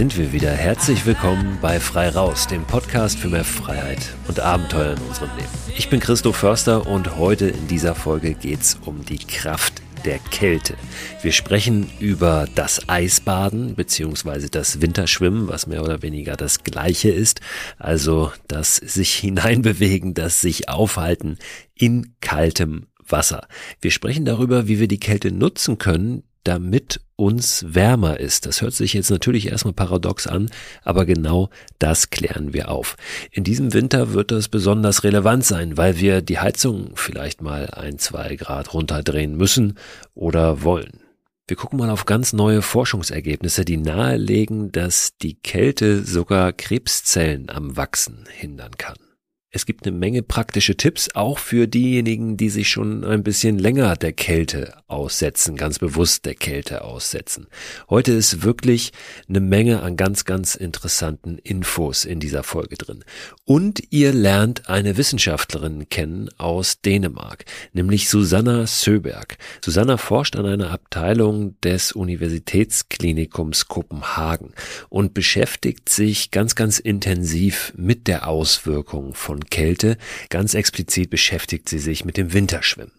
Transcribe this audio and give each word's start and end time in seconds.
Sind 0.00 0.16
wir 0.16 0.32
wieder. 0.32 0.52
Herzlich 0.52 1.04
willkommen 1.04 1.58
bei 1.60 1.78
Frei 1.78 2.08
Raus, 2.08 2.46
dem 2.46 2.64
Podcast 2.64 3.18
für 3.18 3.28
mehr 3.28 3.44
Freiheit 3.44 4.14
und 4.28 4.40
Abenteuer 4.40 4.96
in 4.96 5.02
unserem 5.02 5.28
Leben. 5.36 5.50
Ich 5.76 5.90
bin 5.90 6.00
Christoph 6.00 6.36
Förster 6.36 6.86
und 6.86 7.18
heute 7.18 7.48
in 7.48 7.68
dieser 7.68 7.94
Folge 7.94 8.32
geht's 8.32 8.78
um 8.86 9.04
die 9.04 9.18
Kraft 9.18 9.82
der 10.06 10.18
Kälte. 10.18 10.74
Wir 11.20 11.32
sprechen 11.32 11.90
über 11.98 12.48
das 12.54 12.88
Eisbaden 12.88 13.74
bzw. 13.74 14.48
das 14.50 14.80
Winterschwimmen, 14.80 15.48
was 15.48 15.66
mehr 15.66 15.84
oder 15.84 16.00
weniger 16.00 16.34
das 16.34 16.64
gleiche 16.64 17.10
ist. 17.10 17.42
Also 17.76 18.32
das 18.48 18.76
sich 18.76 19.14
hineinbewegen, 19.16 20.14
das 20.14 20.40
sich 20.40 20.70
aufhalten 20.70 21.36
in 21.74 22.14
kaltem 22.22 22.86
Wasser. 23.06 23.48
Wir 23.82 23.90
sprechen 23.90 24.24
darüber, 24.24 24.66
wie 24.66 24.80
wir 24.80 24.88
die 24.88 25.00
Kälte 25.00 25.30
nutzen 25.30 25.76
können, 25.76 26.22
damit 26.44 27.00
uns 27.16 27.64
wärmer 27.68 28.18
ist. 28.18 28.46
Das 28.46 28.62
hört 28.62 28.72
sich 28.72 28.94
jetzt 28.94 29.10
natürlich 29.10 29.48
erstmal 29.48 29.74
paradox 29.74 30.26
an, 30.26 30.50
aber 30.82 31.04
genau 31.04 31.50
das 31.78 32.10
klären 32.10 32.54
wir 32.54 32.70
auf. 32.70 32.96
In 33.30 33.44
diesem 33.44 33.74
Winter 33.74 34.12
wird 34.12 34.30
das 34.30 34.48
besonders 34.48 35.04
relevant 35.04 35.44
sein, 35.44 35.76
weil 35.76 35.98
wir 35.98 36.22
die 36.22 36.38
Heizung 36.38 36.92
vielleicht 36.94 37.42
mal 37.42 37.66
ein, 37.70 37.98
zwei 37.98 38.36
Grad 38.36 38.72
runterdrehen 38.72 39.36
müssen 39.36 39.78
oder 40.14 40.62
wollen. 40.62 41.00
Wir 41.46 41.56
gucken 41.56 41.80
mal 41.80 41.90
auf 41.90 42.06
ganz 42.06 42.32
neue 42.32 42.62
Forschungsergebnisse, 42.62 43.64
die 43.64 43.76
nahelegen, 43.76 44.70
dass 44.70 45.16
die 45.18 45.34
Kälte 45.34 46.04
sogar 46.04 46.52
Krebszellen 46.52 47.50
am 47.50 47.76
Wachsen 47.76 48.24
hindern 48.30 48.78
kann. 48.78 49.09
Es 49.52 49.66
gibt 49.66 49.84
eine 49.84 49.96
Menge 49.96 50.22
praktische 50.22 50.76
Tipps, 50.76 51.08
auch 51.16 51.40
für 51.40 51.66
diejenigen, 51.66 52.36
die 52.36 52.50
sich 52.50 52.68
schon 52.68 53.02
ein 53.04 53.24
bisschen 53.24 53.58
länger 53.58 53.96
der 53.96 54.12
Kälte 54.12 54.74
aussetzen, 54.86 55.56
ganz 55.56 55.80
bewusst 55.80 56.24
der 56.24 56.36
Kälte 56.36 56.84
aussetzen. 56.84 57.48
Heute 57.88 58.12
ist 58.12 58.44
wirklich 58.44 58.92
eine 59.28 59.40
Menge 59.40 59.82
an 59.82 59.96
ganz, 59.96 60.24
ganz 60.24 60.54
interessanten 60.54 61.36
Infos 61.38 62.04
in 62.04 62.20
dieser 62.20 62.44
Folge 62.44 62.76
drin. 62.76 63.04
Und 63.44 63.82
ihr 63.90 64.12
lernt 64.12 64.68
eine 64.68 64.96
Wissenschaftlerin 64.96 65.88
kennen 65.88 66.28
aus 66.38 66.80
Dänemark, 66.80 67.44
nämlich 67.72 68.08
Susanna 68.08 68.68
Söberg. 68.68 69.36
Susanna 69.64 69.96
forscht 69.96 70.36
an 70.36 70.46
einer 70.46 70.70
Abteilung 70.70 71.60
des 71.62 71.90
Universitätsklinikums 71.90 73.66
Kopenhagen 73.66 74.54
und 74.90 75.12
beschäftigt 75.12 75.88
sich 75.88 76.30
ganz, 76.30 76.54
ganz 76.54 76.78
intensiv 76.78 77.72
mit 77.76 78.06
der 78.06 78.28
Auswirkung 78.28 79.14
von 79.14 79.39
und 79.40 79.50
Kälte. 79.50 79.96
Ganz 80.28 80.54
explizit 80.54 81.10
beschäftigt 81.10 81.68
sie 81.68 81.78
sich 81.78 82.04
mit 82.04 82.16
dem 82.16 82.32
Winterschwimmen. 82.32 82.92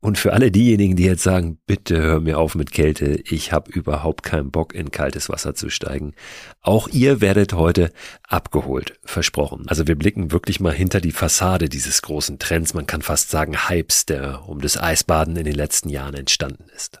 Und 0.00 0.18
für 0.18 0.34
alle 0.34 0.50
diejenigen, 0.52 0.94
die 0.94 1.04
jetzt 1.04 1.22
sagen, 1.22 1.58
bitte 1.66 2.00
hör 2.00 2.20
mir 2.20 2.38
auf 2.38 2.54
mit 2.54 2.70
Kälte, 2.70 3.18
ich 3.24 3.50
habe 3.50 3.72
überhaupt 3.72 4.22
keinen 4.22 4.50
Bock 4.50 4.74
in 4.74 4.90
kaltes 4.90 5.28
Wasser 5.28 5.54
zu 5.54 5.70
steigen, 5.70 6.12
auch 6.60 6.86
ihr 6.88 7.20
werdet 7.20 7.54
heute 7.54 7.90
abgeholt, 8.28 9.00
versprochen. 9.04 9.64
Also 9.66 9.88
wir 9.88 9.96
blicken 9.96 10.32
wirklich 10.32 10.60
mal 10.60 10.72
hinter 10.72 11.00
die 11.00 11.12
Fassade 11.12 11.68
dieses 11.68 12.02
großen 12.02 12.38
Trends, 12.38 12.74
man 12.74 12.86
kann 12.86 13.02
fast 13.02 13.30
sagen 13.30 13.68
Hypes, 13.68 14.04
der 14.06 14.46
um 14.46 14.60
das 14.60 14.76
Eisbaden 14.76 15.34
in 15.34 15.44
den 15.44 15.56
letzten 15.56 15.88
Jahren 15.88 16.14
entstanden 16.14 16.66
ist. 16.76 17.00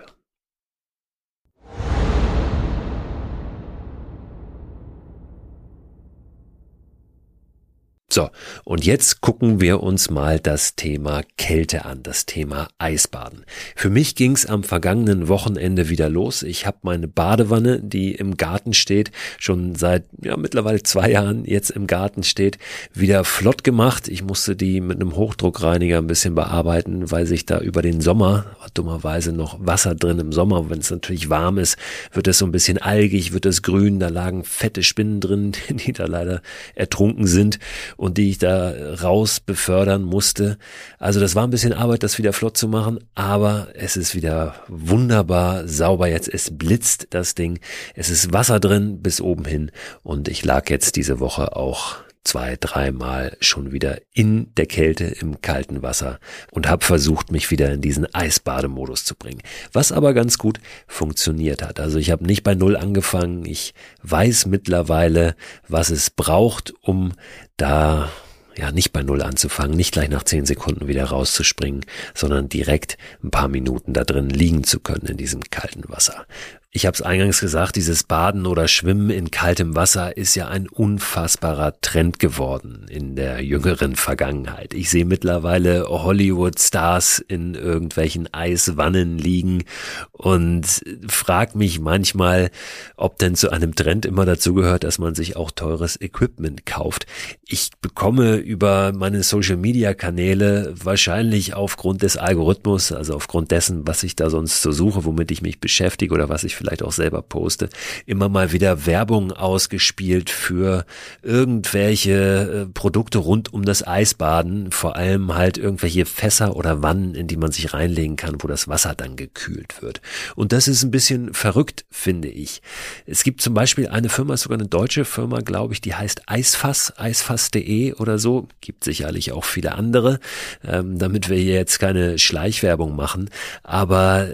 So, 8.13 8.29
und 8.65 8.85
jetzt 8.85 9.21
gucken 9.21 9.61
wir 9.61 9.81
uns 9.81 10.09
mal 10.09 10.37
das 10.37 10.75
Thema 10.75 11.21
Kälte 11.37 11.85
an, 11.85 12.03
das 12.03 12.25
Thema 12.25 12.67
Eisbaden. 12.77 13.45
Für 13.73 13.89
mich 13.89 14.15
ging's 14.15 14.45
am 14.45 14.65
vergangenen 14.65 15.29
Wochenende 15.29 15.87
wieder 15.87 16.09
los. 16.09 16.43
Ich 16.43 16.65
habe 16.65 16.79
meine 16.81 17.07
Badewanne, 17.07 17.79
die 17.81 18.13
im 18.13 18.35
Garten 18.35 18.73
steht, 18.73 19.11
schon 19.39 19.75
seit 19.75 20.03
ja, 20.21 20.35
mittlerweile 20.35 20.83
zwei 20.83 21.09
Jahren 21.11 21.45
jetzt 21.45 21.69
im 21.69 21.87
Garten 21.87 22.23
steht, 22.23 22.57
wieder 22.93 23.23
flott 23.23 23.63
gemacht. 23.63 24.09
Ich 24.09 24.25
musste 24.25 24.57
die 24.57 24.81
mit 24.81 24.99
einem 24.99 25.15
Hochdruckreiniger 25.15 25.97
ein 25.97 26.07
bisschen 26.07 26.35
bearbeiten, 26.35 27.11
weil 27.11 27.25
sich 27.25 27.45
da 27.45 27.59
über 27.59 27.81
den 27.81 28.01
Sommer, 28.01 28.57
dummerweise 28.73 29.31
noch 29.31 29.65
Wasser 29.65 29.95
drin 29.95 30.19
im 30.19 30.33
Sommer, 30.33 30.69
wenn 30.69 30.79
es 30.79 30.91
natürlich 30.91 31.29
warm 31.29 31.57
ist, 31.57 31.77
wird 32.11 32.27
es 32.27 32.39
so 32.39 32.45
ein 32.45 32.51
bisschen 32.51 32.77
algig, 32.77 33.31
wird 33.31 33.45
es 33.45 33.61
grün, 33.61 34.01
da 34.01 34.09
lagen 34.09 34.43
fette 34.43 34.83
Spinnen 34.83 35.21
drin, 35.21 35.53
die 35.69 35.93
da 35.93 36.07
leider 36.07 36.41
ertrunken 36.75 37.25
sind 37.25 37.57
und 38.01 38.17
die 38.17 38.31
ich 38.31 38.39
da 38.39 38.73
raus 39.03 39.39
befördern 39.39 40.01
musste. 40.01 40.57
Also 40.97 41.19
das 41.19 41.35
war 41.35 41.43
ein 41.43 41.51
bisschen 41.51 41.71
Arbeit, 41.71 42.01
das 42.01 42.17
wieder 42.17 42.33
flott 42.33 42.57
zu 42.57 42.67
machen, 42.67 42.97
aber 43.13 43.67
es 43.75 43.95
ist 43.95 44.15
wieder 44.15 44.55
wunderbar 44.67 45.67
sauber 45.67 46.07
jetzt. 46.07 46.27
Es 46.27 46.57
blitzt 46.57 47.09
das 47.11 47.35
Ding. 47.35 47.59
Es 47.93 48.09
ist 48.09 48.33
Wasser 48.33 48.59
drin 48.59 49.03
bis 49.03 49.21
oben 49.21 49.45
hin 49.45 49.71
und 50.01 50.29
ich 50.29 50.43
lag 50.43 50.67
jetzt 50.71 50.95
diese 50.95 51.19
Woche 51.19 51.55
auch 51.55 51.97
zwei, 52.23 52.55
dreimal 52.59 53.35
schon 53.39 53.71
wieder 53.71 53.99
in 54.13 54.53
der 54.55 54.67
Kälte 54.67 55.05
im 55.05 55.41
kalten 55.41 55.81
Wasser 55.81 56.19
und 56.51 56.67
habe 56.67 56.85
versucht, 56.85 57.31
mich 57.31 57.49
wieder 57.49 57.71
in 57.71 57.81
diesen 57.81 58.13
Eisbademodus 58.13 59.05
zu 59.05 59.15
bringen. 59.15 59.41
Was 59.73 59.91
aber 59.91 60.13
ganz 60.13 60.37
gut 60.37 60.59
funktioniert 60.87 61.63
hat. 61.63 61.79
Also 61.79 61.97
ich 61.97 62.11
habe 62.11 62.25
nicht 62.25 62.43
bei 62.43 62.53
Null 62.53 62.77
angefangen. 62.77 63.45
Ich 63.45 63.73
weiß 64.03 64.45
mittlerweile, 64.45 65.35
was 65.67 65.89
es 65.89 66.09
braucht, 66.09 66.73
um 66.81 67.13
da 67.61 68.09
ja, 68.57 68.71
nicht 68.71 68.91
bei 68.91 69.01
Null 69.01 69.21
anzufangen, 69.21 69.77
nicht 69.77 69.93
gleich 69.93 70.09
nach 70.09 70.23
zehn 70.23 70.45
Sekunden 70.45 70.87
wieder 70.87 71.05
rauszuspringen, 71.05 71.85
sondern 72.13 72.49
direkt 72.49 72.97
ein 73.23 73.31
paar 73.31 73.47
Minuten 73.47 73.93
da 73.93 74.03
drin 74.03 74.29
liegen 74.29 74.63
zu 74.63 74.79
können 74.79 75.05
in 75.07 75.17
diesem 75.17 75.41
kalten 75.49 75.83
Wasser. 75.87 76.25
Ich 76.73 76.85
habe 76.85 76.95
es 76.95 77.01
eingangs 77.01 77.41
gesagt, 77.41 77.75
dieses 77.75 78.05
Baden 78.05 78.45
oder 78.45 78.69
Schwimmen 78.69 79.09
in 79.09 79.29
kaltem 79.29 79.75
Wasser 79.75 80.15
ist 80.15 80.35
ja 80.35 80.47
ein 80.47 80.69
unfassbarer 80.69 81.73
Trend 81.81 82.17
geworden 82.17 82.85
in 82.89 83.17
der 83.17 83.43
jüngeren 83.43 83.97
Vergangenheit. 83.97 84.73
Ich 84.73 84.89
sehe 84.89 85.03
mittlerweile 85.03 85.89
Hollywood-Stars 85.89 87.19
in 87.27 87.55
irgendwelchen 87.55 88.33
Eiswannen 88.33 89.17
liegen 89.17 89.65
und 90.13 90.65
frage 91.09 91.57
mich 91.57 91.81
manchmal, 91.81 92.51
ob 92.95 93.17
denn 93.17 93.35
zu 93.35 93.49
einem 93.49 93.75
Trend 93.75 94.05
immer 94.05 94.25
dazu 94.25 94.53
gehört, 94.53 94.85
dass 94.85 94.97
man 94.97 95.13
sich 95.13 95.35
auch 95.35 95.51
teures 95.51 95.99
Equipment 95.99 96.65
kauft. 96.65 97.05
Ich 97.45 97.71
bekomme 97.81 98.37
über 98.37 98.93
meine 98.93 99.23
Social-Media-Kanäle 99.23 100.73
wahrscheinlich 100.81 101.53
aufgrund 101.53 102.01
des 102.01 102.15
Algorithmus, 102.15 102.93
also 102.93 103.13
aufgrund 103.13 103.51
dessen, 103.51 103.85
was 103.85 104.03
ich 104.03 104.15
da 104.15 104.29
sonst 104.29 104.61
so 104.61 104.71
suche, 104.71 105.03
womit 105.03 105.31
ich 105.31 105.41
mich 105.41 105.59
beschäftige 105.59 106.13
oder 106.13 106.29
was 106.29 106.45
ich 106.45 106.60
vielleicht 106.61 106.83
auch 106.83 106.91
selber 106.91 107.21
poste, 107.21 107.69
immer 108.05 108.29
mal 108.29 108.51
wieder 108.51 108.85
Werbung 108.85 109.31
ausgespielt 109.31 110.29
für 110.29 110.85
irgendwelche 111.23 112.67
äh, 112.67 112.71
Produkte 112.71 113.17
rund 113.17 113.53
um 113.53 113.65
das 113.65 113.85
Eisbaden, 113.85 114.71
vor 114.71 114.95
allem 114.95 115.35
halt 115.35 115.57
irgendwelche 115.57 116.05
Fässer 116.05 116.55
oder 116.55 116.81
Wannen, 116.81 117.15
in 117.15 117.27
die 117.27 117.37
man 117.37 117.51
sich 117.51 117.73
reinlegen 117.73 118.15
kann, 118.15 118.35
wo 118.39 118.47
das 118.47 118.67
Wasser 118.67 118.93
dann 118.95 119.15
gekühlt 119.15 119.81
wird. 119.81 120.01
Und 120.35 120.51
das 120.51 120.67
ist 120.67 120.83
ein 120.83 120.91
bisschen 120.91 121.33
verrückt, 121.33 121.85
finde 121.89 122.27
ich. 122.27 122.61
Es 123.05 123.23
gibt 123.23 123.41
zum 123.41 123.53
Beispiel 123.53 123.87
eine 123.87 124.09
Firma, 124.09 124.37
sogar 124.37 124.59
eine 124.59 124.67
deutsche 124.67 125.05
Firma, 125.05 125.39
glaube 125.41 125.73
ich, 125.73 125.81
die 125.81 125.95
heißt 125.95 126.23
Eisfass, 126.27 126.93
eisfass.de 126.97 127.93
oder 127.93 128.19
so, 128.19 128.47
gibt 128.61 128.83
sicherlich 128.83 129.31
auch 129.31 129.45
viele 129.45 129.73
andere, 129.73 130.19
ähm, 130.63 130.99
damit 130.99 131.29
wir 131.29 131.37
hier 131.37 131.55
jetzt 131.55 131.79
keine 131.79 132.19
Schleichwerbung 132.19 132.95
machen, 132.95 133.29
aber 133.63 134.27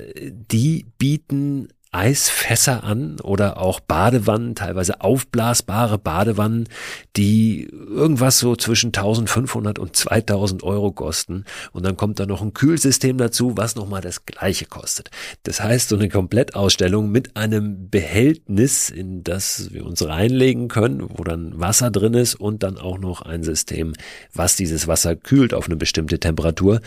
die 0.52 0.86
bieten 0.98 1.70
Eisfässer 1.92 2.84
an 2.84 3.20
oder 3.22 3.58
auch 3.58 3.80
Badewannen, 3.80 4.56
teilweise 4.56 5.02
aufblasbare 5.02 5.98
Badewannen, 5.98 6.68
die 7.16 7.64
irgendwas 7.72 8.40
so 8.40 8.56
zwischen 8.56 8.88
1500 8.88 9.80
und 9.80 9.96
2000 9.96 10.64
Euro 10.64 10.92
kosten. 10.92 11.46
Und 11.72 11.86
dann 11.86 11.98
kommt 11.98 12.20
da 12.20 12.26
noch 12.26 12.42
ein 12.42 12.54
Kühlsystem 12.54 13.18
dazu, 13.18 13.58
was 13.58 13.76
nochmal 13.76 14.02
das 14.02 14.26
gleiche 14.26 14.66
kostet. 14.66 15.10
Das 15.44 15.62
heißt, 15.62 15.90
so 15.90 15.96
eine 15.96 16.10
Komplettausstellung 16.10 17.10
mit 17.10 17.36
einem 17.38 17.90
Behältnis, 17.90 18.90
in 18.90 19.24
das 19.24 19.72
wir 19.72 19.86
uns 19.86 20.06
reinlegen 20.06 20.68
können, 20.68 21.08
wo 21.10 21.24
dann 21.24 21.60
Wasser 21.60 21.92
drin 21.92 22.14
ist 22.14 22.36
und 22.36 22.64
dann 22.64 22.78
auch 22.78 22.98
noch 22.98 23.22
ein 23.22 23.44
System, 23.44 23.94
was 24.34 24.56
dieses 24.56 24.88
Wasser 24.88 25.16
kühlt 25.16 25.54
auf 25.54 25.68
eine 25.68 25.78
bestimmte 25.78 26.20
Temperatur, 26.20 26.82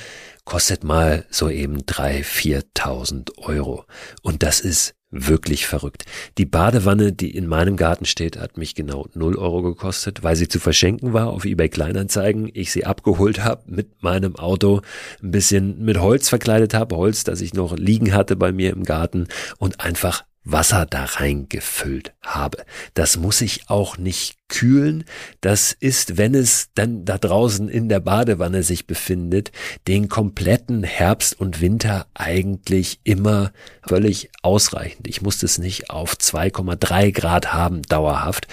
kostet 0.45 0.85
mal 0.85 1.25
so 1.31 1.49
eben 1.49 1.85
drei, 1.87 2.23
viertausend 2.23 3.39
Euro. 3.39 3.85
Und 4.23 4.43
das 4.43 4.61
ist 4.61 4.95
wirklich 5.11 5.67
verrückt. 5.67 6.05
Die 6.39 6.47
Badewanne, 6.47 7.13
die 7.13 7.35
in 7.37 7.47
meinem 7.47 7.77
Garten 7.77 8.05
steht, 8.05 8.39
hat 8.39 8.57
mich 8.57 8.75
genau 8.75 9.07
null 9.15 9.37
Euro 9.37 9.63
gekostet, 9.63 10.23
weil 10.23 10.37
sie 10.37 10.49
zu 10.49 10.61
verschenken 10.61 11.13
war 11.13 11.31
auf 11.31 11.45
eBay 11.45 11.69
Kleinanzeigen. 11.69 12.51
Ich 12.55 12.71
sie 12.71 12.85
abgeholt 12.85 13.43
habe 13.43 13.63
mit 13.67 14.03
meinem 14.03 14.37
Auto, 14.37 14.83
ein 15.23 15.33
bisschen 15.33 15.85
mit 15.85 15.99
Holz 15.99 16.29
verkleidet 16.29 16.75
habe, 16.75 16.97
Holz, 16.97 17.25
das 17.25 17.41
ich 17.41 17.55
noch 17.55 17.77
liegen 17.77 18.15
hatte 18.15 18.37
bei 18.37 18.53
mir 18.53 18.71
im 18.71 18.85
Garten 18.85 19.27
und 19.59 19.81
einfach 19.81 20.25
Wasser 20.45 20.87
da 20.87 21.05
reingefüllt 21.05 22.15
habe. 22.23 22.65
Das 22.95 23.17
muss 23.17 23.41
ich 23.41 23.69
auch 23.69 23.99
nicht 23.99 24.40
kühlen. 24.51 25.05
Das 25.41 25.73
ist, 25.73 26.19
wenn 26.19 26.35
es 26.35 26.69
dann 26.75 27.07
da 27.07 27.17
draußen 27.17 27.71
in 27.71 27.89
der 27.89 28.01
Badewanne 28.01 28.63
sich 28.63 28.87
befindet, 28.87 29.53
den 29.89 30.11
kompletten 30.11 30.83
Herbst 30.83 31.41
und 31.41 31.63
Winter 31.63 32.07
eigentlich 32.13 33.01
immer 33.05 33.53
völlig 33.87 34.31
ausreichend. 34.43 35.09
Ich 35.09 35.23
muss 35.23 35.43
es 35.43 35.57
nicht 35.57 35.89
auf 35.89 36.15
2,3 36.15 37.13
Grad 37.13 37.55
haben 37.55 37.81
dauerhaft, 37.83 38.47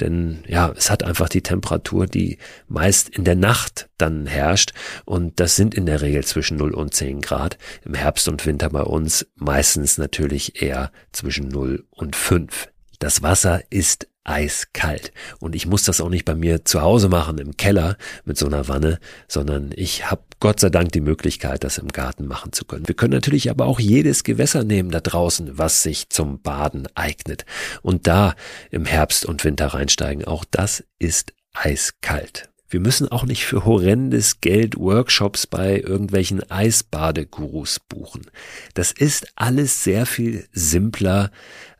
denn 0.00 0.44
ja, 0.46 0.72
es 0.76 0.90
hat 0.90 1.02
einfach 1.02 1.30
die 1.30 1.42
Temperatur, 1.42 2.06
die 2.06 2.38
meist 2.68 3.08
in 3.08 3.24
der 3.24 3.36
Nacht 3.36 3.88
dann 3.96 4.26
herrscht 4.26 4.72
und 5.04 5.40
das 5.40 5.56
sind 5.56 5.74
in 5.74 5.86
der 5.86 6.02
Regel 6.02 6.24
zwischen 6.24 6.58
0 6.58 6.74
und 6.74 6.92
10 6.92 7.20
Grad. 7.20 7.56
Im 7.84 7.94
Herbst 7.94 8.28
und 8.28 8.44
Winter 8.44 8.68
bei 8.68 8.82
uns 8.82 9.26
meistens 9.36 9.96
natürlich 9.96 10.60
eher 10.60 10.90
zwischen 11.12 11.48
0 11.48 11.84
und 11.90 12.16
5. 12.16 12.68
Das 12.98 13.22
Wasser 13.22 13.62
ist 13.70 14.08
eiskalt. 14.24 15.12
Und 15.38 15.54
ich 15.54 15.66
muss 15.66 15.84
das 15.84 16.00
auch 16.00 16.08
nicht 16.08 16.24
bei 16.24 16.34
mir 16.34 16.64
zu 16.64 16.80
Hause 16.82 17.08
machen, 17.08 17.38
im 17.38 17.56
Keller 17.56 17.96
mit 18.24 18.38
so 18.38 18.46
einer 18.46 18.68
Wanne, 18.68 18.98
sondern 19.28 19.70
ich 19.76 20.10
habe 20.10 20.22
Gott 20.40 20.60
sei 20.60 20.70
Dank 20.70 20.92
die 20.92 21.00
Möglichkeit, 21.00 21.64
das 21.64 21.78
im 21.78 21.88
Garten 21.88 22.26
machen 22.26 22.52
zu 22.52 22.64
können. 22.64 22.88
Wir 22.88 22.94
können 22.94 23.12
natürlich 23.12 23.50
aber 23.50 23.66
auch 23.66 23.80
jedes 23.80 24.24
Gewässer 24.24 24.64
nehmen 24.64 24.90
da 24.90 25.00
draußen, 25.00 25.56
was 25.58 25.82
sich 25.82 26.08
zum 26.08 26.40
Baden 26.40 26.88
eignet. 26.94 27.44
Und 27.82 28.06
da 28.06 28.34
im 28.70 28.84
Herbst 28.84 29.24
und 29.26 29.44
Winter 29.44 29.68
reinsteigen. 29.68 30.24
Auch 30.24 30.44
das 30.50 30.84
ist 30.98 31.32
eiskalt. 31.52 32.50
Wir 32.74 32.80
müssen 32.80 33.06
auch 33.08 33.24
nicht 33.24 33.44
für 33.46 33.64
horrendes 33.64 34.40
Geld 34.40 34.76
Workshops 34.76 35.46
bei 35.46 35.78
irgendwelchen 35.78 36.42
Eisbadegurus 36.50 37.78
buchen. 37.78 38.26
Das 38.74 38.90
ist 38.90 39.28
alles 39.36 39.84
sehr 39.84 40.06
viel 40.06 40.48
simpler 40.52 41.30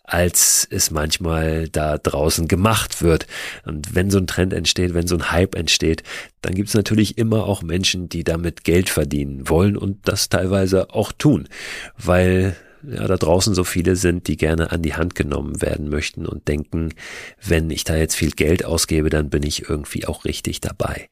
als 0.04 0.68
es 0.70 0.90
manchmal 0.90 1.68
da 1.68 1.99
draußen 1.99 2.46
gemacht 2.46 3.02
wird. 3.02 3.26
Und 3.64 3.94
wenn 3.94 4.11
so 4.11 4.18
ein 4.18 4.26
Trend 4.26 4.52
entsteht, 4.52 4.94
wenn 4.94 5.06
so 5.06 5.16
ein 5.16 5.32
Hype 5.32 5.56
entsteht, 5.56 6.02
dann 6.42 6.54
gibt 6.54 6.68
es 6.68 6.75
natürlich 6.75 7.18
immer 7.18 7.46
auch 7.46 7.62
Menschen, 7.62 8.08
die 8.11 8.23
damit 8.23 8.64
Geld 8.64 8.90
verdienen 8.90 9.49
wollen 9.49 9.76
und 9.76 10.06
das 10.06 10.28
teilweise 10.28 10.90
auch 10.90 11.11
tun, 11.11 11.49
weil 11.96 12.54
ja, 12.87 13.06
da 13.06 13.16
draußen 13.16 13.54
so 13.54 13.64
viele 13.64 13.96
sind, 13.96 14.28
die 14.28 14.37
gerne 14.37 14.70
an 14.70 14.82
die 14.82 14.94
Hand 14.94 15.14
genommen 15.14 15.62
werden 15.62 15.88
möchten 15.88 16.26
und 16.26 16.49
denken, 16.49 16.90
wenn 17.42 17.70
ich 17.70 17.84
da 17.84 17.96
jetzt 17.96 18.14
viel 18.14 18.32
Geld 18.32 18.64
ausgebe, 18.64 19.08
dann 19.08 19.30
bin 19.30 19.42
ich 19.42 19.68
irgendwie 19.68 20.06
auch 20.06 20.26
richtig 20.26 20.61
dabei. 20.61 21.08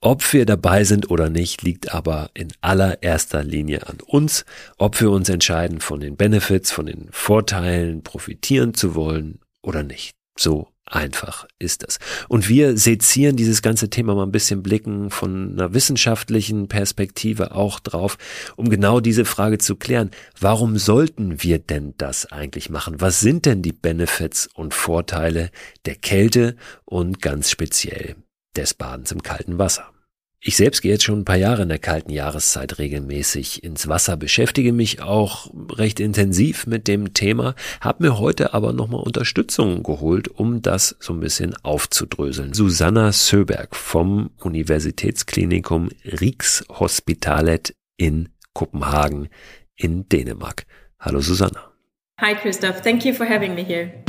Ob 0.00 0.32
wir 0.32 0.46
dabei 0.46 0.84
sind 0.84 1.10
oder 1.10 1.28
nicht, 1.28 1.62
liegt 1.62 1.92
aber 1.92 2.30
in 2.32 2.48
allererster 2.60 3.42
Linie 3.42 3.88
an 3.88 3.98
uns, 4.06 4.44
ob 4.76 5.00
wir 5.00 5.10
uns 5.10 5.28
entscheiden, 5.28 5.80
von 5.80 5.98
den 5.98 6.16
Benefits, 6.16 6.70
von 6.70 6.86
den 6.86 7.08
Vorteilen 7.10 8.04
profitieren 8.04 8.74
zu 8.74 8.94
wollen 8.94 9.40
oder 9.60 9.82
nicht. 9.82 10.14
So 10.38 10.68
einfach 10.86 11.48
ist 11.58 11.82
das. 11.82 11.98
Und 12.28 12.48
wir 12.48 12.78
sezieren 12.78 13.34
dieses 13.34 13.60
ganze 13.60 13.90
Thema 13.90 14.14
mal 14.14 14.22
ein 14.22 14.30
bisschen 14.30 14.62
blicken 14.62 15.10
von 15.10 15.54
einer 15.54 15.74
wissenschaftlichen 15.74 16.68
Perspektive 16.68 17.52
auch 17.56 17.80
drauf, 17.80 18.18
um 18.54 18.70
genau 18.70 19.00
diese 19.00 19.24
Frage 19.24 19.58
zu 19.58 19.74
klären. 19.74 20.12
Warum 20.38 20.78
sollten 20.78 21.42
wir 21.42 21.58
denn 21.58 21.94
das 21.98 22.26
eigentlich 22.26 22.70
machen? 22.70 23.00
Was 23.00 23.18
sind 23.18 23.46
denn 23.46 23.62
die 23.62 23.72
Benefits 23.72 24.48
und 24.54 24.74
Vorteile 24.74 25.50
der 25.86 25.96
Kälte 25.96 26.54
und 26.84 27.20
ganz 27.20 27.50
speziell 27.50 28.14
des 28.56 28.74
Badens 28.74 29.12
im 29.12 29.22
kalten 29.22 29.58
Wasser. 29.58 29.92
Ich 30.40 30.56
selbst 30.56 30.82
gehe 30.82 30.92
jetzt 30.92 31.02
schon 31.02 31.20
ein 31.20 31.24
paar 31.24 31.36
Jahre 31.36 31.62
in 31.62 31.68
der 31.68 31.80
kalten 31.80 32.12
Jahreszeit 32.12 32.78
regelmäßig 32.78 33.64
ins 33.64 33.88
Wasser, 33.88 34.16
beschäftige 34.16 34.72
mich 34.72 35.02
auch 35.02 35.52
recht 35.72 35.98
intensiv 35.98 36.68
mit 36.68 36.86
dem 36.86 37.12
Thema, 37.12 37.56
habe 37.80 38.04
mir 38.04 38.18
heute 38.20 38.54
aber 38.54 38.72
nochmal 38.72 39.00
Unterstützung 39.00 39.82
geholt, 39.82 40.28
um 40.28 40.62
das 40.62 40.96
so 41.00 41.12
ein 41.12 41.18
bisschen 41.18 41.56
aufzudröseln. 41.64 42.54
Susanna 42.54 43.10
Söberg 43.10 43.74
vom 43.74 44.30
Universitätsklinikum 44.38 45.88
Rikshospitalet 46.04 47.74
in 47.96 48.28
Kopenhagen 48.54 49.30
in 49.74 50.08
Dänemark. 50.08 50.66
Hallo 51.00 51.20
Susanna. 51.20 51.72
Hi 52.20 52.36
Christoph, 52.36 52.80
thank 52.82 53.04
you 53.04 53.12
for 53.12 53.28
having 53.28 53.56
me 53.56 53.64
here. 53.64 54.04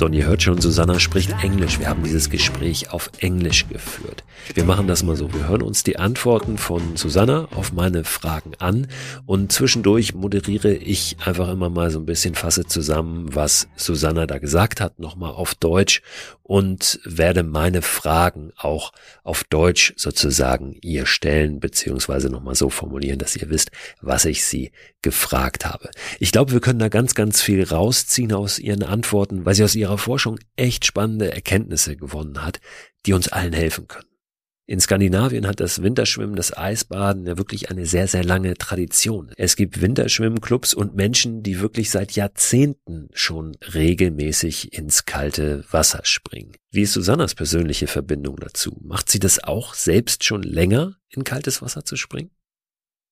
So, 0.00 0.06
und 0.06 0.14
ihr 0.14 0.24
hört 0.24 0.42
schon, 0.42 0.58
Susanna 0.58 0.98
spricht 0.98 1.30
Englisch. 1.44 1.78
Wir 1.78 1.90
haben 1.90 2.02
dieses 2.02 2.30
Gespräch 2.30 2.90
auf 2.90 3.10
Englisch 3.18 3.68
geführt. 3.68 4.24
Wir 4.54 4.64
machen 4.64 4.86
das 4.86 5.02
mal 5.02 5.14
so. 5.14 5.30
Wir 5.34 5.46
hören 5.46 5.60
uns 5.60 5.84
die 5.84 5.98
Antworten 5.98 6.56
von 6.56 6.96
Susanna 6.96 7.48
auf 7.54 7.74
meine 7.74 8.04
Fragen 8.04 8.52
an 8.60 8.86
und 9.26 9.52
zwischendurch 9.52 10.14
moderiere 10.14 10.72
ich 10.72 11.18
einfach 11.22 11.50
immer 11.50 11.68
mal 11.68 11.90
so 11.90 11.98
ein 11.98 12.06
bisschen, 12.06 12.34
fasse 12.34 12.64
zusammen, 12.64 13.28
was 13.34 13.68
Susanna 13.76 14.26
da 14.26 14.38
gesagt 14.38 14.80
hat, 14.80 14.98
nochmal 14.98 15.32
auf 15.32 15.54
Deutsch 15.54 16.00
und 16.50 16.98
werde 17.04 17.44
meine 17.44 17.80
Fragen 17.80 18.50
auch 18.56 18.92
auf 19.22 19.44
Deutsch 19.44 19.94
sozusagen 19.96 20.76
ihr 20.82 21.06
stellen, 21.06 21.60
beziehungsweise 21.60 22.28
nochmal 22.28 22.56
so 22.56 22.70
formulieren, 22.70 23.20
dass 23.20 23.36
ihr 23.36 23.50
wisst, 23.50 23.70
was 24.00 24.24
ich 24.24 24.44
sie 24.44 24.72
gefragt 25.00 25.64
habe. 25.64 25.90
Ich 26.18 26.32
glaube, 26.32 26.50
wir 26.50 26.60
können 26.60 26.80
da 26.80 26.88
ganz, 26.88 27.14
ganz 27.14 27.40
viel 27.40 27.62
rausziehen 27.62 28.32
aus 28.32 28.58
ihren 28.58 28.82
Antworten, 28.82 29.44
weil 29.46 29.54
sie 29.54 29.62
aus 29.62 29.76
ihrer 29.76 29.96
Forschung 29.96 30.40
echt 30.56 30.84
spannende 30.86 31.32
Erkenntnisse 31.32 31.94
gewonnen 31.94 32.42
hat, 32.42 32.58
die 33.06 33.12
uns 33.12 33.28
allen 33.28 33.52
helfen 33.52 33.86
können. 33.86 34.09
In 34.70 34.78
Skandinavien 34.78 35.48
hat 35.48 35.58
das 35.58 35.82
Winterschwimmen, 35.82 36.36
das 36.36 36.56
Eisbaden 36.56 37.26
ja 37.26 37.36
wirklich 37.36 37.72
eine 37.72 37.86
sehr, 37.86 38.06
sehr 38.06 38.22
lange 38.22 38.54
Tradition. 38.54 39.32
Es 39.36 39.56
gibt 39.56 39.80
Winterschwimmclubs 39.80 40.74
und 40.74 40.94
Menschen, 40.94 41.42
die 41.42 41.58
wirklich 41.58 41.90
seit 41.90 42.12
Jahrzehnten 42.12 43.08
schon 43.12 43.56
regelmäßig 43.74 44.72
ins 44.72 45.06
kalte 45.06 45.64
Wasser 45.72 46.02
springen. 46.04 46.52
Wie 46.70 46.82
ist 46.82 46.92
Susannas 46.92 47.34
persönliche 47.34 47.88
Verbindung 47.88 48.36
dazu? 48.36 48.78
Macht 48.80 49.10
sie 49.10 49.18
das 49.18 49.42
auch 49.42 49.74
selbst 49.74 50.22
schon 50.22 50.44
länger, 50.44 50.94
in 51.08 51.24
kaltes 51.24 51.60
Wasser 51.62 51.84
zu 51.84 51.96
springen? 51.96 52.30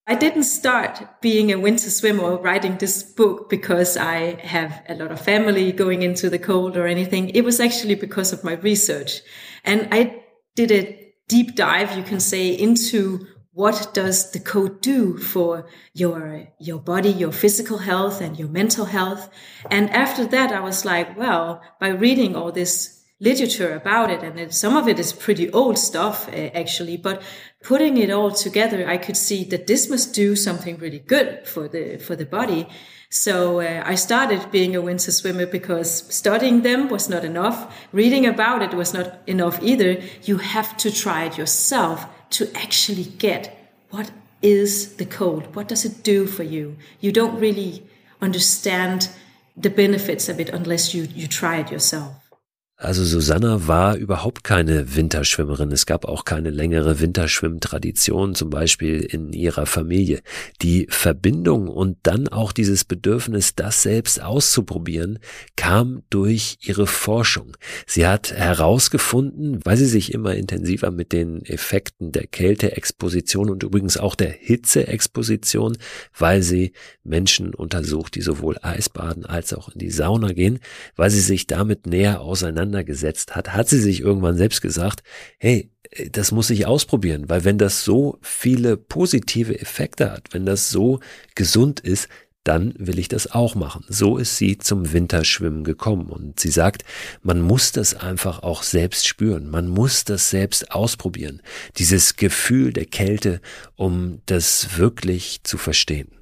I 0.09 0.15
didn't 0.15 0.45
start 0.45 1.21
being 1.21 1.53
a 1.53 1.61
winter 1.61 1.91
swimmer 1.91 2.23
or 2.23 2.41
writing 2.41 2.79
this 2.79 3.03
book 3.03 3.49
because 3.49 3.99
I 3.99 4.37
have 4.47 4.85
a 4.89 4.95
lot 4.95 5.11
of 5.11 5.21
family 5.21 5.73
going 5.73 6.03
into 6.03 6.31
the 6.31 6.39
cold 6.39 6.77
or 6.77 6.87
anything. 6.87 7.29
It 7.31 7.45
was 7.45 7.59
actually 7.59 7.97
because 7.97 8.33
of 8.33 8.45
my 8.45 8.53
research. 8.53 9.23
And 9.65 9.89
I 9.91 10.23
did 10.55 10.71
a 10.71 11.08
deep 11.29 11.55
dive, 11.55 11.97
you 11.97 12.03
can 12.03 12.21
say, 12.21 12.49
into 12.49 13.27
what 13.53 13.91
does 13.93 14.31
the 14.31 14.39
code 14.39 14.81
do 14.81 15.19
for 15.19 15.67
your, 15.93 16.47
your 16.61 16.79
body, 16.79 17.11
your 17.11 17.33
physical 17.33 17.79
health 17.79 18.21
and 18.21 18.39
your 18.39 18.49
mental 18.49 18.85
health. 18.85 19.29
And 19.71 19.91
after 19.91 20.25
that, 20.27 20.53
I 20.53 20.61
was 20.61 20.85
like, 20.85 21.19
well, 21.19 21.61
by 21.81 21.89
reading 21.89 22.37
all 22.37 22.53
this 22.53 23.03
literature 23.21 23.75
about 23.75 24.11
it, 24.11 24.23
and 24.23 24.39
it, 24.39 24.55
some 24.55 24.77
of 24.77 24.87
it 24.87 24.99
is 24.99 25.13
pretty 25.13 25.51
old 25.51 25.77
stuff, 25.77 26.29
uh, 26.29 26.51
actually, 26.55 26.97
but 26.97 27.21
putting 27.63 27.97
it 27.97 28.11
all 28.11 28.31
together, 28.31 28.89
I 28.89 28.97
could 28.97 29.17
see 29.17 29.43
that 29.45 29.67
this 29.67 29.91
must 29.91 30.15
do 30.15 30.37
something 30.37 30.79
really 30.79 31.01
good 31.01 31.47
for 31.47 31.67
the 31.69 31.99
for 31.99 32.15
the 32.15 32.27
body. 32.27 32.69
So 33.11 33.61
uh, 33.61 33.83
I 33.87 33.95
started 33.95 34.51
being 34.51 34.77
a 34.77 34.83
winter 34.83 35.11
swimmer 35.11 35.47
because 35.47 36.15
studying 36.15 36.61
them 36.61 36.89
was 36.89 37.09
not 37.09 37.25
enough. 37.25 37.75
Reading 37.91 38.27
about 38.27 38.63
it 38.63 38.75
was 38.75 38.93
not 38.93 39.21
enough 39.27 39.63
either. 39.63 40.03
You 40.25 40.39
have 40.39 40.77
to 40.79 40.91
try 40.91 41.25
it 41.25 41.39
yourself 41.39 42.07
to 42.31 42.51
actually 42.55 43.05
get 43.05 43.55
what 43.91 44.11
is 44.43 44.97
the 44.97 45.07
cold? 45.07 45.55
What 45.57 45.69
does 45.69 45.87
it 45.87 46.03
do 46.03 46.27
for 46.27 46.43
you? 46.43 46.77
You 47.01 47.11
don't 47.11 47.41
really 47.41 47.83
understand 48.21 49.09
the 49.57 49.71
benefits 49.71 50.29
of 50.29 50.39
it 50.39 50.51
unless 50.51 50.95
you, 50.95 51.05
you 51.05 51.27
try 51.27 51.57
it 51.57 51.73
yourself. 51.73 52.15
Also 52.81 53.03
Susanna 53.03 53.67
war 53.67 53.97
überhaupt 53.97 54.45
keine 54.45 54.95
Winterschwimmerin. 54.95 55.73
Es 55.73 55.85
gab 55.85 56.05
auch 56.05 56.25
keine 56.25 56.51
längere 56.51 57.01
Winterschwimmtradition, 57.01 58.37
zum 58.37 58.51
Beispiel 58.51 59.01
in 59.01 59.33
ihrer 59.33 59.67
Familie. 59.67 60.21
Die 60.63 60.87
Verbindung 60.89 61.67
und 61.67 61.99
dann 62.05 62.29
auch 62.29 62.53
dieses 62.53 62.85
Bedürfnis, 62.85 63.57
das 63.57 63.83
selbst 63.83 64.23
auszuprobieren, 64.23 65.19
kam 65.57 66.05
durch 66.09 66.59
ihre 66.61 66.87
Forschung. 66.87 67.57
Sie 67.85 68.07
hat 68.07 68.31
herausgefunden, 68.31 69.59
weil 69.65 69.77
sie 69.77 69.87
sich 69.87 70.15
immer 70.15 70.37
intensiver 70.37 70.93
mit 70.93 71.13
den 71.13 71.45
Effekten 71.47 72.13
der 72.13 72.29
Kälteexposition 72.29 73.51
und 73.51 73.65
übrigens 73.65 73.97
auch 73.97 74.15
der 74.15 74.31
Hitzeexposition, 74.31 75.79
weil 76.17 76.45
sie 76.45 76.71
Menschen 77.03 77.57
untersucht, 77.57 78.15
die 78.15 78.23
sowohl 78.23 78.57
Eisbaden 78.63 79.27
als 79.27 79.53
auch 79.53 79.69
in 79.69 79.81
die 79.81 79.91
Sauna 79.91 80.33
gehen, 80.33 80.61
weil 80.95 81.11
sie 81.11 81.19
sich 81.19 81.49
damit 81.49 81.89
näher 81.89 82.21
auseinander 82.21 82.68
auseinandergesetzt 82.69 83.35
hat, 83.35 83.55
hat 83.55 83.69
sie 83.69 83.81
sich 83.81 84.01
irgendwann 84.01 84.37
selbst 84.37 84.61
gesagt, 84.61 85.03
hey, 85.39 85.71
das 86.13 86.33
muss 86.33 86.51
ich 86.51 86.67
ausprobieren, 86.67 87.29
weil 87.29 87.45
wenn 87.45 87.59
das 87.59 87.85
so 87.85 88.19
viele 88.21 88.77
positive 88.77 89.59
Effekte 89.59 90.13
hat, 90.13 90.29
wenn 90.33 90.45
das 90.45 90.71
so 90.71 91.01
gesund 91.35 91.81
ist, 91.81 92.09
dann 92.45 92.75
will 92.79 92.99
ich 92.99 93.09
das 93.09 93.31
auch 93.33 93.55
machen. 93.55 93.85
So 93.89 94.17
ist 94.17 94.37
sie 94.39 94.57
zum 94.57 94.93
Winterschwimmen 94.93 95.65
gekommen 95.65 96.07
und 96.07 96.41
sie 96.41 96.51
sagt, 96.51 96.85
man 97.23 97.41
muss 97.41 97.73
das 97.73 97.95
einfach 97.95 98.43
auch 98.43 98.63
selbst 98.63 99.07
spüren, 99.07 99.51
man 99.51 99.69
muss 99.69 100.05
das 100.05 100.31
selbst 100.31 100.71
ausprobieren, 100.71 101.43
dieses 101.77 102.17
Gefühl 102.17 102.73
der 102.73 102.87
Kälte, 102.87 103.41
um 103.77 104.21
das 104.27 104.79
wirklich 104.79 105.41
zu 105.43 105.59
verstehen. 105.59 106.18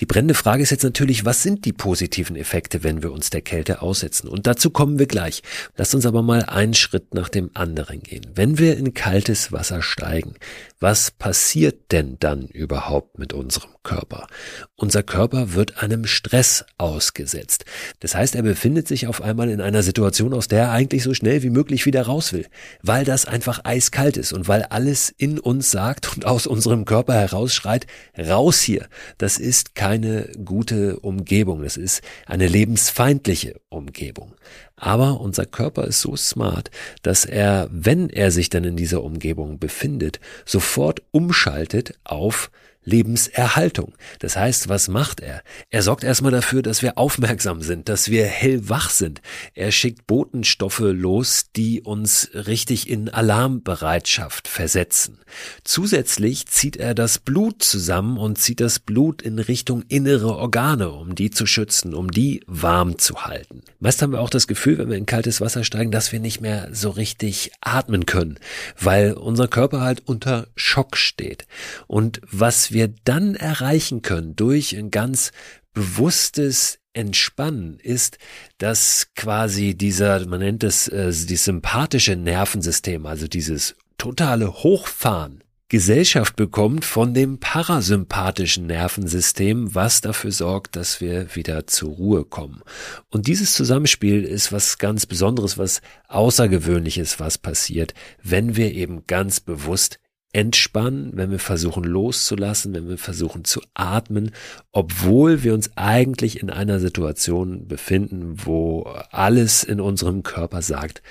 Die 0.00 0.06
brennende 0.06 0.34
Frage 0.34 0.62
ist 0.62 0.70
jetzt 0.70 0.84
natürlich, 0.84 1.24
was 1.24 1.42
sind 1.42 1.64
die 1.64 1.72
positiven 1.72 2.36
Effekte, 2.36 2.84
wenn 2.84 3.02
wir 3.02 3.12
uns 3.12 3.30
der 3.30 3.40
Kälte 3.40 3.80
aussetzen? 3.80 4.28
Und 4.28 4.46
dazu 4.46 4.68
kommen 4.68 4.98
wir 4.98 5.06
gleich. 5.06 5.42
Lasst 5.76 5.94
uns 5.94 6.04
aber 6.04 6.22
mal 6.22 6.44
einen 6.44 6.74
Schritt 6.74 7.14
nach 7.14 7.30
dem 7.30 7.50
anderen 7.54 8.02
gehen. 8.02 8.26
Wenn 8.34 8.58
wir 8.58 8.76
in 8.76 8.92
kaltes 8.92 9.52
Wasser 9.52 9.80
steigen, 9.80 10.34
was 10.78 11.10
passiert 11.10 11.90
denn 11.92 12.18
dann 12.20 12.48
überhaupt 12.48 13.18
mit 13.18 13.32
unserem 13.32 13.70
Körper? 13.82 14.26
Unser 14.74 15.02
Körper 15.02 15.54
wird 15.54 15.82
einem 15.82 16.04
Stress 16.04 16.66
ausgesetzt. 16.76 17.64
Das 18.00 18.14
heißt, 18.14 18.34
er 18.34 18.42
befindet 18.42 18.86
sich 18.86 19.06
auf 19.06 19.22
einmal 19.22 19.48
in 19.48 19.62
einer 19.62 19.82
Situation, 19.82 20.34
aus 20.34 20.48
der 20.48 20.64
er 20.64 20.70
eigentlich 20.72 21.02
so 21.02 21.14
schnell 21.14 21.42
wie 21.42 21.48
möglich 21.48 21.86
wieder 21.86 22.02
raus 22.02 22.34
will, 22.34 22.46
weil 22.82 23.06
das 23.06 23.24
einfach 23.24 23.60
eiskalt 23.64 24.18
ist 24.18 24.34
und 24.34 24.48
weil 24.48 24.64
alles 24.64 25.08
in 25.16 25.38
uns 25.38 25.70
sagt 25.70 26.14
und 26.14 26.26
aus 26.26 26.46
unserem 26.46 26.84
Körper 26.84 27.14
herausschreit, 27.14 27.86
raus 28.18 28.60
hier. 28.60 28.86
Das 29.16 29.38
ist 29.38 29.74
keine 29.86 30.32
gute 30.44 30.98
Umgebung. 30.98 31.62
Das 31.62 31.76
ist 31.76 32.02
eine 32.26 32.48
lebensfeindliche 32.48 33.60
Umgebung. 33.68 34.34
Aber 34.74 35.20
unser 35.20 35.46
Körper 35.46 35.84
ist 35.84 36.00
so 36.00 36.16
smart, 36.16 36.72
dass 37.02 37.24
er, 37.24 37.68
wenn 37.70 38.10
er 38.10 38.32
sich 38.32 38.50
dann 38.50 38.64
in 38.64 38.74
dieser 38.74 39.04
Umgebung 39.04 39.60
befindet, 39.60 40.18
sofort 40.44 41.02
umschaltet 41.12 41.94
auf 42.02 42.50
Lebenserhaltung. 42.86 43.94
Das 44.20 44.36
heißt, 44.36 44.68
was 44.68 44.88
macht 44.88 45.20
er? 45.20 45.42
Er 45.70 45.82
sorgt 45.82 46.04
erstmal 46.04 46.32
dafür, 46.32 46.62
dass 46.62 46.82
wir 46.82 46.96
aufmerksam 46.96 47.60
sind, 47.60 47.88
dass 47.88 48.10
wir 48.10 48.24
hellwach 48.24 48.90
sind. 48.90 49.20
Er 49.54 49.72
schickt 49.72 50.06
Botenstoffe 50.06 50.78
los, 50.80 51.46
die 51.56 51.82
uns 51.82 52.30
richtig 52.32 52.88
in 52.88 53.08
Alarmbereitschaft 53.08 54.48
versetzen. 54.48 55.18
Zusätzlich 55.64 56.46
zieht 56.46 56.76
er 56.76 56.94
das 56.94 57.18
Blut 57.18 57.62
zusammen 57.62 58.16
und 58.18 58.38
zieht 58.38 58.60
das 58.60 58.78
Blut 58.78 59.20
in 59.20 59.40
Richtung 59.40 59.82
innere 59.88 60.36
Organe, 60.36 60.90
um 60.90 61.16
die 61.16 61.30
zu 61.30 61.44
schützen, 61.44 61.92
um 61.92 62.12
die 62.12 62.42
warm 62.46 62.98
zu 62.98 63.24
halten. 63.24 63.62
Meist 63.80 64.00
haben 64.00 64.12
wir 64.12 64.20
auch 64.20 64.30
das 64.30 64.46
Gefühl, 64.46 64.78
wenn 64.78 64.90
wir 64.90 64.96
in 64.96 65.06
kaltes 65.06 65.40
Wasser 65.40 65.64
steigen, 65.64 65.90
dass 65.90 66.12
wir 66.12 66.20
nicht 66.20 66.40
mehr 66.40 66.68
so 66.72 66.90
richtig 66.90 67.50
atmen 67.60 68.06
können, 68.06 68.38
weil 68.80 69.14
unser 69.14 69.48
Körper 69.48 69.80
halt 69.80 70.02
unter 70.06 70.46
Schock 70.54 70.96
steht. 70.96 71.46
Und 71.88 72.20
was 72.30 72.70
wir 72.70 72.75
dann 73.04 73.34
erreichen 73.34 74.02
können 74.02 74.36
durch 74.36 74.76
ein 74.76 74.90
ganz 74.90 75.32
bewusstes 75.72 76.78
Entspannen 76.92 77.78
ist, 77.78 78.18
dass 78.58 79.08
quasi 79.14 79.74
dieser, 79.74 80.26
man 80.26 80.40
nennt 80.40 80.64
es 80.64 80.88
äh, 80.88 81.12
die 81.12 81.36
sympathische 81.36 82.16
Nervensystem, 82.16 83.04
also 83.04 83.28
dieses 83.28 83.76
totale 83.98 84.52
Hochfahren 84.52 85.42
Gesellschaft 85.68 86.36
bekommt 86.36 86.84
von 86.84 87.12
dem 87.12 87.38
parasympathischen 87.40 88.66
Nervensystem, 88.66 89.74
was 89.74 90.00
dafür 90.00 90.30
sorgt, 90.30 90.76
dass 90.76 91.00
wir 91.00 91.34
wieder 91.34 91.66
zur 91.66 91.90
Ruhe 91.90 92.24
kommen. 92.24 92.62
Und 93.10 93.26
dieses 93.26 93.54
Zusammenspiel 93.54 94.22
ist 94.22 94.52
was 94.52 94.78
ganz 94.78 95.06
Besonderes, 95.06 95.58
was 95.58 95.80
Außergewöhnliches, 96.06 97.18
was 97.18 97.38
passiert, 97.38 97.94
wenn 98.22 98.54
wir 98.54 98.72
eben 98.74 99.08
ganz 99.08 99.40
bewusst 99.40 99.98
entspannen, 100.36 101.12
wenn 101.14 101.30
wir 101.30 101.38
versuchen 101.38 101.82
loszulassen, 101.82 102.74
wenn 102.74 102.90
wir 102.90 102.98
versuchen 102.98 103.44
zu 103.44 103.62
atmen, 103.72 104.32
obwohl 104.70 105.42
wir 105.42 105.54
uns 105.54 105.70
eigentlich 105.76 106.42
in 106.42 106.50
einer 106.50 106.78
Situation 106.78 107.66
befinden, 107.66 108.34
wo 108.44 108.82
alles 109.10 109.64
in 109.64 109.80
unserem 109.80 110.22
Körper 110.22 110.60
sagt, 110.60 111.02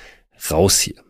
raus 0.51 0.79
hier. 0.79 1.03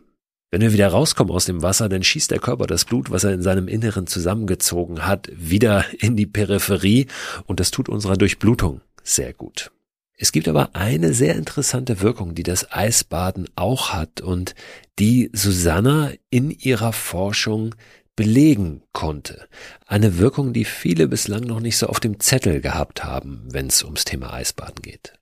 Wenn 0.50 0.62
wir 0.62 0.72
wieder 0.72 0.88
rauskommen 0.88 1.30
aus 1.30 1.44
dem 1.44 1.62
Wasser, 1.62 1.90
dann 1.90 2.02
schießt 2.02 2.30
der 2.30 2.38
Körper 2.38 2.66
das 2.66 2.86
Blut, 2.86 3.10
was 3.10 3.24
er 3.24 3.34
in 3.34 3.42
seinem 3.42 3.68
Inneren 3.68 4.06
zusammengezogen 4.06 5.06
hat, 5.06 5.28
wieder 5.34 5.84
in 5.98 6.16
die 6.16 6.24
Peripherie 6.24 7.08
und 7.44 7.60
das 7.60 7.70
tut 7.70 7.90
unserer 7.90 8.16
Durchblutung 8.16 8.80
sehr 9.02 9.34
gut. 9.34 9.70
Es 10.18 10.32
gibt 10.32 10.48
aber 10.48 10.74
eine 10.74 11.12
sehr 11.12 11.34
interessante 11.34 12.00
Wirkung, 12.00 12.34
die 12.34 12.42
das 12.42 12.72
Eisbaden 12.72 13.48
auch 13.54 13.92
hat 13.92 14.22
und 14.22 14.54
die 14.98 15.28
Susanna 15.34 16.12
in 16.30 16.50
ihrer 16.50 16.94
Forschung 16.94 17.74
belegen 18.16 18.82
konnte. 18.92 19.48
Eine 19.86 20.18
Wirkung, 20.18 20.52
die 20.52 20.64
viele 20.64 21.06
bislang 21.06 21.42
noch 21.42 21.60
nicht 21.60 21.76
so 21.76 21.86
auf 21.86 22.00
dem 22.00 22.18
Zettel 22.18 22.60
gehabt 22.60 23.04
haben, 23.04 23.46
wenn 23.50 23.66
es 23.68 23.84
ums 23.84 24.04
Thema 24.04 24.32
Eisbaden 24.32 24.82
geht. 24.82 25.12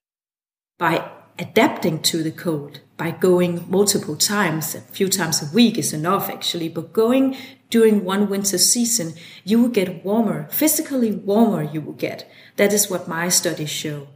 By 0.78 1.00
adapting 1.38 2.02
to 2.02 2.18
the 2.18 2.30
cold 2.30 2.84
by 2.96 3.12
going 3.12 3.64
multiple 3.68 4.16
times. 4.16 4.74
A 4.74 4.80
few 4.92 5.08
times 5.08 5.42
a 5.42 5.46
week 5.52 5.78
is 5.78 5.92
enough 5.92 6.28
actually, 6.28 6.68
but 6.68 6.92
going 6.92 7.36
during 7.70 8.04
one 8.04 8.28
winter 8.28 8.58
season, 8.58 9.14
you 9.44 9.60
will 9.60 9.70
get 9.70 10.04
warmer, 10.04 10.48
physically 10.50 11.12
warmer 11.12 11.62
you 11.62 11.80
will 11.80 11.96
get. 11.96 12.26
That 12.56 12.72
is 12.72 12.88
what 12.88 13.08
my 13.08 13.30
studies 13.30 13.70
show. 13.70 14.08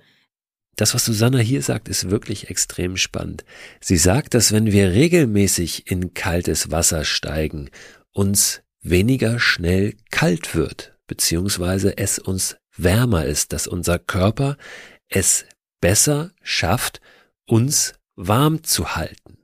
Das, 0.76 0.94
was 0.94 1.04
Susanna 1.04 1.38
hier 1.38 1.60
sagt, 1.62 1.88
ist 1.88 2.08
wirklich 2.08 2.50
extrem 2.50 2.96
spannend. 2.96 3.44
Sie 3.80 3.96
sagt, 3.96 4.34
dass 4.34 4.52
wenn 4.52 4.70
wir 4.70 4.92
regelmäßig 4.92 5.90
in 5.90 6.14
kaltes 6.14 6.70
Wasser 6.70 7.04
steigen, 7.04 7.70
uns 8.12 8.62
weniger 8.90 9.38
schnell 9.38 9.96
kalt 10.10 10.54
wird, 10.54 10.96
beziehungsweise 11.06 11.96
es 11.98 12.18
uns 12.18 12.56
wärmer 12.76 13.24
ist, 13.24 13.52
dass 13.52 13.66
unser 13.66 13.98
Körper 13.98 14.56
es 15.08 15.46
besser 15.80 16.32
schafft, 16.42 17.00
uns 17.46 17.94
warm 18.14 18.62
zu 18.64 18.96
halten. 18.96 19.38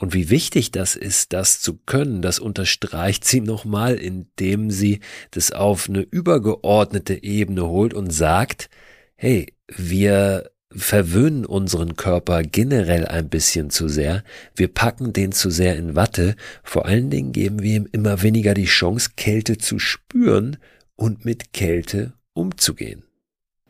Und 0.00 0.14
wie 0.14 0.30
wichtig 0.30 0.72
das 0.72 0.96
ist, 0.96 1.34
das 1.34 1.60
zu 1.60 1.76
können, 1.76 2.22
das 2.22 2.38
unterstreicht 2.38 3.24
sie 3.24 3.42
nochmal, 3.42 3.96
indem 3.96 4.70
sie 4.70 5.00
das 5.30 5.52
auf 5.52 5.88
eine 5.88 6.00
übergeordnete 6.00 7.22
Ebene 7.22 7.66
holt 7.66 7.92
und 7.92 8.10
sagt, 8.10 8.70
hey, 9.16 9.54
wir 9.68 10.50
verwöhnen 10.72 11.44
unseren 11.44 11.96
Körper 11.96 12.42
generell 12.42 13.06
ein 13.06 13.28
bisschen 13.28 13.70
zu 13.70 13.88
sehr, 13.88 14.22
wir 14.54 14.68
packen 14.68 15.12
den 15.12 15.32
zu 15.32 15.50
sehr 15.50 15.76
in 15.76 15.96
Watte, 15.96 16.36
vor 16.62 16.86
allen 16.86 17.10
Dingen 17.10 17.32
geben 17.32 17.62
wir 17.62 17.76
ihm 17.76 17.88
immer 17.90 18.22
weniger 18.22 18.54
die 18.54 18.66
Chance, 18.66 19.10
Kälte 19.16 19.58
zu 19.58 19.78
spüren 19.78 20.58
und 20.96 21.24
mit 21.24 21.52
Kälte 21.52 22.12
umzugehen. 22.34 23.02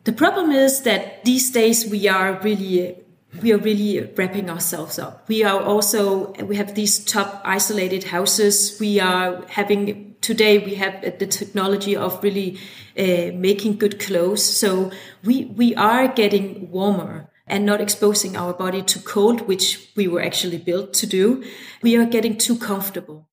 The 0.05 0.11
problem 0.11 0.51
is 0.51 0.81
that 0.83 1.23
these 1.25 1.51
days 1.51 1.91
we 1.91 2.11
are 2.11 2.43
really 2.43 2.95
we 3.41 3.53
are 3.53 3.57
really 3.57 4.01
wrapping 4.17 4.49
ourselves 4.49 4.99
up. 4.99 5.27
We 5.29 5.43
are 5.43 5.61
also 5.61 6.33
we 6.33 6.57
have 6.57 6.75
these 6.75 6.99
top 6.99 7.41
isolated 7.45 8.05
houses. 8.05 8.77
We 8.79 8.99
are 8.99 9.45
having 9.47 10.15
today 10.21 10.59
we 10.59 10.75
have 10.75 11.01
the 11.19 11.27
technology 11.27 11.95
of 11.95 12.21
really 12.23 12.59
uh, 12.97 13.31
making 13.33 13.77
good 13.77 13.99
clothes. 13.99 14.43
So 14.43 14.91
we 15.23 15.45
we 15.45 15.73
are 15.75 16.07
getting 16.07 16.69
warmer 16.71 17.29
and 17.47 17.65
not 17.65 17.81
exposing 17.81 18.37
our 18.37 18.53
body 18.53 18.81
to 18.81 18.99
cold, 18.99 19.41
which 19.47 19.91
we 19.95 20.07
were 20.07 20.21
actually 20.21 20.57
built 20.57 20.93
to 20.93 21.07
do. 21.07 21.43
We 21.81 21.97
are 21.97 22.05
getting 22.05 22.37
too 22.37 22.57
comfortable. 22.57 23.27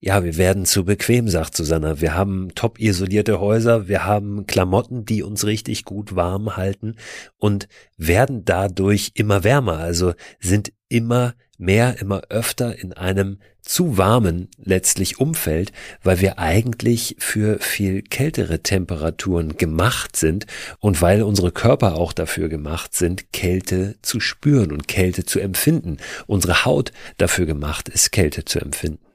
Ja, 0.00 0.22
wir 0.22 0.36
werden 0.36 0.66
zu 0.66 0.84
bequem, 0.84 1.28
sagt 1.28 1.56
Susanna. 1.56 2.00
Wir 2.00 2.14
haben 2.14 2.54
top 2.54 2.78
isolierte 2.78 3.40
Häuser, 3.40 3.88
wir 3.88 4.04
haben 4.04 4.46
Klamotten, 4.46 5.06
die 5.06 5.22
uns 5.22 5.46
richtig 5.46 5.84
gut 5.84 6.14
warm 6.14 6.56
halten 6.56 6.96
und 7.38 7.66
werden 7.96 8.44
dadurch 8.44 9.12
immer 9.14 9.42
wärmer, 9.42 9.78
also 9.78 10.12
sind 10.38 10.72
immer 10.90 11.34
mehr, 11.56 11.98
immer 11.98 12.22
öfter 12.28 12.78
in 12.78 12.92
einem 12.92 13.38
zu 13.62 13.96
warmen 13.96 14.48
letztlich 14.58 15.18
Umfeld, 15.18 15.72
weil 16.02 16.20
wir 16.20 16.38
eigentlich 16.38 17.16
für 17.18 17.58
viel 17.58 18.02
kältere 18.02 18.62
Temperaturen 18.62 19.56
gemacht 19.56 20.14
sind 20.14 20.46
und 20.78 21.00
weil 21.00 21.22
unsere 21.22 21.52
Körper 21.52 21.96
auch 21.96 22.12
dafür 22.12 22.50
gemacht 22.50 22.94
sind, 22.94 23.32
Kälte 23.32 23.96
zu 24.02 24.20
spüren 24.20 24.72
und 24.72 24.88
Kälte 24.88 25.24
zu 25.24 25.40
empfinden. 25.40 25.96
Unsere 26.26 26.66
Haut 26.66 26.92
dafür 27.16 27.46
gemacht 27.46 27.88
ist, 27.88 28.12
Kälte 28.12 28.44
zu 28.44 28.60
empfinden. 28.60 29.05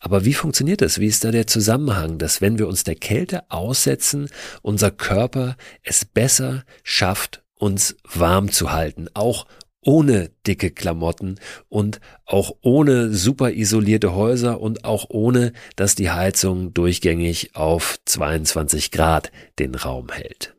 Aber 0.00 0.24
wie 0.24 0.34
funktioniert 0.34 0.80
das? 0.80 0.98
Wie 0.98 1.06
ist 1.06 1.24
da 1.24 1.30
der 1.30 1.46
Zusammenhang, 1.46 2.18
dass 2.18 2.40
wenn 2.40 2.58
wir 2.58 2.66
uns 2.66 2.84
der 2.84 2.94
Kälte 2.96 3.50
aussetzen, 3.50 4.30
unser 4.62 4.90
Körper 4.90 5.56
es 5.82 6.06
besser 6.06 6.64
schafft, 6.82 7.42
uns 7.54 7.96
warm 8.04 8.50
zu 8.50 8.72
halten, 8.72 9.08
auch 9.12 9.46
ohne 9.82 10.30
dicke 10.46 10.70
Klamotten 10.70 11.38
und 11.68 12.00
auch 12.26 12.52
ohne 12.62 13.12
super 13.12 13.52
isolierte 13.52 14.14
Häuser 14.14 14.60
und 14.60 14.84
auch 14.84 15.06
ohne, 15.08 15.52
dass 15.76 15.94
die 15.94 16.10
Heizung 16.10 16.74
durchgängig 16.74 17.54
auf 17.54 17.98
22 18.04 18.90
Grad 18.90 19.30
den 19.58 19.74
Raum 19.74 20.10
hält. 20.10 20.54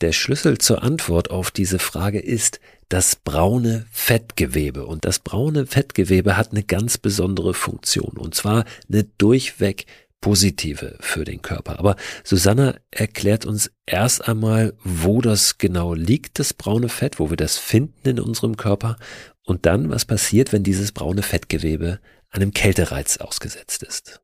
Der 0.00 0.12
Schlüssel 0.12 0.58
zur 0.58 0.82
Antwort 0.82 1.30
auf 1.30 1.50
diese 1.50 1.78
Frage 1.78 2.18
ist 2.20 2.60
das 2.88 3.16
braune 3.16 3.86
Fettgewebe. 3.90 4.86
Und 4.86 5.04
das 5.04 5.18
braune 5.18 5.66
Fettgewebe 5.66 6.36
hat 6.36 6.52
eine 6.52 6.62
ganz 6.62 6.98
besondere 6.98 7.54
Funktion. 7.54 8.16
Und 8.16 8.34
zwar 8.34 8.64
eine 8.88 9.04
durchweg 9.04 9.86
positive 10.20 10.96
für 11.00 11.24
den 11.24 11.42
Körper. 11.42 11.78
Aber 11.78 11.96
Susanna 12.24 12.76
erklärt 12.90 13.44
uns 13.44 13.70
erst 13.84 14.26
einmal, 14.26 14.74
wo 14.82 15.20
das 15.20 15.58
genau 15.58 15.92
liegt, 15.94 16.38
das 16.38 16.54
braune 16.54 16.88
Fett, 16.88 17.18
wo 17.18 17.30
wir 17.30 17.36
das 17.36 17.58
finden 17.58 18.08
in 18.08 18.20
unserem 18.20 18.56
Körper. 18.56 18.96
Und 19.44 19.66
dann, 19.66 19.90
was 19.90 20.06
passiert, 20.06 20.52
wenn 20.52 20.62
dieses 20.62 20.92
braune 20.92 21.22
Fettgewebe 21.22 22.00
einem 22.30 22.52
Kältereiz 22.52 23.18
ausgesetzt 23.18 23.82
ist. 23.82 24.20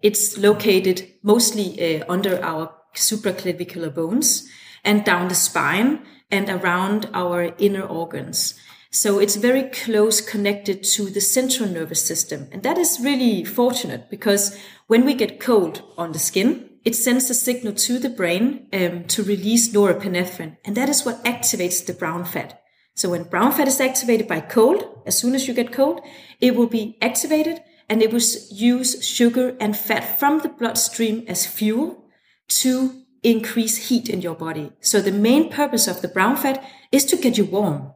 It's 0.00 0.36
located 0.36 1.04
mostly 1.22 1.76
uh, 1.78 2.12
under 2.12 2.40
our 2.40 2.70
supraclavicular 2.94 3.90
bones. 3.90 4.46
and 4.84 5.04
down 5.04 5.28
the 5.28 5.34
spine 5.34 6.00
and 6.32 6.48
around 6.48 7.08
our 7.14 7.54
inner 7.58 7.84
organs. 7.84 8.54
So 8.90 9.18
it's 9.18 9.36
very 9.36 9.64
close 9.70 10.20
connected 10.20 10.82
to 10.94 11.08
the 11.08 11.20
central 11.20 11.68
nervous 11.68 12.04
system. 12.04 12.48
And 12.50 12.62
that 12.62 12.76
is 12.76 13.00
really 13.00 13.44
fortunate 13.44 14.10
because 14.10 14.58
when 14.86 15.04
we 15.04 15.14
get 15.14 15.40
cold 15.40 15.82
on 15.96 16.12
the 16.12 16.18
skin, 16.18 16.68
it 16.84 16.96
sends 16.96 17.30
a 17.30 17.34
signal 17.34 17.74
to 17.74 17.98
the 17.98 18.10
brain 18.10 18.66
um, 18.72 19.04
to 19.04 19.22
release 19.22 19.72
norepinephrine. 19.72 20.56
And 20.64 20.76
that 20.76 20.88
is 20.88 21.04
what 21.04 21.24
activates 21.24 21.86
the 21.86 21.94
brown 21.94 22.24
fat. 22.24 22.60
So 22.94 23.10
when 23.10 23.22
brown 23.24 23.52
fat 23.52 23.68
is 23.68 23.80
activated 23.80 24.28
by 24.28 24.40
cold, 24.40 24.84
as 25.06 25.16
soon 25.16 25.34
as 25.34 25.48
you 25.48 25.54
get 25.54 25.72
cold, 25.72 26.00
it 26.40 26.54
will 26.56 26.66
be 26.66 26.98
activated 27.00 27.62
and 27.88 28.02
it 28.02 28.12
will 28.12 28.20
use 28.50 29.06
sugar 29.06 29.56
and 29.60 29.76
fat 29.76 30.18
from 30.18 30.40
the 30.40 30.48
bloodstream 30.48 31.24
as 31.28 31.46
fuel 31.46 32.04
to 32.48 33.01
increase 33.22 33.88
heat 33.88 34.08
in 34.08 34.24
your 34.24 34.36
body. 34.36 34.72
So 34.80 35.00
the 35.00 35.12
main 35.12 35.48
purpose 35.48 35.90
of 35.90 36.00
the 36.02 36.08
brown 36.08 36.36
fat 36.36 36.62
is 36.90 37.06
to 37.06 37.16
get 37.16 37.36
you 37.36 37.50
warm. 37.50 37.92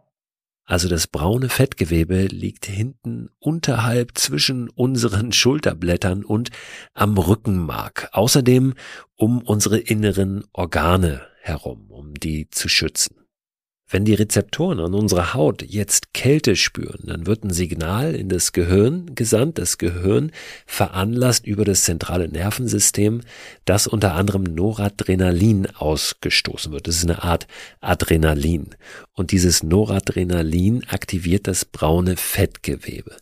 Also 0.69 0.89
das 0.89 1.07
braune 1.07 1.49
Fettgewebe 1.49 2.27
liegt 2.27 2.67
hinten 2.67 3.31
unterhalb 3.39 4.19
zwischen 4.19 4.69
unseren 4.69 5.33
Schulterblättern 5.35 6.25
und 6.25 6.51
am 6.93 7.17
Rückenmark. 7.19 8.09
Außerdem 8.12 8.75
um 9.15 9.43
unsere 9.43 9.79
inneren 9.79 10.45
Organe 10.53 11.23
herum, 11.41 11.91
um 11.91 12.15
die 12.15 12.51
zu 12.51 12.69
schützen. 12.69 13.26
Wenn 13.88 14.05
die 14.05 14.14
Rezeptoren 14.14 14.81
an 14.81 14.94
unserer 14.94 15.33
Haut 15.33 15.62
jetzt 15.62 16.12
Kälte 16.12 16.57
spüren, 16.57 17.05
dann 17.05 17.27
wird 17.29 17.44
ein 17.44 17.53
Signal 17.53 18.16
in 18.16 18.29
das 18.29 18.51
Gehirn 18.51 19.14
gesandt. 19.14 19.59
Das 19.59 19.79
Gehirn 19.79 20.33
veranlasst 20.66 21.46
über 21.46 21.64
das 21.64 21.85
zentrale 21.85 22.27
Nervensystem, 22.27 23.20
dass 23.64 23.87
unter 23.87 24.14
anderem 24.14 24.42
Noradrenalin 24.42 25.68
ausgestoßen 25.77 26.72
wird. 26.72 26.88
Das 26.88 26.96
ist 26.96 27.05
eine 27.05 27.22
Art 27.22 27.46
Adrenalin. 27.81 28.70
Und 29.12 29.31
dieses 29.31 29.62
Noradrenalin 29.62 30.83
aktiviert 30.88 31.46
das 31.46 31.64
braune 31.64 32.16
Fettgewebe. 32.16 33.14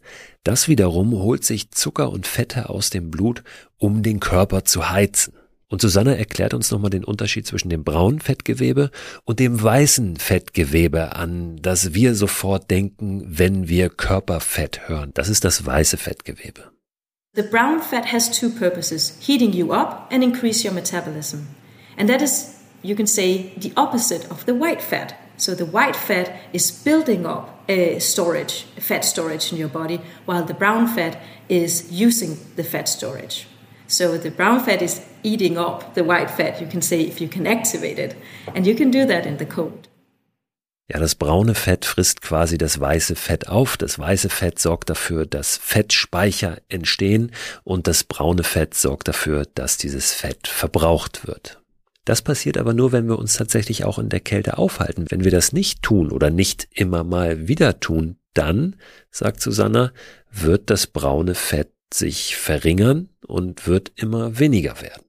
Das 0.45 0.67
wiederum 0.67 1.13
holt 1.13 1.45
sich 1.45 1.73
Zucker 1.73 2.11
und 2.11 2.27
Fette 2.27 2.71
aus 2.71 2.89
dem 2.89 3.11
Blut, 3.11 3.43
um 3.77 4.03
den 4.03 4.19
Körper 4.19 4.65
zu 4.65 4.89
heizen. 4.89 5.35
Und 5.75 5.81
Susanne 5.81 6.17
erklärt 6.17 6.55
uns 6.55 6.71
nochmal 6.71 6.91
den 6.91 7.03
Unterschied 7.03 7.49
zwischen 7.49 7.69
dem 7.69 7.83
braunen 7.83 8.21
Fettgewebe 8.21 8.93
und 9.25 9.41
dem 9.41 9.61
weißen 9.61 10.19
Fettgewebe, 10.19 11.17
an 11.17 11.57
das 11.63 11.95
wir 11.95 12.15
sofort 12.15 12.71
denken, 12.71 13.25
wenn 13.27 13.67
wir 13.67 13.89
Körperfett 13.89 14.89
hören. 14.89 15.11
Das 15.15 15.29
ist 15.29 15.45
das 15.45 15.67
weiße 15.67 15.97
Fettgewebe. 15.97 16.71
The 17.35 17.43
brown 17.43 17.83
fat 17.83 18.13
has 18.13 18.31
two 18.31 18.51
purposes, 18.51 19.19
heating 19.19 19.53
you 19.53 19.73
up 19.73 20.09
and 20.13 20.23
increase 20.23 20.65
your 20.65 20.73
metabolism. 20.73 21.49
And 21.99 22.09
that 22.09 22.23
is, 22.23 22.55
you 22.85 22.95
can 22.95 23.09
say, 23.09 23.51
the 23.61 23.73
opposite 23.75 24.31
of 24.31 24.45
the 24.47 24.53
white 24.53 24.81
fat. 24.81 25.17
So 25.37 25.57
the 25.57 25.67
white 25.67 25.97
fat 25.97 26.31
is 26.53 26.71
building 26.71 27.27
up 27.27 27.65
a 27.69 27.99
storage, 27.99 28.65
fat 28.79 29.05
storage 29.05 29.51
in 29.51 29.59
your 29.59 29.71
body, 29.71 30.01
while 30.25 30.45
the 30.45 30.55
brown 30.55 30.87
fat 30.87 31.19
is 31.49 31.91
using 31.91 32.39
the 32.55 32.63
fat 32.63 32.89
storage. 32.89 33.49
So 33.87 34.17
the 34.17 34.31
brown 34.31 34.61
fat 34.61 34.83
is 34.83 35.01
eating 35.23 35.59
up 35.59 35.95
the 35.95 36.03
white 36.03 36.31
fat, 36.31 36.61
you 36.61 36.67
can 36.67 36.83
say, 36.83 37.01
if 37.03 37.21
you 37.21 37.29
can 37.29 37.47
activate 37.47 37.99
it. 37.99 38.17
And 38.55 38.67
you 38.67 38.75
can 38.75 38.91
do 38.91 39.07
that 39.07 39.27
in 39.27 39.39
the 39.39 39.47
cold. 39.47 39.89
Ja, 40.93 40.99
das 40.99 41.15
braune 41.15 41.55
Fett 41.55 41.87
frisst 41.87 42.21
quasi 42.21 42.59
das 42.59 42.79
weiße 42.79 43.17
Fett 43.17 43.49
auf. 43.49 43.79
Das 43.79 43.99
weiße 43.99 44.29
Fett 44.29 44.59
sorgt 44.59 44.91
dafür, 44.91 45.25
dass 45.25 45.57
Fettspeicher 45.57 46.59
entstehen 46.69 47.33
und 47.63 47.87
das 47.87 48.05
braune 48.05 48.43
Fett 48.43 48.75
sorgt 48.75 49.09
dafür, 49.09 49.47
dass 49.55 49.79
dieses 49.79 50.13
Fett 50.13 50.47
verbraucht 50.47 51.27
wird. 51.27 51.63
Das 52.05 52.21
passiert 52.21 52.59
aber 52.59 52.75
nur, 52.75 52.93
wenn 52.93 53.09
wir 53.09 53.19
uns 53.19 53.35
tatsächlich 53.35 53.85
auch 53.85 53.99
in 53.99 54.11
der 54.11 54.21
Kälte 54.21 54.59
aufhalten. 54.59 55.07
Wenn 55.09 55.25
wir 55.25 55.31
das 55.31 55.55
nicht 55.55 55.83
tun 55.83 56.13
oder 56.13 56.29
nicht 56.29 56.69
immer 56.71 57.03
mal 57.03 57.49
wieder 57.49 57.81
tun, 57.81 58.19
dann, 58.35 58.77
sagt 59.11 59.41
Susanna, 59.41 59.91
wird 60.31 60.69
das 60.69 60.87
braune 60.87 61.35
Fett 61.35 61.71
sich 61.93 62.37
verringern 62.37 63.09
und 63.27 63.67
wird 63.67 63.93
immer 63.97 64.39
weniger 64.39 64.81
werden. 64.81 65.05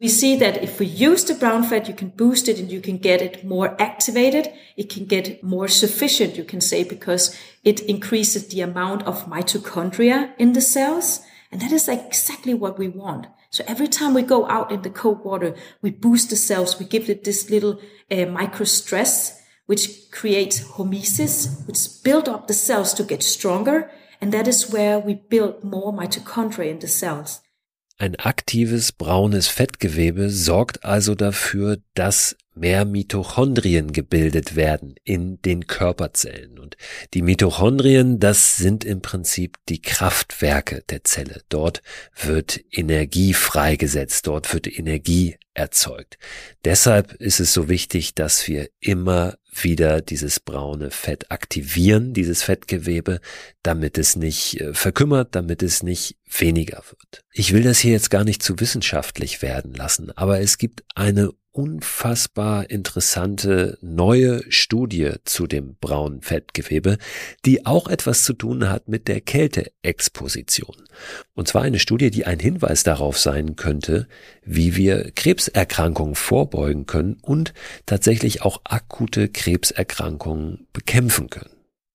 We 0.00 0.08
see 0.08 0.36
that 0.36 0.62
if 0.62 0.80
we 0.80 0.86
use 0.86 1.24
the 1.24 1.34
brown 1.34 1.64
fat, 1.64 1.88
you 1.88 1.94
can 1.94 2.10
boost 2.10 2.48
it 2.48 2.58
and 2.58 2.70
you 2.70 2.80
can 2.80 2.98
get 2.98 3.22
it 3.22 3.44
more 3.44 3.74
activated. 3.80 4.50
It 4.76 4.92
can 4.92 5.06
get 5.06 5.42
more 5.42 5.68
sufficient, 5.68 6.36
you 6.36 6.44
can 6.44 6.60
say, 6.60 6.84
because 6.84 7.34
it 7.62 7.80
increases 7.80 8.48
the 8.48 8.60
amount 8.60 9.04
of 9.04 9.26
mitochondria 9.26 10.34
in 10.36 10.52
the 10.52 10.60
cells. 10.60 11.20
And 11.50 11.62
that 11.62 11.72
is 11.72 11.88
exactly 11.88 12.52
what 12.52 12.78
we 12.78 12.88
want. 12.88 13.28
So 13.50 13.62
every 13.68 13.86
time 13.86 14.14
we 14.14 14.22
go 14.22 14.46
out 14.48 14.72
in 14.72 14.82
the 14.82 14.90
cold 14.90 15.24
water, 15.24 15.54
we 15.80 15.90
boost 15.90 16.28
the 16.28 16.36
cells. 16.36 16.78
We 16.78 16.86
give 16.86 17.08
it 17.08 17.22
this 17.22 17.48
little 17.48 17.80
uh, 18.10 18.26
micro 18.26 18.64
stress, 18.64 19.40
which 19.66 20.10
creates 20.10 20.60
hormesis, 20.60 21.64
which 21.66 22.02
build 22.02 22.28
up 22.28 22.48
the 22.48 22.52
cells 22.52 22.92
to 22.94 23.04
get 23.04 23.22
stronger. 23.22 23.90
And 24.24 24.32
that 24.32 24.48
is 24.48 24.72
where 24.72 25.04
we 25.04 25.16
build 25.16 25.62
more 25.62 25.92
mitochondria 25.92 26.70
in 26.70 26.80
the 26.80 26.86
cells. 26.86 27.42
Ein 27.98 28.16
aktives 28.16 28.90
braunes 28.90 29.48
Fettgewebe 29.48 30.30
sorgt 30.30 30.82
also 30.82 31.14
dafür, 31.14 31.76
dass 31.92 32.34
mehr 32.54 32.86
Mitochondrien 32.86 33.92
gebildet 33.92 34.56
werden 34.56 34.94
in 35.04 35.42
den 35.42 35.66
Körperzellen. 35.66 36.58
Und 36.58 36.78
die 37.12 37.20
Mitochondrien, 37.20 38.18
das 38.18 38.56
sind 38.56 38.82
im 38.82 39.02
Prinzip 39.02 39.58
die 39.68 39.82
Kraftwerke 39.82 40.82
der 40.88 41.04
Zelle. 41.04 41.42
Dort 41.50 41.82
wird 42.18 42.58
Energie 42.70 43.34
freigesetzt, 43.34 44.26
dort 44.26 44.54
wird 44.54 44.66
Energie 44.66 45.36
erzeugt. 45.52 46.16
Deshalb 46.64 47.12
ist 47.12 47.40
es 47.40 47.52
so 47.52 47.68
wichtig, 47.68 48.14
dass 48.14 48.48
wir 48.48 48.70
immer 48.80 49.34
wieder 49.62 50.00
dieses 50.00 50.40
braune 50.40 50.90
Fett 50.90 51.30
aktivieren, 51.30 52.12
dieses 52.12 52.42
Fettgewebe, 52.42 53.20
damit 53.62 53.98
es 53.98 54.16
nicht 54.16 54.60
äh, 54.60 54.74
verkümmert, 54.74 55.34
damit 55.34 55.62
es 55.62 55.82
nicht 55.82 56.16
weniger 56.28 56.82
wird. 56.88 57.24
Ich 57.32 57.52
will 57.52 57.62
das 57.62 57.78
hier 57.78 57.92
jetzt 57.92 58.10
gar 58.10 58.24
nicht 58.24 58.42
zu 58.42 58.60
wissenschaftlich 58.60 59.42
werden 59.42 59.74
lassen, 59.74 60.10
aber 60.16 60.40
es 60.40 60.58
gibt 60.58 60.84
eine 60.94 61.30
unfassbar 61.54 62.68
interessante 62.68 63.78
neue 63.80 64.42
Studie 64.50 65.12
zu 65.24 65.46
dem 65.46 65.76
braunen 65.80 66.20
Fettgewebe, 66.20 66.98
die 67.44 67.64
auch 67.64 67.86
etwas 67.86 68.24
zu 68.24 68.32
tun 68.32 68.68
hat 68.68 68.88
mit 68.88 69.06
der 69.06 69.20
Kälteexposition. 69.20 70.74
Und 71.32 71.46
zwar 71.46 71.62
eine 71.62 71.78
Studie, 71.78 72.10
die 72.10 72.26
ein 72.26 72.40
Hinweis 72.40 72.82
darauf 72.82 73.18
sein 73.18 73.54
könnte, 73.54 74.08
wie 74.42 74.74
wir 74.74 75.12
Krebserkrankungen 75.12 76.16
vorbeugen 76.16 76.86
können 76.86 77.18
und 77.22 77.54
tatsächlich 77.86 78.42
auch 78.42 78.60
akute 78.64 79.28
Krebserkrankungen 79.44 80.68
bekämpfen 80.72 81.28
können. 81.28 81.50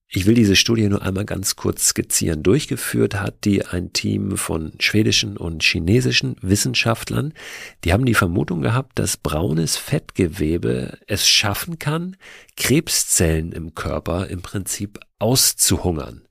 Ich 0.08 0.26
will 0.26 0.34
diese 0.34 0.54
Studie 0.54 0.88
nur 0.88 1.02
einmal 1.02 1.24
ganz 1.24 1.56
kurz 1.56 1.88
skizzieren. 1.88 2.44
Durchgeführt 2.44 3.14
hat 3.14 3.44
die 3.44 3.64
ein 3.66 3.92
Team 3.92 4.36
von 4.36 4.72
schwedischen 4.78 5.36
und 5.36 5.64
chinesischen 5.64 6.36
Wissenschaftlern. 6.42 7.34
Die 7.82 7.92
haben 7.92 8.06
die 8.06 8.14
Vermutung 8.14 8.62
gehabt, 8.62 9.00
dass 9.00 9.16
braunes 9.16 9.76
Fettgewebe 9.76 10.98
es 11.08 11.28
schaffen 11.28 11.80
kann, 11.80 12.16
Krebszellen 12.56 13.50
im 13.50 13.74
Körper 13.74 14.28
im 14.28 14.42
Prinzip 14.42 15.00
auszuhungern. 15.18 16.22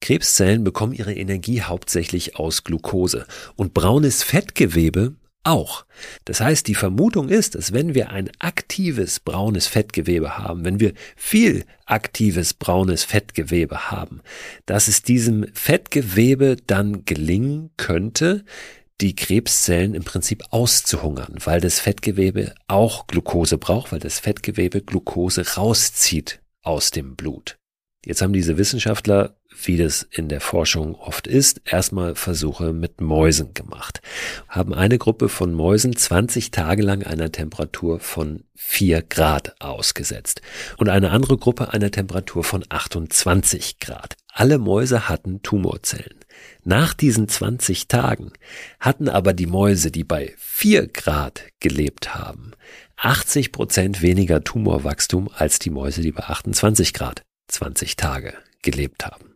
Krebszellen 0.00 0.64
bekommen 0.64 0.94
ihre 0.94 1.12
Energie 1.12 1.60
hauptsächlich 1.60 2.36
aus 2.36 2.64
Glucose 2.64 3.26
und 3.56 3.74
braunes 3.74 4.22
Fettgewebe 4.22 5.16
auch. 5.44 5.84
Das 6.24 6.40
heißt, 6.40 6.66
die 6.68 6.74
Vermutung 6.74 7.28
ist, 7.28 7.54
dass 7.54 7.72
wenn 7.72 7.94
wir 7.94 8.10
ein 8.10 8.30
aktives 8.38 9.20
braunes 9.20 9.66
Fettgewebe 9.66 10.38
haben, 10.38 10.64
wenn 10.64 10.80
wir 10.80 10.92
viel 11.16 11.64
aktives 11.86 12.54
braunes 12.54 13.04
Fettgewebe 13.04 13.90
haben, 13.90 14.20
dass 14.66 14.88
es 14.88 15.02
diesem 15.02 15.46
Fettgewebe 15.52 16.56
dann 16.66 17.04
gelingen 17.04 17.70
könnte, 17.76 18.44
die 19.00 19.16
Krebszellen 19.16 19.94
im 19.94 20.04
Prinzip 20.04 20.44
auszuhungern, 20.50 21.34
weil 21.44 21.60
das 21.60 21.80
Fettgewebe 21.80 22.54
auch 22.68 23.08
Glucose 23.08 23.58
braucht, 23.58 23.90
weil 23.92 23.98
das 23.98 24.20
Fettgewebe 24.20 24.80
Glucose 24.80 25.54
rauszieht 25.56 26.40
aus 26.62 26.92
dem 26.92 27.16
Blut. 27.16 27.58
Jetzt 28.04 28.22
haben 28.22 28.32
diese 28.32 28.58
Wissenschaftler, 28.58 29.36
wie 29.62 29.76
das 29.76 30.06
in 30.10 30.28
der 30.28 30.40
Forschung 30.40 30.94
oft 30.94 31.26
ist, 31.26 31.60
erstmal 31.64 32.14
Versuche 32.14 32.72
mit 32.72 33.00
Mäusen 33.00 33.54
gemacht. 33.54 34.00
Haben 34.48 34.74
eine 34.74 34.98
Gruppe 34.98 35.28
von 35.28 35.52
Mäusen 35.54 35.96
20 35.96 36.50
Tage 36.50 36.82
lang 36.82 37.02
einer 37.02 37.32
Temperatur 37.32 38.00
von 38.00 38.44
4 38.54 39.02
Grad 39.02 39.60
ausgesetzt 39.60 40.40
und 40.76 40.88
eine 40.88 41.10
andere 41.10 41.36
Gruppe 41.36 41.72
einer 41.72 41.90
Temperatur 41.90 42.44
von 42.44 42.64
28 42.68 43.78
Grad. 43.78 44.14
Alle 44.32 44.58
Mäuse 44.58 45.08
hatten 45.08 45.42
Tumorzellen. 45.42 46.20
Nach 46.64 46.94
diesen 46.94 47.28
20 47.28 47.88
Tagen 47.88 48.32
hatten 48.80 49.08
aber 49.08 49.32
die 49.34 49.46
Mäuse, 49.46 49.90
die 49.90 50.04
bei 50.04 50.32
4 50.38 50.86
Grad 50.88 51.44
gelebt 51.60 52.14
haben, 52.14 52.52
80 52.96 53.52
Prozent 53.52 54.00
weniger 54.00 54.44
Tumorwachstum 54.44 55.28
als 55.34 55.58
die 55.58 55.70
Mäuse, 55.70 56.02
die 56.02 56.12
bei 56.12 56.22
28 56.22 56.92
Grad 56.92 57.22
20 57.48 57.96
Tage 57.96 58.34
gelebt 58.62 59.04
haben. 59.04 59.31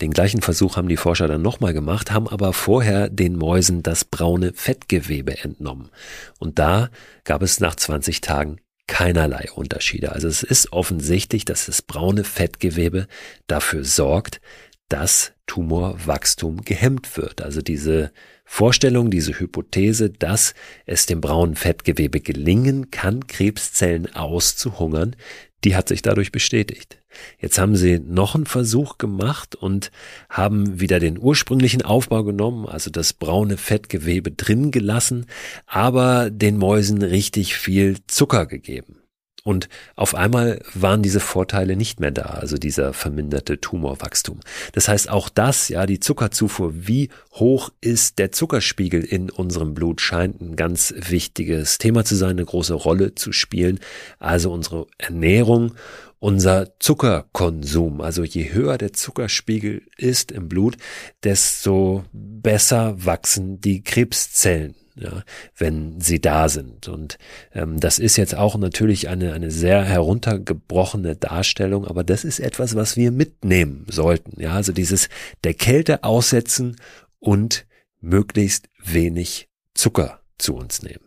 Den 0.00 0.12
gleichen 0.12 0.42
Versuch 0.42 0.76
haben 0.76 0.88
die 0.88 0.96
Forscher 0.96 1.28
dann 1.28 1.42
nochmal 1.42 1.72
gemacht, 1.72 2.10
haben 2.10 2.28
aber 2.28 2.52
vorher 2.52 3.08
den 3.08 3.36
Mäusen 3.36 3.82
das 3.82 4.04
braune 4.04 4.52
Fettgewebe 4.54 5.38
entnommen. 5.38 5.90
Und 6.38 6.58
da 6.58 6.90
gab 7.22 7.42
es 7.42 7.60
nach 7.60 7.76
20 7.76 8.20
Tagen 8.20 8.58
keinerlei 8.86 9.50
Unterschiede. 9.54 10.12
Also 10.12 10.28
es 10.28 10.42
ist 10.42 10.72
offensichtlich, 10.72 11.44
dass 11.44 11.66
das 11.66 11.80
braune 11.82 12.24
Fettgewebe 12.24 13.06
dafür 13.46 13.84
sorgt, 13.84 14.40
dass 14.88 15.32
Tumorwachstum 15.46 16.62
gehemmt 16.62 17.16
wird. 17.16 17.40
Also 17.40 17.62
diese 17.62 18.12
Vorstellung, 18.44 19.10
diese 19.10 19.38
Hypothese, 19.38 20.10
dass 20.10 20.54
es 20.86 21.06
dem 21.06 21.20
braunen 21.20 21.56
Fettgewebe 21.56 22.20
gelingen 22.20 22.90
kann, 22.90 23.26
Krebszellen 23.26 24.14
auszuhungern, 24.14 25.16
die 25.64 25.74
hat 25.74 25.88
sich 25.88 26.02
dadurch 26.02 26.30
bestätigt. 26.30 26.98
Jetzt 27.38 27.58
haben 27.58 27.76
sie 27.76 27.98
noch 27.98 28.34
einen 28.34 28.46
Versuch 28.46 28.98
gemacht 28.98 29.54
und 29.54 29.90
haben 30.28 30.80
wieder 30.80 31.00
den 31.00 31.18
ursprünglichen 31.18 31.82
Aufbau 31.82 32.22
genommen, 32.24 32.66
also 32.66 32.90
das 32.90 33.12
braune 33.12 33.56
Fettgewebe 33.56 34.30
drin 34.30 34.70
gelassen, 34.70 35.26
aber 35.66 36.30
den 36.30 36.58
Mäusen 36.58 37.02
richtig 37.02 37.54
viel 37.54 37.96
Zucker 38.06 38.46
gegeben. 38.46 39.03
Und 39.46 39.68
auf 39.94 40.14
einmal 40.14 40.60
waren 40.72 41.02
diese 41.02 41.20
Vorteile 41.20 41.76
nicht 41.76 42.00
mehr 42.00 42.10
da, 42.10 42.22
also 42.22 42.56
dieser 42.56 42.94
verminderte 42.94 43.60
Tumorwachstum. 43.60 44.40
Das 44.72 44.88
heißt, 44.88 45.10
auch 45.10 45.28
das, 45.28 45.68
ja, 45.68 45.84
die 45.84 46.00
Zuckerzufuhr, 46.00 46.72
wie 46.74 47.10
hoch 47.32 47.68
ist 47.82 48.18
der 48.18 48.32
Zuckerspiegel 48.32 49.04
in 49.04 49.30
unserem 49.30 49.74
Blut, 49.74 50.00
scheint 50.00 50.40
ein 50.40 50.56
ganz 50.56 50.94
wichtiges 50.96 51.76
Thema 51.76 52.06
zu 52.06 52.14
sein, 52.14 52.30
eine 52.30 52.46
große 52.46 52.72
Rolle 52.72 53.14
zu 53.14 53.32
spielen. 53.32 53.80
Also 54.18 54.50
unsere 54.50 54.86
Ernährung 54.96 55.74
unser 56.20 56.78
Zuckerkonsum. 56.80 58.00
Also 58.00 58.24
je 58.24 58.54
höher 58.54 58.78
der 58.78 58.94
Zuckerspiegel 58.94 59.82
ist 59.98 60.32
im 60.32 60.48
Blut, 60.48 60.78
desto 61.22 62.06
besser 62.14 62.94
wachsen 63.04 63.60
die 63.60 63.82
Krebszellen 63.82 64.74
ja, 64.96 65.22
wenn 65.56 66.00
sie 66.00 66.20
da 66.20 66.48
sind. 66.48 66.88
Und 66.88 67.18
ähm, 67.52 67.80
das 67.80 67.98
ist 67.98 68.16
jetzt 68.16 68.34
auch 68.34 68.56
natürlich 68.56 69.08
eine, 69.08 69.32
eine 69.32 69.50
sehr 69.50 69.82
heruntergebrochene 69.84 71.16
Darstellung, 71.16 71.86
aber 71.86 72.04
das 72.04 72.24
ist 72.24 72.40
etwas, 72.40 72.74
was 72.74 72.96
wir 72.96 73.10
mitnehmen 73.10 73.86
sollten. 73.90 74.40
Ja, 74.40 74.52
also 74.52 74.72
dieses 74.72 75.08
der 75.42 75.54
Kälte 75.54 76.04
aussetzen 76.04 76.76
und 77.18 77.66
möglichst 78.00 78.68
wenig 78.82 79.48
Zucker 79.74 80.20
zu 80.38 80.54
uns 80.54 80.82
nehmen. 80.82 81.03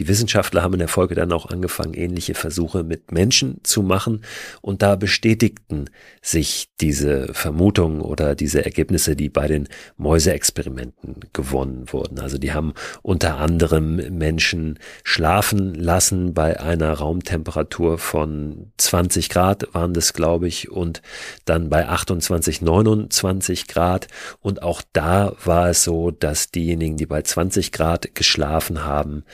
Die 0.00 0.08
Wissenschaftler 0.08 0.62
haben 0.62 0.72
in 0.74 0.80
der 0.80 0.88
Folge 0.88 1.14
dann 1.14 1.30
auch 1.30 1.46
angefangen, 1.46 1.94
ähnliche 1.94 2.34
Versuche 2.34 2.82
mit 2.82 3.12
Menschen 3.12 3.60
zu 3.62 3.82
machen 3.82 4.24
und 4.60 4.82
da 4.82 4.96
bestätigten 4.96 5.88
sich 6.20 6.70
diese 6.80 7.32
Vermutungen 7.32 8.00
oder 8.00 8.34
diese 8.34 8.64
Ergebnisse, 8.64 9.14
die 9.14 9.28
bei 9.28 9.46
den 9.46 9.68
Mäuseexperimenten 9.96 11.20
gewonnen 11.32 11.92
wurden. 11.92 12.18
Also 12.18 12.38
die 12.38 12.52
haben 12.52 12.74
unter 13.02 13.36
anderem 13.36 13.96
Menschen 14.18 14.80
schlafen 15.04 15.74
lassen 15.74 16.34
bei 16.34 16.58
einer 16.58 16.92
Raumtemperatur 16.92 17.98
von 17.98 18.72
20 18.78 19.28
Grad 19.28 19.72
waren 19.74 19.94
das, 19.94 20.12
glaube 20.12 20.48
ich, 20.48 20.72
und 20.72 21.02
dann 21.44 21.68
bei 21.68 21.86
28, 21.88 22.62
29 22.62 23.68
Grad 23.68 24.08
und 24.40 24.62
auch 24.62 24.82
da 24.92 25.36
war 25.44 25.68
es 25.68 25.84
so, 25.84 26.10
dass 26.10 26.50
diejenigen, 26.50 26.96
die 26.96 27.06
bei 27.06 27.22
20 27.22 27.70
Grad 27.70 28.16
geschlafen 28.16 28.84
haben, 28.84 29.24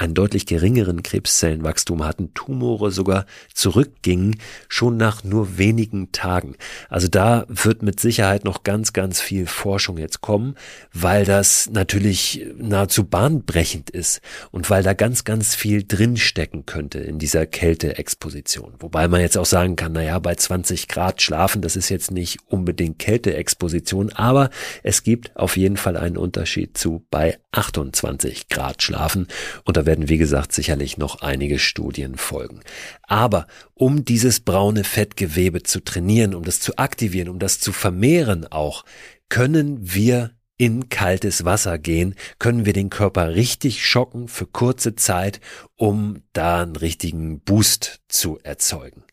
einen 0.00 0.14
deutlich 0.14 0.46
geringeren 0.46 1.02
Krebszellenwachstum 1.02 2.04
hatten, 2.04 2.32
Tumore 2.32 2.90
sogar 2.90 3.26
zurückgingen, 3.52 4.40
schon 4.68 4.96
nach 4.96 5.24
nur 5.24 5.58
wenigen 5.58 6.10
Tagen. 6.12 6.56
Also 6.88 7.08
da 7.08 7.44
wird 7.48 7.82
mit 7.82 8.00
Sicherheit 8.00 8.44
noch 8.44 8.62
ganz, 8.62 8.92
ganz 8.92 9.20
viel 9.20 9.46
Forschung 9.46 9.98
jetzt 9.98 10.22
kommen, 10.22 10.54
weil 10.94 11.24
das 11.24 11.68
natürlich 11.70 12.46
nahezu 12.56 13.04
bahnbrechend 13.04 13.90
ist 13.90 14.22
und 14.50 14.70
weil 14.70 14.82
da 14.82 14.94
ganz, 14.94 15.24
ganz 15.24 15.54
viel 15.54 15.84
drinstecken 15.86 16.64
könnte 16.64 17.00
in 17.00 17.18
dieser 17.18 17.44
Kälteexposition. 17.44 18.74
Wobei 18.78 19.06
man 19.06 19.20
jetzt 19.20 19.36
auch 19.36 19.46
sagen 19.46 19.76
kann, 19.76 19.92
naja, 19.92 20.18
bei 20.18 20.34
20 20.34 20.88
Grad 20.88 21.20
schlafen, 21.20 21.60
das 21.60 21.76
ist 21.76 21.90
jetzt 21.90 22.10
nicht 22.10 22.38
unbedingt 22.46 22.98
Kälteexposition, 22.98 24.12
aber 24.12 24.48
es 24.82 25.02
gibt 25.02 25.36
auf 25.36 25.58
jeden 25.58 25.76
Fall 25.76 25.98
einen 25.98 26.16
Unterschied 26.16 26.78
zu 26.78 27.04
bei 27.10 27.38
28 27.52 28.48
Grad 28.48 28.82
schlafen. 28.82 29.26
Und 29.64 29.76
da 29.76 29.86
werden, 29.90 30.08
wie 30.08 30.18
gesagt, 30.18 30.52
sicherlich 30.52 30.98
noch 30.98 31.20
einige 31.20 31.58
Studien 31.58 32.14
folgen. 32.14 32.60
Aber 33.02 33.48
um 33.74 34.04
dieses 34.04 34.38
braune 34.38 34.84
Fettgewebe 34.84 35.64
zu 35.64 35.80
trainieren, 35.80 36.36
um 36.36 36.44
das 36.44 36.60
zu 36.60 36.76
aktivieren, 36.76 37.28
um 37.28 37.40
das 37.40 37.58
zu 37.58 37.72
vermehren 37.72 38.46
auch, 38.46 38.84
können 39.28 39.78
wir 39.82 40.30
in 40.60 40.90
kaltes 40.90 41.46
Wasser 41.46 41.78
gehen, 41.78 42.14
können 42.38 42.66
wir 42.66 42.74
den 42.74 42.90
Körper 42.90 43.34
richtig 43.34 43.82
schocken 43.82 44.28
für 44.28 44.44
kurze 44.44 44.94
Zeit, 44.94 45.40
um 45.76 46.22
da 46.34 46.60
einen 46.60 46.76
richtigen 46.76 47.40
Boost 47.40 48.00
zu 48.08 48.38
erzeugen. 48.42 49.04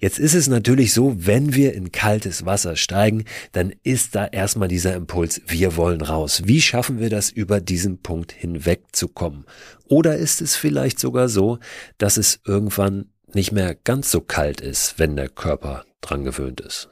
Jetzt 0.00 0.18
ist 0.18 0.34
es 0.34 0.48
natürlich 0.48 0.92
so, 0.92 1.14
wenn 1.24 1.54
wir 1.54 1.74
in 1.74 1.92
kaltes 1.92 2.44
Wasser 2.44 2.74
steigen, 2.74 3.22
dann 3.52 3.72
ist 3.84 4.16
da 4.16 4.26
erstmal 4.26 4.66
dieser 4.66 4.96
Impuls, 4.96 5.40
wir 5.46 5.76
wollen 5.76 6.00
raus. 6.00 6.42
Wie 6.44 6.60
schaffen 6.60 6.98
wir 6.98 7.08
das, 7.08 7.30
über 7.30 7.60
diesen 7.60 8.02
Punkt 8.02 8.32
hinwegzukommen? 8.32 9.44
Oder 9.84 10.16
ist 10.16 10.40
es 10.40 10.56
vielleicht 10.56 10.98
sogar 10.98 11.28
so, 11.28 11.60
dass 11.98 12.16
es 12.16 12.40
irgendwann 12.44 13.12
nicht 13.32 13.52
mehr 13.52 13.76
ganz 13.76 14.10
so 14.10 14.20
kalt 14.20 14.60
ist, 14.60 14.98
wenn 14.98 15.14
der 15.14 15.28
Körper 15.28 15.84
dran 16.00 16.24
gewöhnt 16.24 16.60
ist? 16.60 16.88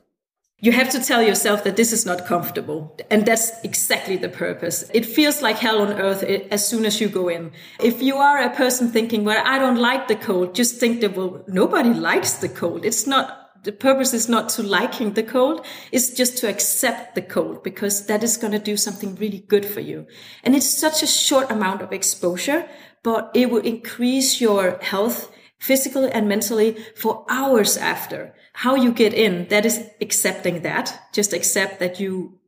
You 0.64 0.72
have 0.72 0.88
to 0.88 0.98
tell 0.98 1.22
yourself 1.22 1.62
that 1.64 1.76
this 1.76 1.92
is 1.92 2.06
not 2.06 2.24
comfortable. 2.24 2.96
And 3.10 3.26
that's 3.26 3.52
exactly 3.64 4.16
the 4.16 4.30
purpose. 4.30 4.90
It 4.94 5.04
feels 5.04 5.42
like 5.42 5.58
hell 5.58 5.82
on 5.82 6.00
earth 6.00 6.22
eh, 6.22 6.48
as 6.50 6.66
soon 6.66 6.86
as 6.86 7.02
you 7.02 7.08
go 7.10 7.28
in. 7.28 7.52
If 7.80 8.00
you 8.00 8.16
are 8.16 8.42
a 8.42 8.48
person 8.48 8.88
thinking, 8.88 9.24
well, 9.24 9.42
I 9.44 9.58
don't 9.58 9.76
like 9.76 10.08
the 10.08 10.16
cold, 10.16 10.54
just 10.54 10.80
think 10.80 11.02
that, 11.02 11.14
well, 11.18 11.44
nobody 11.46 11.92
likes 11.92 12.38
the 12.38 12.48
cold. 12.48 12.86
It's 12.86 13.06
not, 13.06 13.62
the 13.62 13.72
purpose 13.72 14.14
is 14.14 14.26
not 14.26 14.48
to 14.50 14.62
liking 14.62 15.12
the 15.12 15.22
cold. 15.22 15.66
It's 15.92 16.08
just 16.08 16.38
to 16.38 16.48
accept 16.48 17.14
the 17.14 17.20
cold 17.20 17.62
because 17.62 18.06
that 18.06 18.24
is 18.24 18.38
going 18.38 18.54
to 18.54 18.58
do 18.58 18.78
something 18.78 19.16
really 19.16 19.40
good 19.40 19.66
for 19.66 19.80
you. 19.80 20.06
And 20.42 20.56
it's 20.56 20.66
such 20.66 21.02
a 21.02 21.06
short 21.06 21.50
amount 21.50 21.82
of 21.82 21.92
exposure, 21.92 22.66
but 23.02 23.30
it 23.34 23.50
will 23.50 23.60
increase 23.60 24.40
your 24.40 24.78
health 24.80 25.30
physically 25.58 26.10
and 26.10 26.26
mentally 26.26 26.78
for 26.96 27.26
hours 27.28 27.76
after. 27.76 28.34
How 28.54 28.76
you 28.76 28.92
get 28.92 29.12
in, 29.12 29.48
that 29.48 29.66
is 29.66 29.80
accepting 30.00 30.62
that. 30.62 30.98
Just 31.12 31.32
accept 31.32 31.80
that 31.80 32.00
you 32.00 32.38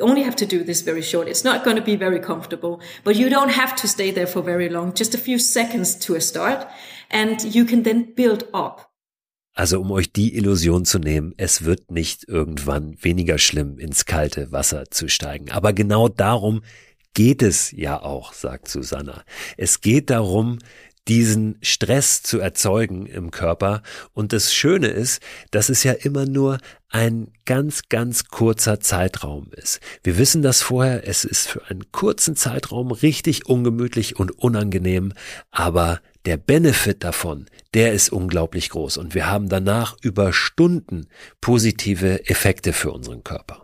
only 0.00 0.22
have 0.22 0.36
to 0.36 0.46
do 0.46 0.64
this 0.64 0.82
very 0.82 1.02
short. 1.02 1.28
It's 1.28 1.44
not 1.44 1.64
going 1.64 1.76
to 1.76 1.82
be 1.82 1.96
very 1.96 2.18
comfortable, 2.18 2.80
but 3.04 3.16
you 3.16 3.28
don't 3.28 3.50
have 3.50 3.76
to 3.76 3.88
stay 3.88 4.10
there 4.10 4.26
for 4.26 4.42
very 4.42 4.68
long. 4.68 4.92
Just 4.94 5.14
a 5.14 5.18
few 5.18 5.38
seconds 5.38 5.94
to 6.06 6.16
a 6.16 6.20
start 6.20 6.66
and 7.10 7.42
you 7.54 7.64
can 7.64 7.84
then 7.84 8.14
build 8.14 8.44
up. 8.52 8.90
Also 9.56 9.80
um 9.80 9.92
euch 9.92 10.12
die 10.12 10.34
Illusion 10.34 10.84
zu 10.84 10.98
nehmen, 10.98 11.32
es 11.36 11.64
wird 11.64 11.92
nicht 11.92 12.28
irgendwann 12.28 12.96
weniger 13.00 13.38
schlimm, 13.38 13.78
ins 13.78 14.04
kalte 14.04 14.50
Wasser 14.50 14.90
zu 14.90 15.08
steigen. 15.08 15.52
Aber 15.52 15.72
genau 15.72 16.08
darum 16.08 16.62
geht 17.14 17.40
es 17.40 17.70
ja 17.70 18.02
auch, 18.02 18.32
sagt 18.32 18.66
Susanna. 18.66 19.24
Es 19.56 19.80
geht 19.80 20.10
darum, 20.10 20.58
diesen 21.08 21.58
Stress 21.60 22.22
zu 22.22 22.38
erzeugen 22.40 23.06
im 23.06 23.30
Körper. 23.30 23.82
Und 24.12 24.32
das 24.32 24.54
Schöne 24.54 24.88
ist, 24.88 25.22
dass 25.50 25.68
es 25.68 25.82
ja 25.84 25.92
immer 25.92 26.26
nur 26.26 26.58
ein 26.88 27.32
ganz, 27.44 27.88
ganz 27.88 28.28
kurzer 28.28 28.80
Zeitraum 28.80 29.48
ist. 29.56 29.80
Wir 30.02 30.16
wissen 30.16 30.42
das 30.42 30.62
vorher, 30.62 31.06
es 31.08 31.24
ist 31.24 31.48
für 31.48 31.66
einen 31.66 31.90
kurzen 31.92 32.36
Zeitraum 32.36 32.92
richtig 32.92 33.46
ungemütlich 33.46 34.16
und 34.16 34.30
unangenehm, 34.38 35.12
aber 35.50 36.00
der 36.24 36.36
Benefit 36.36 37.04
davon, 37.04 37.46
der 37.74 37.92
ist 37.92 38.10
unglaublich 38.10 38.70
groß 38.70 38.96
und 38.96 39.14
wir 39.14 39.26
haben 39.26 39.48
danach 39.48 39.96
über 40.00 40.32
Stunden 40.32 41.08
positive 41.40 42.28
Effekte 42.28 42.72
für 42.72 42.92
unseren 42.92 43.24
Körper. 43.24 43.63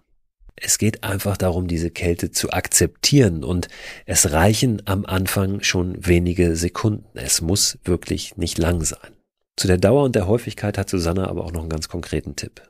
Es 0.62 0.78
geht 0.78 1.02
einfach 1.04 1.36
darum, 1.36 1.66
diese 1.66 1.90
Kälte 1.90 2.30
zu 2.30 2.50
akzeptieren 2.50 3.44
und 3.44 3.68
es 4.06 4.32
reichen 4.32 4.82
am 4.84 5.06
Anfang 5.06 5.62
schon 5.62 6.06
wenige 6.06 6.54
Sekunden. 6.54 7.06
Es 7.14 7.40
muss 7.40 7.78
wirklich 7.84 8.36
nicht 8.36 8.58
lang 8.58 8.82
sein. 8.82 9.16
Zu 9.56 9.66
der 9.66 9.78
Dauer 9.78 10.04
und 10.04 10.14
der 10.14 10.26
Häufigkeit 10.26 10.78
hat 10.78 10.88
Susanne 10.88 11.28
aber 11.28 11.44
auch 11.44 11.52
noch 11.52 11.60
einen 11.60 11.70
ganz 11.70 11.88
konkreten 11.88 12.36
Tipp. 12.36 12.62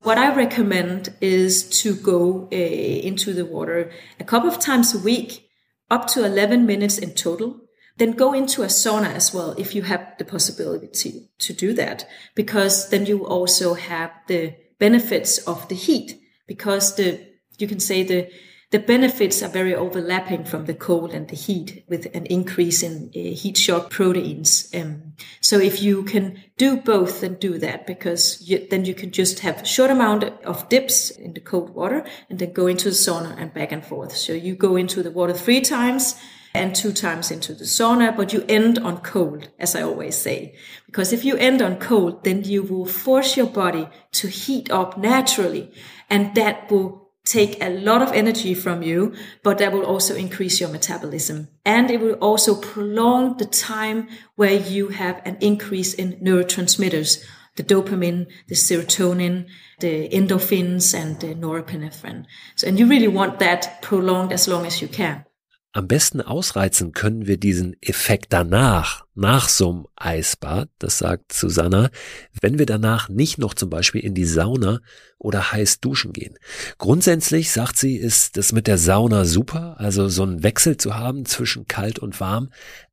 What 0.00 0.16
I 0.16 0.28
recommend 0.28 1.10
is 1.20 1.68
to 1.82 1.94
go 1.94 2.48
uh, 2.52 2.54
into 2.54 3.32
the 3.32 3.42
water 3.42 3.90
a 4.20 4.24
couple 4.24 4.48
of 4.48 4.58
times 4.58 4.94
a 4.94 5.04
week, 5.04 5.48
up 5.90 6.06
to 6.08 6.24
11 6.24 6.66
minutes 6.66 6.98
in 6.98 7.14
total. 7.14 7.56
Then 7.98 8.12
go 8.12 8.32
into 8.32 8.62
a 8.62 8.68
sauna 8.68 9.12
as 9.12 9.34
well 9.34 9.56
if 9.58 9.74
you 9.74 9.82
have 9.82 10.16
the 10.18 10.24
possibility 10.24 11.30
to 11.38 11.52
do 11.52 11.74
that, 11.74 12.06
because 12.36 12.90
then 12.90 13.06
you 13.06 13.26
also 13.26 13.74
have 13.74 14.12
the 14.28 14.54
benefits 14.78 15.38
of 15.48 15.66
the 15.68 15.74
heat, 15.74 16.16
because 16.46 16.94
the 16.94 17.27
you 17.58 17.68
can 17.68 17.80
say 17.80 18.02
the 18.02 18.30
the 18.70 18.78
benefits 18.78 19.42
are 19.42 19.48
very 19.48 19.74
overlapping 19.74 20.44
from 20.44 20.66
the 20.66 20.74
cold 20.74 21.14
and 21.14 21.26
the 21.28 21.36
heat 21.36 21.84
with 21.88 22.14
an 22.14 22.26
increase 22.26 22.82
in 22.82 23.10
uh, 23.16 23.34
heat 23.34 23.56
shock 23.56 23.88
proteins. 23.88 24.68
Um, 24.74 25.14
so 25.40 25.58
if 25.58 25.82
you 25.82 26.02
can 26.02 26.42
do 26.58 26.76
both, 26.76 27.22
then 27.22 27.36
do 27.36 27.56
that 27.58 27.86
because 27.86 28.46
you, 28.46 28.66
then 28.68 28.84
you 28.84 28.94
can 28.94 29.10
just 29.10 29.40
have 29.40 29.62
a 29.62 29.64
short 29.64 29.90
amount 29.90 30.24
of 30.44 30.68
dips 30.68 31.08
in 31.08 31.32
the 31.32 31.40
cold 31.40 31.70
water 31.70 32.04
and 32.28 32.38
then 32.38 32.52
go 32.52 32.66
into 32.66 32.90
the 32.90 32.94
sauna 32.94 33.34
and 33.38 33.54
back 33.54 33.72
and 33.72 33.82
forth. 33.82 34.14
So 34.14 34.34
you 34.34 34.54
go 34.54 34.76
into 34.76 35.02
the 35.02 35.10
water 35.10 35.32
three 35.32 35.62
times 35.62 36.16
and 36.54 36.74
two 36.74 36.92
times 36.92 37.30
into 37.30 37.54
the 37.54 37.64
sauna, 37.64 38.14
but 38.14 38.34
you 38.34 38.44
end 38.50 38.78
on 38.80 38.98
cold, 38.98 39.48
as 39.58 39.74
I 39.74 39.80
always 39.80 40.14
say. 40.14 40.54
Because 40.84 41.14
if 41.14 41.24
you 41.24 41.36
end 41.36 41.62
on 41.62 41.78
cold, 41.78 42.22
then 42.24 42.44
you 42.44 42.62
will 42.62 42.84
force 42.84 43.34
your 43.34 43.46
body 43.46 43.88
to 44.12 44.28
heat 44.28 44.70
up 44.70 44.98
naturally 44.98 45.72
and 46.10 46.34
that 46.34 46.70
will 46.70 47.07
take 47.28 47.62
a 47.62 47.68
lot 47.68 48.00
of 48.02 48.12
energy 48.12 48.54
from 48.54 48.82
you, 48.82 49.14
but 49.42 49.58
that 49.58 49.72
will 49.72 49.84
also 49.84 50.14
increase 50.14 50.60
your 50.60 50.70
metabolism. 50.70 51.48
And 51.64 51.90
it 51.90 52.00
will 52.00 52.14
also 52.14 52.54
prolong 52.54 53.36
the 53.36 53.44
time 53.44 54.08
where 54.36 54.54
you 54.54 54.88
have 54.88 55.20
an 55.24 55.36
increase 55.40 55.92
in 55.92 56.14
neurotransmitters, 56.14 57.22
the 57.56 57.62
dopamine, 57.62 58.26
the 58.46 58.54
serotonin, 58.54 59.46
the 59.80 60.08
endorphins, 60.08 60.94
and 60.94 61.20
the 61.20 61.34
norepinephrine. 61.34 62.24
So, 62.56 62.66
and 62.66 62.78
you 62.78 62.86
really 62.86 63.08
want 63.08 63.40
that 63.40 63.82
prolonged 63.82 64.32
as 64.32 64.48
long 64.48 64.64
as 64.64 64.80
you 64.80 64.88
can. 64.88 65.24
Am 65.72 65.86
besten 65.86 66.22
ausreizen 66.22 66.92
können 66.92 67.26
wir 67.26 67.36
diesen 67.36 67.76
Effekt 67.82 68.32
danach, 68.32 69.04
nach 69.14 69.50
so 69.50 69.70
einem 69.70 69.86
Eisbad, 69.96 70.70
das 70.78 70.96
sagt 70.96 71.34
Susanna, 71.34 71.90
wenn 72.40 72.58
wir 72.58 72.64
danach 72.64 73.10
nicht 73.10 73.36
noch 73.36 73.52
zum 73.52 73.68
Beispiel 73.68 74.00
in 74.00 74.14
die 74.14 74.24
Sauna 74.24 74.80
oder 75.18 75.52
heiß 75.52 75.80
duschen 75.80 76.14
gehen. 76.14 76.38
Grundsätzlich, 76.78 77.52
sagt 77.52 77.76
sie, 77.76 77.96
ist 77.96 78.38
das 78.38 78.52
mit 78.52 78.66
der 78.66 78.78
Sauna 78.78 79.26
super, 79.26 79.78
also 79.78 80.08
so 80.08 80.22
einen 80.22 80.42
Wechsel 80.42 80.78
zu 80.78 80.94
haben 80.94 81.26
zwischen 81.26 81.66
kalt 81.66 81.98
und 81.98 82.18
warm, 82.18 82.50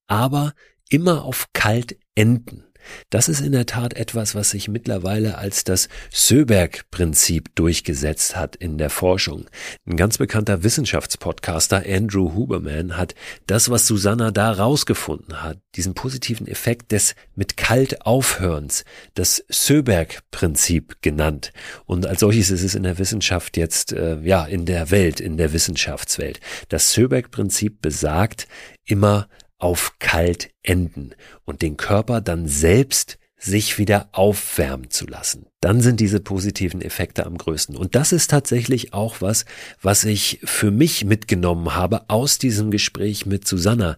aber 0.07 0.53
immer 0.89 1.23
auf 1.23 1.47
kalt 1.53 1.97
enden. 2.13 2.64
Das 3.09 3.29
ist 3.29 3.41
in 3.41 3.51
der 3.51 3.65
Tat 3.65 3.93
etwas, 3.93 4.35
was 4.35 4.51
sich 4.51 4.67
mittlerweile 4.67 5.37
als 5.37 5.63
das 5.63 5.89
Söberg-Prinzip 6.11 7.55
durchgesetzt 7.55 8.35
hat 8.35 8.55
in 8.55 8.77
der 8.77 8.89
Forschung. 8.89 9.45
Ein 9.85 9.97
ganz 9.97 10.17
bekannter 10.17 10.63
Wissenschaftspodcaster 10.63 11.83
Andrew 11.87 12.33
Huberman 12.33 12.97
hat 12.97 13.15
das, 13.47 13.69
was 13.69 13.87
Susanna 13.87 14.31
da 14.31 14.51
rausgefunden 14.51 15.43
hat, 15.43 15.59
diesen 15.75 15.93
positiven 15.93 16.47
Effekt 16.47 16.91
des 16.91 17.15
mit 17.35 17.57
kalt 17.57 18.05
Aufhörens, 18.05 18.85
das 19.13 19.43
Söberg-Prinzip 19.49 21.01
genannt. 21.01 21.51
Und 21.85 22.05
als 22.05 22.19
solches 22.19 22.49
ist 22.49 22.63
es 22.63 22.75
in 22.75 22.83
der 22.83 22.97
Wissenschaft 22.97 23.57
jetzt, 23.57 23.93
äh, 23.93 24.19
ja, 24.21 24.45
in 24.45 24.65
der 24.65 24.91
Welt, 24.91 25.19
in 25.19 25.37
der 25.37 25.53
Wissenschaftswelt. 25.53 26.39
Das 26.69 26.93
Söberg-Prinzip 26.93 27.81
besagt, 27.81 28.47
immer 28.85 29.27
auf 29.65 29.97
kalt 29.97 30.51
enden 30.61 31.15
und 31.43 31.63
den 31.63 31.75
Körper 31.75 32.21
dann 32.21 32.47
selbst 32.47 33.17
sich 33.35 33.79
wieder 33.79 34.09
aufwärmen 34.11 34.91
zu 34.91 35.07
lassen. 35.07 35.47
Dann 35.59 35.81
sind 35.81 35.99
diese 35.99 36.19
positiven 36.19 36.83
Effekte 36.83 37.25
am 37.25 37.35
größten. 37.35 37.75
Und 37.75 37.95
das 37.95 38.11
ist 38.11 38.29
tatsächlich 38.29 38.93
auch 38.93 39.21
was, 39.21 39.45
was 39.81 40.03
ich 40.03 40.39
für 40.43 40.69
mich 40.69 41.03
mitgenommen 41.03 41.73
habe 41.73 42.07
aus 42.11 42.37
diesem 42.37 42.69
Gespräch 42.69 43.25
mit 43.25 43.47
Susanna. 43.47 43.97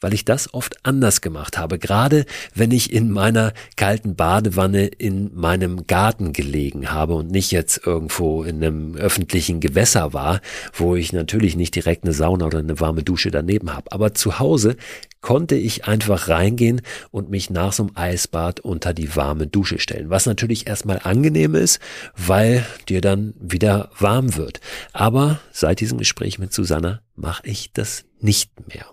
Weil 0.00 0.14
ich 0.14 0.24
das 0.24 0.52
oft 0.54 0.84
anders 0.84 1.20
gemacht 1.20 1.58
habe, 1.58 1.78
gerade 1.78 2.24
wenn 2.54 2.70
ich 2.70 2.92
in 2.92 3.10
meiner 3.10 3.52
kalten 3.76 4.14
Badewanne 4.14 4.86
in 4.86 5.34
meinem 5.34 5.86
Garten 5.86 6.32
gelegen 6.32 6.90
habe 6.90 7.14
und 7.14 7.30
nicht 7.30 7.50
jetzt 7.50 7.86
irgendwo 7.86 8.44
in 8.44 8.62
einem 8.62 8.96
öffentlichen 8.96 9.60
Gewässer 9.60 10.12
war, 10.12 10.40
wo 10.72 10.94
ich 10.94 11.12
natürlich 11.12 11.56
nicht 11.56 11.74
direkt 11.74 12.04
eine 12.04 12.12
Sauna 12.12 12.46
oder 12.46 12.58
eine 12.58 12.80
warme 12.80 13.02
Dusche 13.02 13.30
daneben 13.30 13.72
habe. 13.74 13.90
Aber 13.92 14.14
zu 14.14 14.38
Hause 14.38 14.76
konnte 15.20 15.56
ich 15.56 15.86
einfach 15.86 16.28
reingehen 16.28 16.80
und 17.10 17.30
mich 17.30 17.50
nach 17.50 17.72
so 17.72 17.84
einem 17.84 17.92
Eisbad 17.96 18.60
unter 18.60 18.94
die 18.94 19.16
warme 19.16 19.46
Dusche 19.46 19.80
stellen. 19.80 20.10
Was 20.10 20.26
natürlich 20.26 20.68
erstmal 20.68 21.00
angenehm 21.02 21.54
ist, 21.54 21.80
weil 22.16 22.64
dir 22.88 23.00
dann 23.00 23.34
wieder 23.40 23.90
warm 23.98 24.36
wird. 24.36 24.60
Aber 24.92 25.40
seit 25.52 25.80
diesem 25.80 25.98
Gespräch 25.98 26.38
mit 26.38 26.52
Susanna 26.52 27.00
mache 27.16 27.42
ich 27.46 27.72
das 27.72 28.04
nicht 28.20 28.50
mehr. 28.68 28.86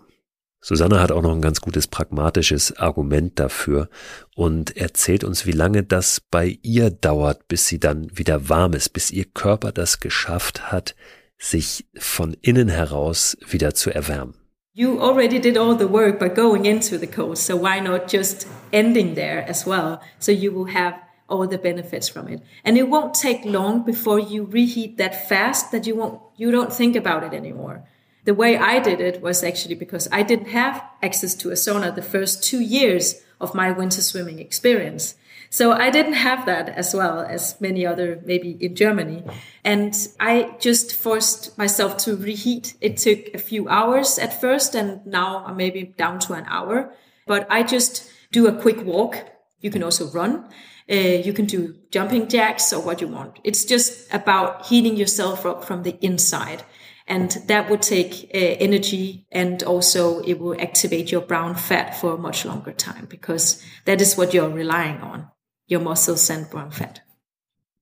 Susanne 0.68 1.00
hat 1.00 1.12
auch 1.12 1.22
noch 1.22 1.32
ein 1.32 1.44
ganz 1.44 1.62
gutes 1.62 1.86
pragmatisches 1.86 2.76
Argument 2.78 3.40
dafür 3.40 3.88
und 4.36 4.76
erzählt 4.76 5.24
uns, 5.24 5.46
wie 5.46 5.52
lange 5.52 5.84
das 5.84 6.20
bei 6.32 6.58
ihr 6.64 6.90
dauert, 6.90 7.48
bis 7.48 7.68
sie 7.68 7.80
dann 7.80 8.10
wieder 8.18 8.50
warm 8.50 8.74
ist, 8.74 8.90
bis 8.90 9.12
ihr 9.12 9.26
Körper 9.26 9.72
das 9.72 10.00
geschafft 10.00 10.72
hat, 10.72 10.96
sich 11.38 11.86
von 12.00 12.36
innen 12.42 12.68
heraus 12.68 13.38
wieder 13.48 13.76
zu 13.76 13.92
erwärmen. 13.92 14.34
You 14.74 15.00
already 15.00 15.40
did 15.40 15.56
all 15.56 15.78
the 15.78 15.88
work 15.88 16.18
by 16.18 16.30
going 16.30 16.66
into 16.66 16.98
the 16.98 17.06
cold, 17.06 17.38
so 17.38 17.62
why 17.62 17.80
not 17.80 18.12
just 18.12 18.48
ending 18.72 19.14
there 19.14 19.48
as 19.48 19.68
well? 19.68 20.00
So 20.18 20.32
you 20.32 20.52
will 20.52 20.74
have 20.74 20.96
all 21.28 21.48
the 21.48 21.60
benefits 21.60 22.10
from 22.10 22.28
it. 22.28 22.42
And 22.64 22.76
it 22.76 22.90
won't 22.90 23.14
take 23.14 23.46
long 23.46 23.86
before 23.86 24.20
you 24.20 24.46
reheat 24.46 24.98
that 24.98 25.30
fast 25.30 25.72
that 25.74 25.86
you 25.86 25.96
won't 25.96 26.20
you 26.38 26.50
don't 26.50 26.74
think 26.74 26.96
about 26.96 27.24
it 27.24 27.36
anymore. 27.36 27.84
The 28.26 28.34
way 28.34 28.58
I 28.58 28.80
did 28.80 29.00
it 29.00 29.22
was 29.22 29.44
actually 29.44 29.76
because 29.76 30.08
I 30.12 30.24
didn't 30.24 30.50
have 30.50 30.84
access 31.02 31.36
to 31.36 31.52
a 31.52 31.54
sauna 31.54 31.94
the 31.94 32.02
first 32.02 32.44
two 32.44 32.60
years 32.60 33.22
of 33.40 33.54
my 33.54 33.72
winter 33.72 34.02
swimming 34.02 34.40
experience. 34.40 35.16
So 35.52 35.72
I 35.72 35.90
didn't 35.90 36.14
have 36.14 36.46
that 36.48 36.70
as 36.70 36.94
well 36.94 37.20
as 37.22 37.56
many 37.62 37.86
other, 37.86 38.20
maybe 38.26 38.58
in 38.60 38.76
Germany. 38.76 39.24
And 39.64 39.96
I 40.20 40.56
just 40.60 40.96
forced 40.96 41.58
myself 41.58 41.98
to 41.98 42.18
reheat. 42.18 42.74
It 42.82 42.98
took 42.98 43.34
a 43.34 43.38
few 43.38 43.70
hours 43.70 44.18
at 44.18 44.42
first 44.42 44.76
and 44.76 45.06
now 45.06 45.46
I'm 45.46 45.56
maybe 45.56 45.94
down 45.98 46.20
to 46.22 46.34
an 46.34 46.46
hour, 46.48 46.94
but 47.28 47.48
I 47.50 47.64
just 47.64 48.12
do 48.32 48.48
a 48.48 48.60
quick 48.60 48.84
walk. 48.84 49.24
You 49.62 49.70
can 49.70 49.84
also 49.84 50.10
run. 50.10 50.50
Uh, 50.90 50.96
you 50.96 51.34
can 51.34 51.46
do 51.46 51.76
jumping 51.92 52.28
jacks 52.28 52.74
or 52.74 52.82
what 52.82 53.02
you 53.02 53.08
want. 53.08 53.40
It's 53.44 53.66
just 53.66 54.14
about 54.14 54.66
heating 54.66 54.98
yourself 54.98 55.46
up 55.46 55.64
from 55.64 55.84
the 55.84 55.98
inside. 56.02 56.64
And 57.08 57.32
that 57.48 57.70
would 57.70 57.84
take 57.84 58.32
uh, 58.34 58.38
energy 58.38 59.28
and 59.32 59.62
also 59.62 60.22
it 60.22 60.40
will 60.40 60.60
activate 60.60 61.12
your 61.12 61.22
brown 61.22 61.54
fat 61.56 62.00
for 62.00 62.16
a 62.16 62.18
much 62.18 62.46
longer 62.46 62.72
time 62.72 63.06
because 63.06 63.62
that 63.86 64.02
is 64.02 64.18
what 64.18 64.34
you're 64.34 64.50
relying 64.50 65.02
on, 65.02 65.30
your 65.68 65.82
muscles 65.82 66.30
and 66.30 66.50
brown 66.50 66.72
fat. 66.72 67.05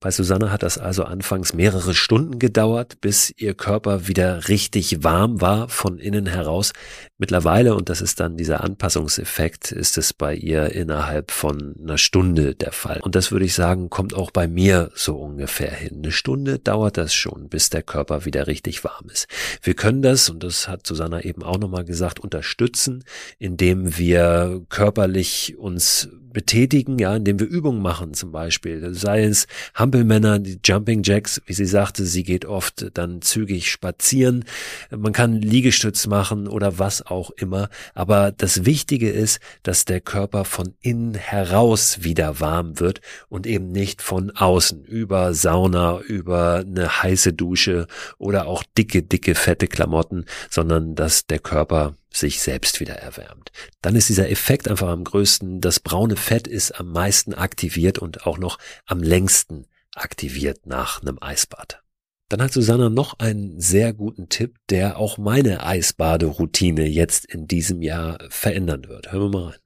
Bei 0.04 0.12
Susanne 0.12 0.52
hat 0.52 0.63
das 0.63 0.78
also 0.78 1.06
anfangs 1.06 1.54
mehrere 1.54 1.94
Stunden 1.94 2.38
gedauert, 2.38 3.00
bis 3.00 3.34
ihr 3.38 3.54
Körper 3.54 4.06
wieder 4.06 4.50
richtig 4.50 5.02
warm 5.02 5.39
war 5.39 5.70
von 5.70 5.98
innen 5.98 6.26
heraus. 6.26 6.74
Mittlerweile, 7.18 7.74
und 7.74 7.88
das 7.88 8.02
ist 8.02 8.20
dann 8.20 8.36
dieser 8.36 8.66
Anpassungseffekt, 8.66 9.72
ist 9.72 9.98
es 9.98 10.12
bei 10.12 10.36
ihr 10.36 10.74
innerhalb 10.74 11.32
von 11.32 11.76
einer 11.82 11.98
Stunde 11.98 12.54
der 12.54 12.74
Fall. 12.74 13.00
Und 13.02 13.16
das 13.16 13.32
würde 13.32 13.46
ich 13.46 13.54
sagen, 13.54 13.89
kommt 13.89 14.13
auch 14.13 14.32
bei 14.32 14.46
mir 14.46 14.92
so 14.94 15.16
ungefähr 15.16 15.72
hin. 15.72 16.00
Eine 16.04 16.12
Stunde 16.12 16.60
dauert 16.60 16.98
das 16.98 17.13
schon, 17.13 17.48
bis 17.48 17.70
der 17.70 17.82
Körper 17.82 18.26
wieder 18.26 18.48
richtig 18.48 18.84
warm 18.84 19.08
ist. 19.10 19.28
Wir 19.62 19.74
können 19.74 20.02
das, 20.02 20.30
und 20.30 20.44
das 20.44 20.68
hat 20.68 20.86
Susanna 20.86 21.22
eben 21.24 21.44
auch 21.44 21.60
nochmal 21.60 21.86
gesagt, 21.86 22.20
unterstützen, 22.20 23.06
indem 23.39 23.98
wir 23.98 24.66
körperlich 24.68 25.56
uns 25.58 26.10
betätigen, 26.34 27.00
ja, 27.00 27.15
indem 27.15 27.39
wir 27.39 27.48
Übungen 27.48 27.82
machen 27.82 28.13
zum 28.13 28.32
Beispiel. 28.32 28.93
Sei 28.93 29.24
es 29.24 29.48
Hampelmänner, 29.76 30.39
die 30.39 30.60
Jumping 30.63 31.04
Jacks, 31.04 31.41
wie 31.46 31.54
sie 31.54 31.65
sagte, 31.65 32.06
sie 32.06 32.24
geht 32.24 32.46
oft 32.46 32.91
dann 32.96 33.22
zügig 33.22 33.72
spazieren. 33.72 34.46
Man 34.89 35.13
kann 35.13 35.41
Liegestütz 35.41 36.08
machen 36.08 36.48
oder 36.48 36.80
was 36.80 37.06
auch 37.06 37.32
immer. 37.32 37.69
Aber 37.93 38.32
das 38.32 38.65
Wichtige 38.65 39.10
ist, 39.10 39.39
dass 39.62 39.86
der 39.86 40.02
Körper 40.02 40.43
von 40.46 40.74
innen 40.82 41.13
heraus 41.13 42.04
wieder 42.04 42.39
warm 42.39 42.80
wird 42.80 43.02
und 43.30 43.48
eben 43.48 43.72
nicht 43.72 44.02
von 44.02 44.32
außen 44.32 44.84
über 44.84 45.34
Sauna, 45.34 46.00
über 46.00 46.63
eine 46.65 47.04
heiße 47.04 47.34
Dusche 47.34 47.88
oder 48.17 48.48
auch 48.48 48.63
dicke, 48.78 49.04
dicke, 49.04 49.36
fette 49.36 49.67
Klamotten, 49.67 50.26
sondern 50.50 50.96
dass 50.96 51.28
der 51.28 51.39
Körper 51.39 51.96
sich 52.15 52.41
selbst 52.41 52.80
wieder 52.80 52.95
erwärmt. 52.95 53.52
Dann 53.82 53.95
ist 53.95 54.10
dieser 54.10 54.30
Effekt 54.30 54.67
einfach 54.67 54.89
am 54.89 55.04
größten. 55.04 55.62
Das 55.62 55.80
braune 55.80 56.15
Fett 56.15 56.47
ist 56.47 56.80
am 56.80 56.91
meisten 56.91 57.34
aktiviert 57.34 57.99
und 57.99 58.26
auch 58.26 58.38
noch 58.38 58.58
am 58.86 59.02
längsten 59.02 59.67
aktiviert 59.95 60.65
nach 60.65 61.02
einem 61.02 61.17
Eisbad. 61.21 61.82
Dann 62.30 62.41
hat 62.41 62.52
Susanna 62.52 62.89
noch 62.89 63.19
einen 63.19 63.60
sehr 63.60 63.93
guten 63.93 64.30
Tipp, 64.30 64.56
der 64.69 64.97
auch 64.97 65.17
meine 65.17 65.65
Eisbaderoutine 65.65 66.88
jetzt 66.88 67.26
in 67.26 67.47
diesem 67.47 67.82
Jahr 67.82 68.17
verändern 68.30 68.88
wird. 68.88 69.12
Hören 69.12 69.32
wir 69.32 69.39
mal 69.39 69.49
rein. 69.49 69.60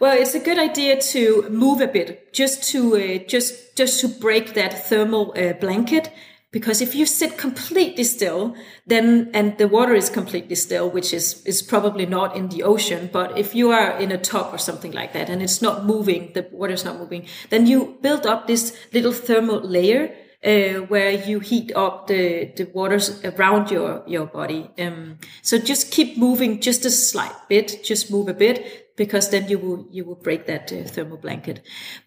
Well, 0.00 0.16
it's 0.18 0.34
a 0.34 0.38
good 0.38 0.56
idea 0.56 0.96
to 1.12 1.50
move 1.50 1.82
a 1.82 1.86
bit, 1.86 2.32
just 2.32 2.72
to 2.72 2.96
uh, 2.96 3.20
just 3.28 3.78
just 3.78 4.00
to 4.00 4.08
break 4.08 4.54
that 4.54 4.88
thermal 4.88 5.34
uh, 5.36 5.52
blanket 5.60 6.10
because 6.52 6.80
if 6.80 6.94
you 6.94 7.06
sit 7.06 7.38
completely 7.38 8.04
still 8.04 8.54
then 8.86 9.30
and 9.32 9.56
the 9.58 9.68
water 9.68 9.94
is 9.94 10.10
completely 10.10 10.54
still 10.54 10.90
which 10.90 11.12
is 11.12 11.42
is 11.44 11.62
probably 11.62 12.06
not 12.06 12.36
in 12.36 12.48
the 12.48 12.62
ocean 12.62 13.08
but 13.12 13.36
if 13.38 13.54
you 13.54 13.70
are 13.70 13.98
in 13.98 14.10
a 14.10 14.18
tub 14.18 14.52
or 14.52 14.58
something 14.58 14.92
like 14.92 15.12
that 15.12 15.30
and 15.30 15.42
it's 15.42 15.62
not 15.62 15.84
moving 15.84 16.30
the 16.34 16.46
water 16.52 16.72
is 16.72 16.84
not 16.84 16.98
moving 16.98 17.26
then 17.50 17.66
you 17.66 17.96
build 18.02 18.26
up 18.26 18.46
this 18.46 18.76
little 18.92 19.12
thermal 19.12 19.60
layer 19.60 20.14
uh, 20.44 20.80
where 20.88 21.10
you 21.10 21.38
heat 21.40 21.70
up 21.76 22.06
the 22.06 22.50
the 22.56 22.64
waters 22.72 23.22
around 23.24 23.70
your 23.70 24.02
your 24.06 24.26
body. 24.26 24.70
Um, 24.78 25.18
so 25.42 25.58
just 25.58 25.92
keep 25.92 26.16
moving 26.16 26.60
just 26.60 26.84
a 26.86 26.90
slight 26.90 27.34
bit 27.48 27.84
just 27.84 28.10
move 28.10 28.28
a 28.28 28.34
bit 28.34 28.96
because 28.96 29.30
then 29.30 29.48
you 29.48 29.58
will 29.58 29.86
you 29.90 30.04
will 30.04 30.14
break 30.14 30.46
that 30.46 30.72
uh, 30.72 30.84
thermal 30.84 31.18
blanket. 31.18 31.60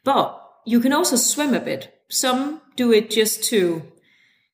But 0.04 0.40
you 0.66 0.80
can 0.80 0.94
also 0.94 1.16
swim 1.16 1.54
a 1.54 1.60
bit. 1.60 1.94
Some 2.10 2.62
do 2.76 2.92
it 2.92 3.12
just 3.12 3.44
to 3.46 3.93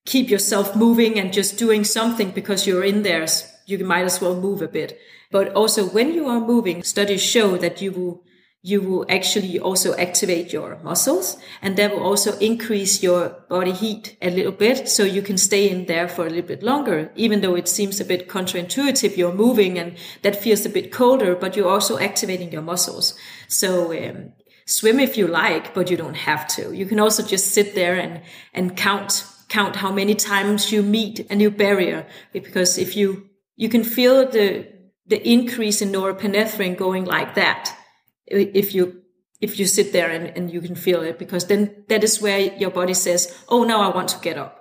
keep 0.06 0.30
yourself 0.30 0.76
moving 0.76 1.20
and 1.20 1.34
just 1.34 1.58
doing 1.58 1.84
something 1.84 2.32
because 2.32 2.66
you're 2.66 2.84
in 2.84 3.04
there. 3.04 3.28
You 3.66 3.86
might 3.86 4.06
as 4.06 4.20
well 4.22 4.36
move 4.36 4.62
a 4.62 4.68
bit. 4.68 5.00
But 5.32 5.54
also 5.54 5.86
when 5.86 6.14
you 6.14 6.28
are 6.28 6.40
moving, 6.40 6.84
studies 6.84 7.22
show 7.22 7.58
that 7.58 7.82
you 7.82 7.92
will, 7.92 8.24
you 8.64 8.82
will 8.82 9.06
actually 9.08 9.60
also 9.60 9.96
activate 9.96 10.52
your 10.52 10.80
muscles 10.84 11.38
and 11.62 11.78
that 11.78 11.92
will 11.92 12.04
also 12.04 12.38
increase 12.40 13.04
your 13.04 13.30
body 13.48 13.72
heat 13.72 14.18
a 14.22 14.32
little 14.32 14.52
bit. 14.52 14.90
So 14.90 15.04
you 15.04 15.22
can 15.22 15.38
stay 15.38 15.70
in 15.70 15.86
there 15.86 16.08
for 16.08 16.26
a 16.26 16.30
little 16.30 16.48
bit 16.48 16.64
longer, 16.64 17.12
even 17.16 17.42
though 17.42 17.56
it 17.56 17.68
seems 17.68 18.00
a 18.00 18.06
bit 18.06 18.28
counterintuitive. 18.28 19.16
You're 19.16 19.34
moving 19.34 19.78
and 19.78 19.98
that 20.24 20.42
feels 20.42 20.66
a 20.66 20.70
bit 20.70 20.92
colder, 20.92 21.36
but 21.36 21.56
you're 21.56 21.70
also 21.70 22.00
activating 22.00 22.52
your 22.52 22.64
muscles. 22.64 23.16
So, 23.48 23.94
um, 23.94 24.34
swim 24.66 25.00
if 25.00 25.18
you 25.18 25.28
like, 25.28 25.74
but 25.74 25.90
you 25.90 25.98
don't 25.98 26.16
have 26.16 26.48
to. 26.48 26.74
You 26.74 26.86
can 26.86 27.00
also 27.00 27.24
just 27.24 27.52
sit 27.54 27.74
there 27.76 27.96
and, 27.96 28.22
and 28.54 28.78
count 28.78 29.26
count 29.50 29.76
how 29.76 29.92
many 29.92 30.16
times 30.16 30.72
you 30.72 30.82
meet 30.82 31.20
a 31.30 31.36
new 31.36 31.52
barrier 31.52 32.08
because 32.32 32.78
if 32.78 32.96
you 32.96 33.30
you 33.56 33.68
can 33.68 33.84
feel 33.84 34.30
the 34.30 34.68
the 35.08 35.28
increase 35.28 35.82
in 35.82 35.92
norepinephrine 35.92 36.78
going 36.78 37.04
like 37.06 37.34
that 37.36 37.76
if 38.28 38.74
you 38.74 39.02
if 39.42 39.58
you 39.58 39.66
sit 39.66 39.94
there 39.94 40.10
and, 40.10 40.28
and 40.38 40.52
you 40.52 40.62
can 40.62 40.76
feel 40.76 41.02
it 41.02 41.18
because 41.18 41.48
then 41.48 41.84
that 41.88 42.04
is 42.04 42.22
where 42.22 42.40
your 42.40 42.70
body 42.70 42.94
says 42.94 43.36
oh 43.50 43.64
now 43.64 43.82
i 43.82 43.94
want 43.94 44.10
to 44.10 44.20
get 44.20 44.38
up. 44.38 44.56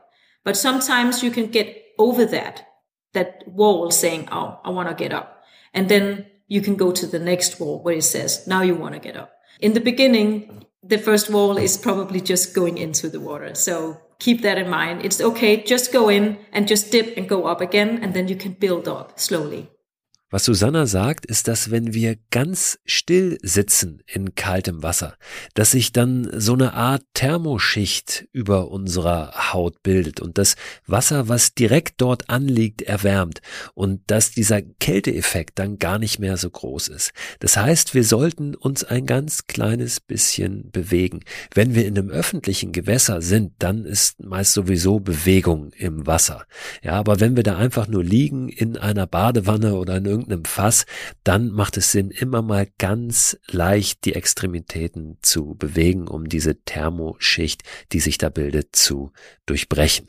But 0.44 0.56
sometimes 0.56 1.22
you 1.22 1.30
can 1.30 1.48
get 1.48 1.84
over 1.98 2.24
that 2.26 2.66
that 3.12 3.42
wall 3.46 3.90
saying 3.90 4.28
oh 4.32 4.60
i 4.64 4.70
want 4.70 4.88
to 4.88 4.94
get 4.94 5.12
up. 5.12 5.42
And 5.74 5.88
then 5.88 6.26
you 6.46 6.62
can 6.62 6.76
go 6.76 6.92
to 6.92 7.06
the 7.06 7.18
next 7.18 7.60
wall 7.60 7.82
where 7.82 7.96
it 7.96 8.04
says 8.04 8.46
now 8.46 8.62
you 8.62 8.74
want 8.74 8.94
to 8.94 9.00
get 9.00 9.16
up. 9.16 9.32
In 9.60 9.74
the 9.74 9.80
beginning 9.80 10.64
the 10.82 10.98
first 10.98 11.28
wall 11.28 11.58
is 11.58 11.76
probably 11.76 12.20
just 12.20 12.54
going 12.54 12.78
into 12.78 13.10
the 13.10 13.20
water. 13.20 13.54
So 13.54 14.00
keep 14.18 14.42
that 14.42 14.58
in 14.58 14.68
mind. 14.68 15.04
It's 15.04 15.20
okay, 15.20 15.62
just 15.62 15.92
go 15.92 16.08
in 16.08 16.38
and 16.52 16.68
just 16.68 16.90
dip 16.90 17.16
and 17.16 17.28
go 17.28 17.46
up 17.46 17.60
again, 17.60 18.00
and 18.02 18.14
then 18.14 18.28
you 18.28 18.36
can 18.36 18.52
build 18.52 18.88
up 18.88 19.18
slowly. 19.18 19.70
Was 20.30 20.44
Susanna 20.44 20.84
sagt, 20.84 21.24
ist, 21.24 21.48
dass 21.48 21.70
wenn 21.70 21.94
wir 21.94 22.16
ganz 22.30 22.78
still 22.84 23.38
sitzen 23.42 24.02
in 24.06 24.34
kaltem 24.34 24.82
Wasser, 24.82 25.16
dass 25.54 25.70
sich 25.70 25.92
dann 25.92 26.28
so 26.38 26.52
eine 26.52 26.74
Art 26.74 27.02
Thermoschicht 27.14 28.28
über 28.32 28.70
unserer 28.70 29.52
Haut 29.54 29.82
bildet 29.82 30.20
und 30.20 30.36
das 30.36 30.56
Wasser, 30.86 31.28
was 31.28 31.54
direkt 31.54 32.02
dort 32.02 32.28
anliegt, 32.28 32.82
erwärmt 32.82 33.40
und 33.72 34.02
dass 34.08 34.30
dieser 34.30 34.60
Kälteeffekt 34.60 35.58
dann 35.58 35.78
gar 35.78 35.98
nicht 35.98 36.18
mehr 36.18 36.36
so 36.36 36.50
groß 36.50 36.88
ist. 36.88 37.12
Das 37.38 37.56
heißt, 37.56 37.94
wir 37.94 38.04
sollten 38.04 38.54
uns 38.54 38.84
ein 38.84 39.06
ganz 39.06 39.46
kleines 39.46 39.98
bisschen 39.98 40.70
bewegen. 40.70 41.20
Wenn 41.54 41.74
wir 41.74 41.86
in 41.86 41.96
einem 41.96 42.10
öffentlichen 42.10 42.72
Gewässer 42.72 43.22
sind, 43.22 43.52
dann 43.60 43.86
ist 43.86 44.22
meist 44.22 44.52
sowieso 44.52 45.00
Bewegung 45.00 45.72
im 45.72 46.06
Wasser. 46.06 46.44
Ja, 46.82 46.92
aber 46.92 47.18
wenn 47.18 47.34
wir 47.34 47.44
da 47.44 47.56
einfach 47.56 47.88
nur 47.88 48.04
liegen 48.04 48.50
in 48.50 48.76
einer 48.76 49.06
Badewanne 49.06 49.74
oder 49.76 49.96
in 49.96 50.17
irgendeinem 50.18 50.44
Fass, 50.44 50.86
dann 51.24 51.50
macht 51.50 51.76
es 51.76 51.92
Sinn, 51.92 52.10
immer 52.10 52.42
mal 52.42 52.68
ganz 52.78 53.38
leicht 53.46 54.04
die 54.04 54.14
Extremitäten 54.14 55.18
zu 55.22 55.54
bewegen, 55.54 56.08
um 56.08 56.28
diese 56.28 56.62
Thermoschicht, 56.62 57.62
die 57.92 58.00
sich 58.00 58.18
da 58.18 58.28
bildet, 58.28 58.76
zu 58.76 59.12
durchbrechen. 59.46 60.06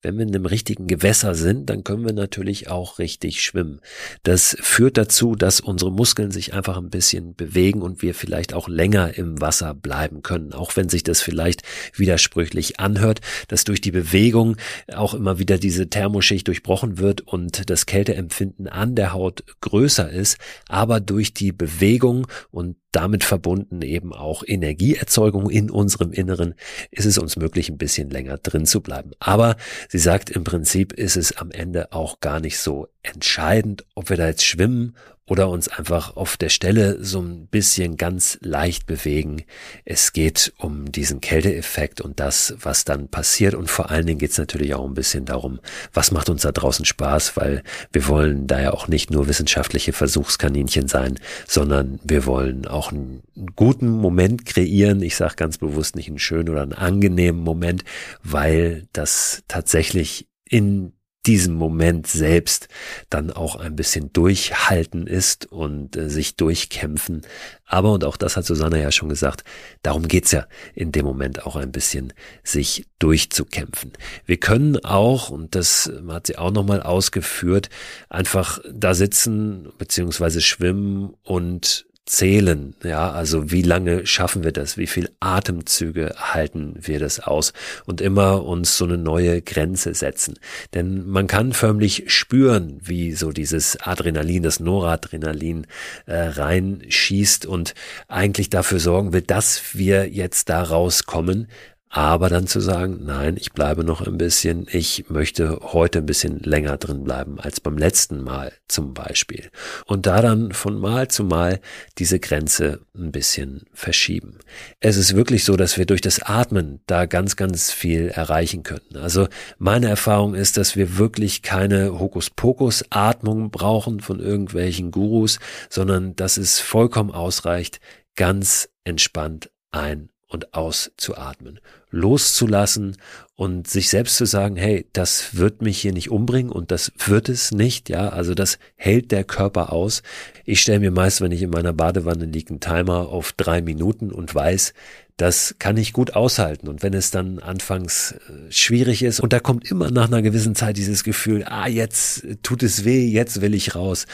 Wenn 0.00 0.16
wir 0.16 0.26
in 0.26 0.32
einem 0.32 0.46
richtigen 0.46 0.86
Gewässer 0.86 1.34
sind, 1.34 1.70
dann 1.70 1.82
können 1.82 2.06
wir 2.06 2.12
natürlich 2.12 2.68
auch 2.68 3.00
richtig 3.00 3.42
schwimmen. 3.42 3.80
Das 4.22 4.56
führt 4.60 4.96
dazu, 4.96 5.34
dass 5.34 5.58
unsere 5.58 5.90
Muskeln 5.90 6.30
sich 6.30 6.54
einfach 6.54 6.76
ein 6.76 6.88
bisschen 6.88 7.34
bewegen 7.34 7.82
und 7.82 8.00
wir 8.00 8.14
vielleicht 8.14 8.54
auch 8.54 8.68
länger 8.68 9.18
im 9.18 9.40
Wasser 9.40 9.74
bleiben 9.74 10.22
können. 10.22 10.52
Auch 10.52 10.76
wenn 10.76 10.88
sich 10.88 11.02
das 11.02 11.20
vielleicht 11.20 11.62
widersprüchlich 11.96 12.78
anhört, 12.78 13.22
dass 13.48 13.64
durch 13.64 13.80
die 13.80 13.90
Bewegung 13.90 14.56
auch 14.94 15.14
immer 15.14 15.40
wieder 15.40 15.58
diese 15.58 15.90
Thermoschicht 15.90 16.46
durchbrochen 16.46 16.98
wird 16.98 17.22
und 17.22 17.68
das 17.68 17.84
Kälteempfinden 17.86 18.68
an 18.68 18.94
der 18.94 19.12
Haut 19.12 19.42
größer 19.60 20.08
ist. 20.08 20.38
Aber 20.68 21.00
durch 21.00 21.34
die 21.34 21.50
Bewegung 21.50 22.28
und 22.52 22.76
damit 22.92 23.24
verbunden 23.24 23.82
eben 23.82 24.12
auch 24.12 24.42
Energieerzeugung 24.46 25.50
in 25.50 25.70
unserem 25.70 26.12
Inneren, 26.12 26.54
ist 26.90 27.04
es 27.04 27.18
uns 27.18 27.36
möglich, 27.36 27.68
ein 27.68 27.78
bisschen 27.78 28.10
länger 28.10 28.38
drin 28.38 28.66
zu 28.66 28.80
bleiben. 28.80 29.10
Aber 29.18 29.56
sie 29.88 29.98
sagt, 29.98 30.30
im 30.30 30.44
Prinzip 30.44 30.92
ist 30.92 31.16
es 31.16 31.36
am 31.36 31.50
Ende 31.50 31.92
auch 31.92 32.20
gar 32.20 32.40
nicht 32.40 32.58
so 32.58 32.88
entscheidend, 33.02 33.84
ob 33.94 34.10
wir 34.10 34.16
da 34.16 34.28
jetzt 34.28 34.44
schwimmen 34.44 34.96
oder 35.28 35.50
uns 35.50 35.68
einfach 35.68 36.16
auf 36.16 36.36
der 36.36 36.48
Stelle 36.48 37.04
so 37.04 37.20
ein 37.20 37.46
bisschen 37.46 37.96
ganz 37.96 38.38
leicht 38.40 38.86
bewegen. 38.86 39.44
Es 39.84 40.12
geht 40.12 40.54
um 40.58 40.90
diesen 40.90 41.20
Kälteeffekt 41.20 42.00
und 42.00 42.18
das, 42.18 42.54
was 42.60 42.84
dann 42.84 43.08
passiert. 43.08 43.54
Und 43.54 43.70
vor 43.70 43.90
allen 43.90 44.06
Dingen 44.06 44.18
geht 44.18 44.30
es 44.30 44.38
natürlich 44.38 44.74
auch 44.74 44.86
ein 44.86 44.94
bisschen 44.94 45.26
darum, 45.26 45.60
was 45.92 46.10
macht 46.12 46.30
uns 46.30 46.42
da 46.42 46.52
draußen 46.52 46.86
Spaß, 46.86 47.36
weil 47.36 47.62
wir 47.92 48.08
wollen 48.08 48.46
da 48.46 48.60
ja 48.60 48.72
auch 48.72 48.88
nicht 48.88 49.10
nur 49.10 49.28
wissenschaftliche 49.28 49.92
Versuchskaninchen 49.92 50.88
sein, 50.88 51.18
sondern 51.46 52.00
wir 52.02 52.24
wollen 52.24 52.66
auch 52.66 52.90
einen 52.90 53.22
guten 53.54 53.88
Moment 53.88 54.46
kreieren. 54.46 55.02
Ich 55.02 55.16
sage 55.16 55.34
ganz 55.36 55.58
bewusst 55.58 55.94
nicht 55.94 56.08
einen 56.08 56.18
schönen 56.18 56.48
oder 56.48 56.62
einen 56.62 56.72
angenehmen 56.72 57.42
Moment, 57.42 57.84
weil 58.22 58.86
das 58.92 59.42
tatsächlich 59.46 60.26
in 60.48 60.92
diesem 61.28 61.54
Moment 61.54 62.06
selbst 62.06 62.68
dann 63.10 63.30
auch 63.30 63.54
ein 63.54 63.76
bisschen 63.76 64.14
durchhalten 64.14 65.06
ist 65.06 65.44
und 65.44 65.94
äh, 65.94 66.08
sich 66.08 66.36
durchkämpfen. 66.36 67.20
Aber, 67.66 67.92
und 67.92 68.02
auch 68.04 68.16
das 68.16 68.38
hat 68.38 68.46
Susanne 68.46 68.80
ja 68.80 68.90
schon 68.90 69.10
gesagt, 69.10 69.44
darum 69.82 70.08
geht's 70.08 70.32
ja 70.32 70.46
in 70.74 70.90
dem 70.90 71.04
Moment 71.04 71.44
auch 71.44 71.56
ein 71.56 71.70
bisschen, 71.70 72.14
sich 72.42 72.86
durchzukämpfen. 72.98 73.92
Wir 74.24 74.38
können 74.38 74.82
auch, 74.82 75.28
und 75.28 75.54
das 75.54 75.92
hat 76.08 76.28
sie 76.28 76.38
auch 76.38 76.50
nochmal 76.50 76.82
ausgeführt, 76.82 77.68
einfach 78.08 78.60
da 78.72 78.94
sitzen 78.94 79.68
beziehungsweise 79.76 80.40
schwimmen 80.40 81.12
und 81.24 81.87
zählen. 82.08 82.74
Ja, 82.82 83.10
also 83.10 83.50
wie 83.50 83.62
lange 83.62 84.06
schaffen 84.06 84.42
wir 84.42 84.52
das? 84.52 84.76
Wie 84.76 84.86
viel 84.86 85.10
Atemzüge 85.20 86.14
halten 86.16 86.74
wir 86.80 86.98
das 86.98 87.20
aus? 87.20 87.52
Und 87.84 88.00
immer 88.00 88.44
uns 88.44 88.76
so 88.76 88.84
eine 88.84 88.98
neue 88.98 89.42
Grenze 89.42 89.94
setzen. 89.94 90.38
Denn 90.74 91.06
man 91.06 91.26
kann 91.26 91.52
förmlich 91.52 92.04
spüren, 92.08 92.80
wie 92.82 93.12
so 93.12 93.30
dieses 93.30 93.76
Adrenalin, 93.80 94.42
das 94.42 94.58
Noradrenalin 94.58 95.66
äh, 96.06 96.16
reinschießt 96.16 97.46
und 97.46 97.74
eigentlich 98.08 98.50
dafür 98.50 98.80
sorgen 98.80 99.12
will, 99.12 99.22
dass 99.22 99.74
wir 99.76 100.08
jetzt 100.08 100.48
da 100.48 100.62
rauskommen, 100.62 101.48
aber 101.90 102.28
dann 102.28 102.46
zu 102.46 102.60
sagen, 102.60 103.00
nein, 103.04 103.36
ich 103.38 103.52
bleibe 103.52 103.82
noch 103.82 104.06
ein 104.06 104.18
bisschen, 104.18 104.66
ich 104.70 105.06
möchte 105.08 105.58
heute 105.62 106.00
ein 106.00 106.06
bisschen 106.06 106.38
länger 106.40 106.76
drin 106.76 107.02
bleiben 107.04 107.40
als 107.40 107.60
beim 107.60 107.78
letzten 107.78 108.22
Mal 108.22 108.52
zum 108.68 108.92
Beispiel. 108.92 109.50
Und 109.86 110.06
da 110.06 110.20
dann 110.20 110.52
von 110.52 110.78
Mal 110.78 111.08
zu 111.08 111.24
Mal 111.24 111.60
diese 111.96 112.20
Grenze 112.20 112.80
ein 112.94 113.10
bisschen 113.10 113.62
verschieben. 113.72 114.38
Es 114.80 114.96
ist 114.96 115.16
wirklich 115.16 115.44
so, 115.44 115.56
dass 115.56 115.78
wir 115.78 115.86
durch 115.86 116.02
das 116.02 116.20
Atmen 116.20 116.80
da 116.86 117.06
ganz, 117.06 117.36
ganz 117.36 117.72
viel 117.72 118.08
erreichen 118.08 118.62
können. 118.62 118.96
Also 118.96 119.28
meine 119.58 119.88
Erfahrung 119.88 120.34
ist, 120.34 120.58
dass 120.58 120.76
wir 120.76 120.98
wirklich 120.98 121.42
keine 121.42 121.98
Hokuspokus-Atmung 121.98 123.50
brauchen 123.50 124.00
von 124.00 124.20
irgendwelchen 124.20 124.90
Gurus, 124.90 125.38
sondern 125.70 126.14
dass 126.16 126.36
es 126.36 126.60
vollkommen 126.60 127.12
ausreicht, 127.12 127.80
ganz 128.14 128.68
entspannt 128.84 129.50
ein 129.70 130.10
und 130.28 130.54
auszuatmen, 130.54 131.58
loszulassen 131.90 132.96
und 133.34 133.66
sich 133.66 133.88
selbst 133.88 134.16
zu 134.16 134.26
sagen, 134.26 134.56
hey, 134.56 134.86
das 134.92 135.36
wird 135.36 135.62
mich 135.62 135.80
hier 135.80 135.92
nicht 135.92 136.10
umbringen 136.10 136.52
und 136.52 136.70
das 136.70 136.92
wird 137.06 137.28
es 137.28 137.50
nicht, 137.50 137.88
ja, 137.88 138.10
also 138.10 138.34
das 138.34 138.58
hält 138.76 139.10
der 139.10 139.24
Körper 139.24 139.72
aus. 139.72 140.02
Ich 140.44 140.60
stelle 140.60 140.80
mir 140.80 140.90
meist, 140.90 141.20
wenn 141.20 141.32
ich 141.32 141.42
in 141.42 141.50
meiner 141.50 141.72
Badewanne 141.72 142.26
liege, 142.26 142.50
einen 142.50 142.60
Timer 142.60 143.08
auf 143.08 143.32
drei 143.32 143.62
Minuten 143.62 144.12
und 144.12 144.34
weiß, 144.34 144.74
das 145.18 145.56
kann 145.58 145.76
ich 145.76 145.92
gut 145.92 146.14
aushalten. 146.14 146.68
Und 146.68 146.82
wenn 146.84 146.94
es 146.94 147.10
dann 147.10 147.40
anfangs 147.40 148.12
äh, 148.12 148.52
schwierig 148.52 149.02
ist, 149.02 149.18
und 149.18 149.32
da 149.32 149.40
kommt 149.40 149.68
immer 149.68 149.90
nach 149.90 150.06
einer 150.06 150.22
gewissen 150.22 150.54
Zeit 150.54 150.76
dieses 150.76 151.02
Gefühl, 151.02 151.44
ah, 151.44 151.66
jetzt 151.66 152.24
tut 152.44 152.62
es 152.62 152.84
weh, 152.84 153.06
jetzt 153.08 153.40
will 153.40 153.52
ich 153.54 153.74
raus. 153.74 154.06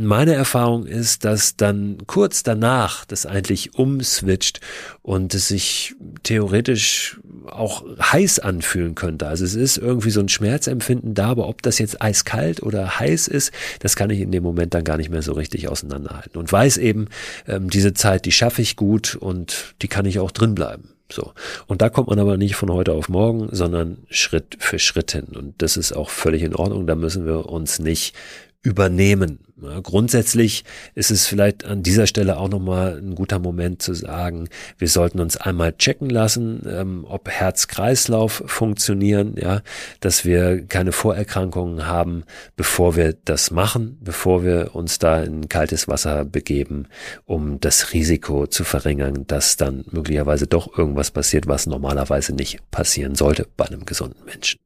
Meine 0.00 0.34
Erfahrung 0.34 0.86
ist, 0.86 1.24
dass 1.24 1.56
dann 1.56 1.98
kurz 2.06 2.44
danach 2.44 3.04
das 3.04 3.26
eigentlich 3.26 3.74
umswitcht 3.74 4.60
und 5.02 5.34
es 5.34 5.48
sich 5.48 5.96
theoretisch 6.22 7.18
auch 7.46 7.84
heiß 8.00 8.38
anfühlen 8.38 8.94
könnte. 8.94 9.26
Also 9.26 9.44
es 9.44 9.56
ist 9.56 9.76
irgendwie 9.76 10.10
so 10.10 10.20
ein 10.20 10.28
Schmerzempfinden 10.28 11.14
da, 11.14 11.30
aber 11.30 11.48
ob 11.48 11.62
das 11.62 11.80
jetzt 11.80 12.00
eiskalt 12.00 12.62
oder 12.62 13.00
heiß 13.00 13.26
ist, 13.26 13.50
das 13.80 13.96
kann 13.96 14.10
ich 14.10 14.20
in 14.20 14.30
dem 14.30 14.44
Moment 14.44 14.72
dann 14.72 14.84
gar 14.84 14.98
nicht 14.98 15.10
mehr 15.10 15.22
so 15.22 15.32
richtig 15.32 15.68
auseinanderhalten. 15.68 16.38
Und 16.38 16.52
weiß 16.52 16.76
eben, 16.76 17.08
ähm, 17.48 17.68
diese 17.68 17.92
Zeit, 17.92 18.24
die 18.24 18.32
schaffe 18.32 18.62
ich 18.62 18.76
gut 18.76 19.16
und 19.16 19.74
die 19.82 19.88
kann 19.88 20.06
ich 20.06 20.20
auch 20.20 20.30
drin 20.30 20.54
bleiben. 20.54 20.90
So. 21.10 21.32
Und 21.66 21.82
da 21.82 21.88
kommt 21.88 22.08
man 22.08 22.18
aber 22.18 22.36
nicht 22.36 22.54
von 22.54 22.70
heute 22.70 22.92
auf 22.92 23.08
morgen, 23.08 23.48
sondern 23.50 23.98
Schritt 24.10 24.58
für 24.60 24.78
Schritt 24.78 25.12
hin. 25.12 25.28
Und 25.34 25.60
das 25.62 25.76
ist 25.76 25.92
auch 25.92 26.10
völlig 26.10 26.42
in 26.42 26.54
Ordnung. 26.54 26.86
Da 26.86 26.94
müssen 26.94 27.26
wir 27.26 27.46
uns 27.46 27.78
nicht 27.78 28.14
übernehmen. 28.62 29.40
Ja, 29.60 29.80
grundsätzlich 29.80 30.64
ist 30.94 31.10
es 31.10 31.26
vielleicht 31.26 31.64
an 31.64 31.82
dieser 31.82 32.06
Stelle 32.06 32.36
auch 32.36 32.48
nochmal 32.48 32.98
ein 32.98 33.16
guter 33.16 33.40
Moment 33.40 33.82
zu 33.82 33.92
sagen, 33.92 34.48
wir 34.78 34.88
sollten 34.88 35.18
uns 35.18 35.36
einmal 35.36 35.72
checken 35.72 36.08
lassen, 36.10 36.62
ähm, 36.68 37.04
ob 37.08 37.28
Herz-Kreislauf 37.28 38.44
funktionieren, 38.46 39.34
ja, 39.36 39.62
dass 39.98 40.24
wir 40.24 40.64
keine 40.64 40.92
Vorerkrankungen 40.92 41.86
haben, 41.86 42.22
bevor 42.56 42.94
wir 42.94 43.14
das 43.24 43.50
machen, 43.50 43.98
bevor 44.00 44.44
wir 44.44 44.76
uns 44.76 45.00
da 45.00 45.22
in 45.22 45.48
kaltes 45.48 45.88
Wasser 45.88 46.24
begeben, 46.24 46.86
um 47.24 47.58
das 47.58 47.92
Risiko 47.92 48.46
zu 48.46 48.62
verringern, 48.62 49.26
dass 49.26 49.56
dann 49.56 49.84
möglicherweise 49.90 50.46
doch 50.46 50.78
irgendwas 50.78 51.10
passiert, 51.10 51.48
was 51.48 51.66
normalerweise 51.66 52.32
nicht 52.32 52.70
passieren 52.70 53.16
sollte 53.16 53.46
bei 53.56 53.64
einem 53.64 53.84
gesunden 53.86 54.24
Menschen. 54.24 54.60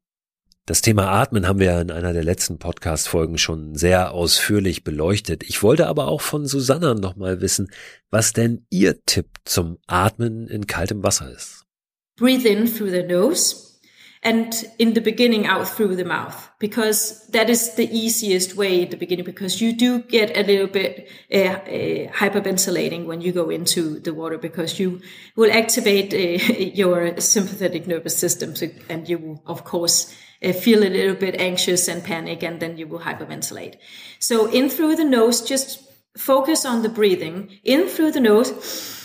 Das 0.65 0.81
Thema 0.81 1.11
Atmen 1.11 1.49
haben 1.49 1.59
wir 1.59 1.81
in 1.81 1.91
einer 1.91 2.13
der 2.13 2.23
letzten 2.23 2.61
Podcast-Folgen 2.61 3.37
schon 3.37 3.75
sehr 3.75 4.13
ausführlich 4.13 4.85
beleuchtet. 4.85 5.43
Ich 5.43 5.61
wollte 5.65 5.89
aber 5.89 6.07
auch 6.07 6.21
von 6.21 6.47
Susanna 6.47 6.95
nochmal 6.95 7.41
wissen, 7.41 7.69
was 8.11 8.33
denn 8.33 8.65
ihr 8.71 9.05
Tipp 9.05 9.27
zum 9.45 9.79
Atmen 9.89 10.47
in 10.47 10.69
kaltem 10.69 11.03
Wasser 11.03 11.33
ist. 11.33 11.65
Breathe 12.17 12.47
in 12.47 12.69
through 12.69 12.91
the 12.91 13.03
nose 13.03 13.73
and 14.23 14.65
in 14.79 14.95
the 14.95 15.01
beginning 15.01 15.49
out 15.49 15.67
through 15.67 15.97
the 15.97 16.05
mouth 16.05 16.49
because 16.61 17.27
that 17.33 17.51
is 17.51 17.75
the 17.75 17.91
easiest 17.91 18.57
way 18.57 18.83
in 18.83 18.91
the 18.91 18.97
beginning 18.97 19.25
because 19.25 19.61
you 19.61 19.73
do 19.73 19.99
get 19.99 20.37
a 20.37 20.45
little 20.45 20.69
bit 20.69 21.09
uh, 21.35 21.39
uh, 21.39 22.13
hyperventilating 22.13 23.07
when 23.07 23.21
you 23.21 23.33
go 23.33 23.51
into 23.51 23.99
the 23.99 24.15
water 24.15 24.39
because 24.39 24.79
you 24.79 25.01
will 25.35 25.51
activate 25.51 26.15
uh, 26.15 26.41
your 26.75 27.19
sympathetic 27.21 27.89
nervous 27.89 28.17
system 28.17 28.55
and 28.89 29.09
you 29.09 29.19
will 29.19 29.43
of 29.47 29.65
course 29.65 30.15
Uh, 30.43 30.53
feel 30.53 30.83
a 30.83 30.91
little 30.91 31.15
bit 31.15 31.41
anxious 31.41 31.89
and 31.89 32.03
panic, 32.03 32.43
and 32.43 32.61
then 32.61 32.77
you 32.77 32.87
will 32.87 33.01
hyperventilate. 33.01 33.77
So 34.19 34.51
in 34.51 34.69
through 34.69 34.97
the 34.97 35.05
nose, 35.05 35.41
just 35.41 35.89
focus 36.17 36.65
on 36.65 36.83
the 36.83 36.89
breathing 36.89 37.59
in 37.65 37.89
through 37.89 38.13
the 38.13 38.21
nose 38.21 38.99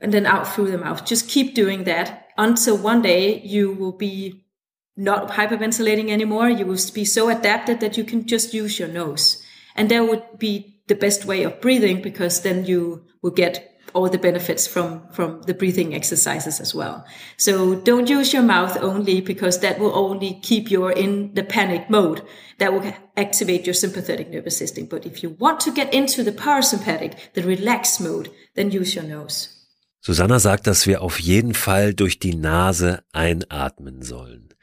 and 0.00 0.12
then 0.12 0.26
out 0.26 0.46
through 0.46 0.70
the 0.70 0.78
mouth. 0.78 1.04
Just 1.04 1.28
keep 1.28 1.54
doing 1.54 1.84
that 1.84 2.28
until 2.36 2.76
one 2.76 3.02
day 3.02 3.40
you 3.40 3.72
will 3.72 3.92
be 3.92 4.44
not 4.96 5.30
hyperventilating 5.30 6.10
anymore. 6.10 6.48
You 6.48 6.66
will 6.66 6.78
be 6.92 7.04
so 7.04 7.28
adapted 7.28 7.80
that 7.80 7.96
you 7.96 8.04
can 8.04 8.26
just 8.26 8.54
use 8.54 8.78
your 8.78 8.88
nose. 8.88 9.42
And 9.74 9.90
that 9.90 10.08
would 10.08 10.38
be 10.38 10.82
the 10.86 10.94
best 10.94 11.24
way 11.24 11.42
of 11.42 11.60
breathing 11.60 12.02
because 12.02 12.42
then 12.42 12.64
you 12.64 13.04
will 13.22 13.30
get 13.30 13.73
all 13.94 14.10
the 14.10 14.18
benefits 14.18 14.66
from 14.66 15.08
from 15.10 15.42
the 15.42 15.54
breathing 15.54 15.94
exercises 15.94 16.60
as 16.60 16.74
well. 16.74 17.04
So 17.36 17.74
don't 17.74 18.10
use 18.10 18.32
your 18.32 18.42
mouth 18.42 18.76
only 18.82 19.20
because 19.20 19.60
that 19.60 19.78
will 19.78 19.94
only 19.94 20.40
keep 20.42 20.70
you 20.70 20.88
in 20.88 21.32
the 21.34 21.44
panic 21.44 21.88
mode. 21.88 22.22
That 22.58 22.72
will 22.72 22.92
activate 23.16 23.66
your 23.66 23.74
sympathetic 23.74 24.30
nervous 24.30 24.56
system. 24.56 24.86
But 24.86 25.06
if 25.06 25.22
you 25.22 25.30
want 25.38 25.60
to 25.60 25.72
get 25.72 25.92
into 25.94 26.22
the 26.22 26.32
parasympathetic, 26.32 27.32
the 27.34 27.42
relaxed 27.42 28.00
mode, 28.00 28.30
then 28.54 28.70
use 28.70 28.94
your 28.94 29.04
nose. 29.04 29.48
Susanna 30.00 30.38
sagt, 30.38 30.66
dass 30.66 30.86
wir 30.86 31.00
auf 31.00 31.18
jeden 31.18 31.54
Fall 31.54 31.94
durch 31.94 32.18
die 32.18 32.34
Nase 32.34 33.02
einatmen 33.12 34.02
sollen. 34.02 34.53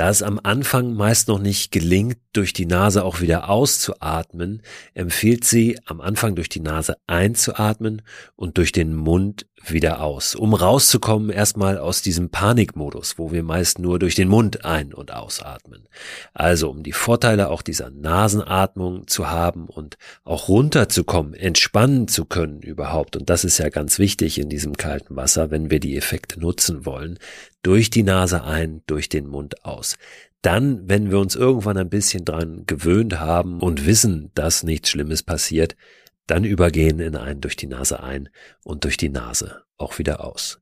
Da 0.00 0.08
es 0.08 0.22
am 0.22 0.40
Anfang 0.42 0.94
meist 0.94 1.28
noch 1.28 1.38
nicht 1.38 1.72
gelingt, 1.72 2.16
durch 2.32 2.54
die 2.54 2.64
Nase 2.64 3.04
auch 3.04 3.20
wieder 3.20 3.50
auszuatmen, 3.50 4.62
empfiehlt 4.94 5.44
sie, 5.44 5.78
am 5.84 6.00
Anfang 6.00 6.36
durch 6.36 6.48
die 6.48 6.60
Nase 6.60 6.96
einzuatmen 7.06 8.00
und 8.34 8.56
durch 8.56 8.72
den 8.72 8.94
Mund 8.96 9.44
wieder 9.66 10.00
aus, 10.00 10.34
um 10.34 10.54
rauszukommen 10.54 11.28
erstmal 11.28 11.76
aus 11.76 12.00
diesem 12.00 12.30
Panikmodus, 12.30 13.18
wo 13.18 13.30
wir 13.30 13.42
meist 13.42 13.78
nur 13.78 13.98
durch 13.98 14.14
den 14.14 14.28
Mund 14.28 14.64
ein- 14.64 14.94
und 14.94 15.12
ausatmen. 15.12 15.86
Also 16.32 16.70
um 16.70 16.82
die 16.82 16.92
Vorteile 16.92 17.50
auch 17.50 17.60
dieser 17.60 17.90
Nasenatmung 17.90 19.06
zu 19.06 19.28
haben 19.28 19.66
und 19.66 19.98
auch 20.24 20.48
runterzukommen, 20.48 21.34
entspannen 21.34 22.08
zu 22.08 22.24
können 22.24 22.62
überhaupt. 22.62 23.16
Und 23.16 23.28
das 23.28 23.44
ist 23.44 23.58
ja 23.58 23.68
ganz 23.68 23.98
wichtig 23.98 24.38
in 24.38 24.48
diesem 24.48 24.76
kalten 24.76 25.16
Wasser, 25.16 25.50
wenn 25.50 25.70
wir 25.70 25.80
die 25.80 25.96
Effekte 25.96 26.40
nutzen 26.40 26.86
wollen. 26.86 27.18
Durch 27.62 27.90
die 27.90 28.02
Nase 28.02 28.44
ein, 28.44 28.82
durch 28.86 29.08
den 29.08 29.26
Mund 29.26 29.64
aus. 29.64 29.96
Dann, 30.42 30.88
wenn 30.88 31.10
wir 31.10 31.18
uns 31.18 31.36
irgendwann 31.36 31.76
ein 31.76 31.90
bisschen 31.90 32.24
dran 32.24 32.64
gewöhnt 32.66 33.20
haben 33.20 33.60
und 33.60 33.84
wissen, 33.84 34.30
dass 34.34 34.62
nichts 34.62 34.88
Schlimmes 34.88 35.22
passiert, 35.22 35.76
dann 36.26 36.44
übergehen 36.44 37.00
in 37.00 37.16
einen 37.16 37.40
durch 37.40 37.56
die 37.56 37.66
Nase 37.66 38.02
ein 38.02 38.28
und 38.64 38.84
durch 38.84 38.96
die 38.96 39.08
Nase 39.08 39.62
auch 39.76 39.98
wieder 39.98 40.24
aus. 40.24 40.60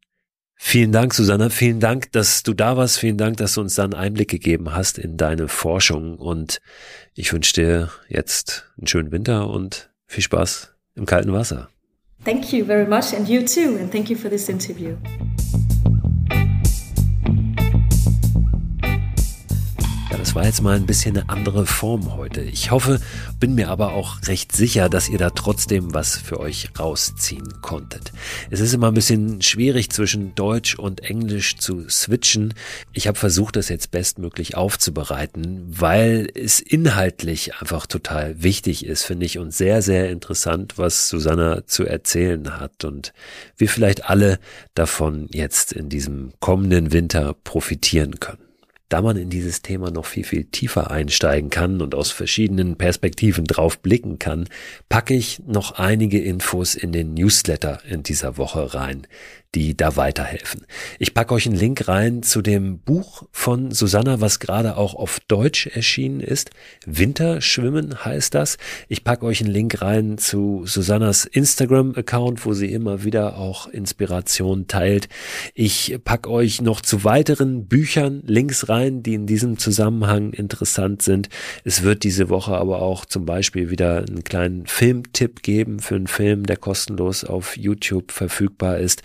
Vielen 0.60 0.90
Dank, 0.90 1.14
Susanna. 1.14 1.50
Vielen 1.50 1.78
Dank, 1.78 2.10
dass 2.12 2.42
du 2.42 2.52
da 2.52 2.76
warst. 2.76 2.98
Vielen 2.98 3.16
Dank, 3.16 3.36
dass 3.36 3.54
du 3.54 3.60
uns 3.60 3.76
da 3.76 3.84
einen 3.84 3.94
Einblick 3.94 4.28
gegeben 4.28 4.74
hast 4.74 4.98
in 4.98 5.16
deine 5.16 5.46
Forschung. 5.46 6.18
Und 6.18 6.60
ich 7.14 7.32
wünsche 7.32 7.52
dir 7.52 7.90
jetzt 8.08 8.68
einen 8.76 8.88
schönen 8.88 9.12
Winter 9.12 9.48
und 9.48 9.90
viel 10.06 10.24
Spaß 10.24 10.74
im 10.96 11.06
kalten 11.06 11.32
Wasser. 11.32 11.68
Thank 12.24 12.52
you 12.52 12.64
very 12.64 12.86
much 12.86 13.14
and 13.14 13.28
you 13.28 13.42
too. 13.42 13.78
And 13.78 13.92
thank 13.92 14.10
you 14.10 14.16
for 14.16 14.28
this 14.28 14.48
interview. 14.48 14.96
Das 20.28 20.34
war 20.34 20.44
jetzt 20.44 20.60
mal 20.60 20.76
ein 20.76 20.84
bisschen 20.84 21.16
eine 21.16 21.30
andere 21.30 21.64
Form 21.64 22.14
heute. 22.14 22.42
Ich 22.42 22.70
hoffe, 22.70 23.00
bin 23.40 23.54
mir 23.54 23.70
aber 23.70 23.94
auch 23.94 24.18
recht 24.26 24.52
sicher, 24.52 24.90
dass 24.90 25.08
ihr 25.08 25.16
da 25.16 25.30
trotzdem 25.30 25.94
was 25.94 26.18
für 26.18 26.38
euch 26.38 26.68
rausziehen 26.78 27.62
konntet. 27.62 28.12
Es 28.50 28.60
ist 28.60 28.74
immer 28.74 28.88
ein 28.88 28.94
bisschen 28.94 29.40
schwierig 29.40 29.90
zwischen 29.90 30.34
Deutsch 30.34 30.74
und 30.74 31.00
Englisch 31.00 31.56
zu 31.56 31.88
switchen. 31.88 32.52
Ich 32.92 33.06
habe 33.08 33.18
versucht, 33.18 33.56
das 33.56 33.70
jetzt 33.70 33.90
bestmöglich 33.90 34.54
aufzubereiten, 34.54 35.64
weil 35.66 36.28
es 36.34 36.60
inhaltlich 36.60 37.54
einfach 37.54 37.86
total 37.86 38.42
wichtig 38.42 38.84
ist, 38.84 39.04
finde 39.04 39.24
ich, 39.24 39.38
und 39.38 39.54
sehr, 39.54 39.80
sehr 39.80 40.10
interessant, 40.10 40.76
was 40.76 41.08
Susanna 41.08 41.66
zu 41.66 41.86
erzählen 41.86 42.60
hat 42.60 42.84
und 42.84 43.14
wir 43.56 43.70
vielleicht 43.70 44.10
alle 44.10 44.38
davon 44.74 45.26
jetzt 45.30 45.72
in 45.72 45.88
diesem 45.88 46.34
kommenden 46.38 46.92
Winter 46.92 47.32
profitieren 47.32 48.20
können 48.20 48.47
da 48.88 49.02
man 49.02 49.16
in 49.16 49.30
dieses 49.30 49.62
Thema 49.62 49.90
noch 49.90 50.06
viel, 50.06 50.24
viel 50.24 50.44
tiefer 50.44 50.90
einsteigen 50.90 51.50
kann 51.50 51.82
und 51.82 51.94
aus 51.94 52.10
verschiedenen 52.10 52.76
Perspektiven 52.76 53.44
drauf 53.44 53.80
blicken 53.80 54.18
kann, 54.18 54.48
packe 54.88 55.14
ich 55.14 55.42
noch 55.46 55.72
einige 55.72 56.18
Infos 56.18 56.74
in 56.74 56.92
den 56.92 57.14
Newsletter 57.14 57.80
in 57.88 58.02
dieser 58.02 58.38
Woche 58.38 58.74
rein, 58.74 59.06
die 59.58 59.76
da 59.76 59.96
weiterhelfen. 59.96 60.66
Ich 61.00 61.14
packe 61.14 61.34
euch 61.34 61.46
einen 61.46 61.56
Link 61.56 61.88
rein 61.88 62.22
zu 62.22 62.42
dem 62.42 62.78
Buch 62.78 63.24
von 63.32 63.72
Susanna, 63.72 64.20
was 64.20 64.38
gerade 64.38 64.76
auch 64.76 64.94
auf 64.94 65.18
Deutsch 65.26 65.66
erschienen 65.66 66.20
ist. 66.20 66.50
Winterschwimmen 66.86 68.04
heißt 68.04 68.34
das. 68.34 68.56
Ich 68.86 69.02
packe 69.02 69.26
euch 69.26 69.40
einen 69.40 69.50
Link 69.50 69.82
rein 69.82 70.16
zu 70.16 70.62
Susannas 70.64 71.24
Instagram-Account, 71.24 72.46
wo 72.46 72.52
sie 72.52 72.72
immer 72.72 73.02
wieder 73.02 73.36
auch 73.36 73.66
Inspiration 73.66 74.68
teilt. 74.68 75.08
Ich 75.54 75.98
packe 76.04 76.30
euch 76.30 76.60
noch 76.60 76.80
zu 76.80 77.02
weiteren 77.02 77.66
Büchern 77.66 78.22
Links 78.26 78.68
rein, 78.68 79.02
die 79.02 79.14
in 79.14 79.26
diesem 79.26 79.58
Zusammenhang 79.58 80.34
interessant 80.34 81.02
sind. 81.02 81.30
Es 81.64 81.82
wird 81.82 82.04
diese 82.04 82.28
Woche 82.28 82.56
aber 82.56 82.80
auch 82.80 83.04
zum 83.04 83.26
Beispiel 83.26 83.70
wieder 83.70 84.04
einen 84.08 84.22
kleinen 84.22 84.68
Filmtipp 84.68 85.42
geben 85.42 85.80
für 85.80 85.96
einen 85.96 86.06
Film, 86.06 86.46
der 86.46 86.58
kostenlos 86.58 87.24
auf 87.24 87.56
YouTube 87.56 88.12
verfügbar 88.12 88.78
ist. 88.78 89.02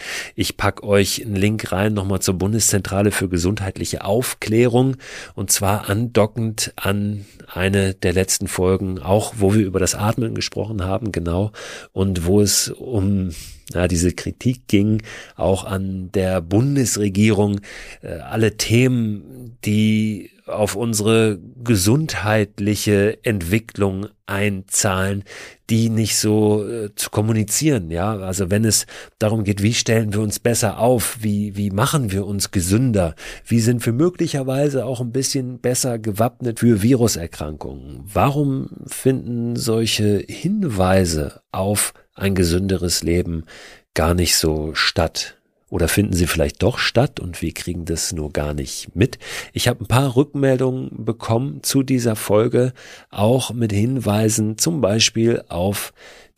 Pack 0.57 0.83
euch 0.83 1.23
einen 1.25 1.35
Link 1.35 1.71
rein 1.71 1.93
nochmal 1.93 2.19
zur 2.19 2.35
Bundeszentrale 2.35 3.11
für 3.11 3.29
gesundheitliche 3.29 4.03
Aufklärung. 4.03 4.97
Und 5.35 5.51
zwar 5.51 5.89
andockend 5.89 6.73
an 6.75 7.25
eine 7.47 7.93
der 7.93 8.13
letzten 8.13 8.47
Folgen, 8.47 8.99
auch 8.99 9.35
wo 9.37 9.53
wir 9.53 9.65
über 9.65 9.79
das 9.79 9.95
Atmen 9.95 10.35
gesprochen 10.35 10.83
haben, 10.83 11.11
genau, 11.11 11.51
und 11.91 12.25
wo 12.25 12.41
es 12.41 12.69
um 12.69 13.31
ja, 13.73 13.87
diese 13.87 14.11
Kritik 14.11 14.67
ging 14.67 15.01
auch 15.35 15.63
an 15.63 16.11
der 16.11 16.41
Bundesregierung, 16.41 17.61
äh, 18.01 18.15
alle 18.19 18.57
Themen, 18.57 19.57
die 19.65 20.29
auf 20.45 20.75
unsere 20.75 21.39
gesundheitliche 21.63 23.23
Entwicklung 23.23 24.07
einzahlen, 24.25 25.23
die 25.69 25.89
nicht 25.89 26.17
so 26.17 26.67
äh, 26.67 26.93
zu 26.95 27.09
kommunizieren, 27.09 27.89
ja. 27.91 28.17
Also 28.17 28.49
wenn 28.51 28.65
es 28.65 28.85
darum 29.19 29.43
geht, 29.43 29.61
wie 29.61 29.73
stellen 29.73 30.13
wir 30.13 30.21
uns 30.21 30.39
besser 30.39 30.79
auf, 30.79 31.17
wie, 31.21 31.55
wie 31.55 31.71
machen 31.71 32.11
wir 32.11 32.25
uns 32.25 32.51
gesünder, 32.51 33.15
wie 33.45 33.59
sind 33.59 33.85
wir 33.85 33.93
möglicherweise 33.93 34.85
auch 34.85 35.01
ein 35.01 35.11
bisschen 35.11 35.59
besser 35.59 35.99
gewappnet 35.99 36.59
für 36.59 36.81
Viruserkrankungen. 36.81 38.01
Warum 38.05 38.69
finden 38.87 39.55
solche 39.55 40.23
Hinweise 40.27 41.41
auf 41.51 41.93
ein 42.15 42.35
gesünderes 42.35 43.03
Leben 43.03 43.45
gar 43.93 44.13
nicht 44.13 44.35
so 44.35 44.73
statt? 44.73 45.37
Oder 45.74 45.88
finden 45.88 46.13
sie 46.13 46.28
vielleicht 46.28 46.61
doch 46.61 46.78
statt 46.78 47.19
und 47.19 47.41
wir 47.41 47.51
kriegen 47.51 47.86
das 47.86 48.13
nur 48.13 48.32
gar 48.32 48.53
nicht 48.53 48.95
mit? 48.95 49.17
Ich 49.53 49.67
habe 49.67 49.84
ein 49.84 49.88
paar 49.88 50.15
Rückmeldungen 50.15 51.03
bekommen 51.03 51.63
zu 51.63 51.82
dieser 51.82 52.15
Folge, 52.15 52.74
auch 53.09 53.51
mit 53.51 53.71
Hinweisen 53.71 54.59
zum 54.59 54.82
Beispiel 54.82 55.43
auf 55.49 55.91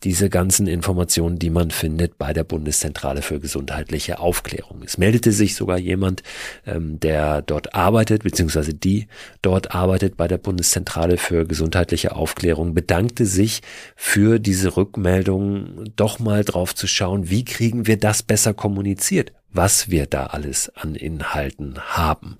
diese 0.04 0.28
ganzen 0.28 0.66
Informationen, 0.66 1.38
die 1.38 1.48
man 1.48 1.70
findet 1.70 2.18
bei 2.18 2.32
der 2.32 2.44
Bundeszentrale 2.44 3.22
für 3.22 3.40
gesundheitliche 3.40 4.18
Aufklärung. 4.18 4.82
Es 4.84 4.98
meldete 4.98 5.32
sich 5.32 5.54
sogar 5.54 5.78
jemand, 5.78 6.22
ähm, 6.66 7.00
der 7.00 7.40
dort 7.42 7.74
arbeitet, 7.74 8.22
beziehungsweise 8.22 8.74
die 8.74 9.08
dort 9.40 9.74
arbeitet 9.74 10.16
bei 10.16 10.28
der 10.28 10.38
Bundeszentrale 10.38 11.16
für 11.16 11.46
gesundheitliche 11.46 12.14
Aufklärung, 12.14 12.74
bedankte 12.74 13.24
sich 13.24 13.62
für 13.96 14.38
diese 14.38 14.76
Rückmeldung, 14.76 15.84
doch 15.96 16.18
mal 16.18 16.44
drauf 16.44 16.74
zu 16.74 16.86
schauen, 16.86 17.30
wie 17.30 17.44
kriegen 17.44 17.86
wir 17.86 17.98
das 17.98 18.22
besser 18.22 18.54
kommuniziert 18.54 19.32
was 19.52 19.88
wir 19.88 20.04
da 20.04 20.26
alles 20.26 20.70
an 20.74 20.94
Inhalten 20.94 21.78
haben. 21.80 22.36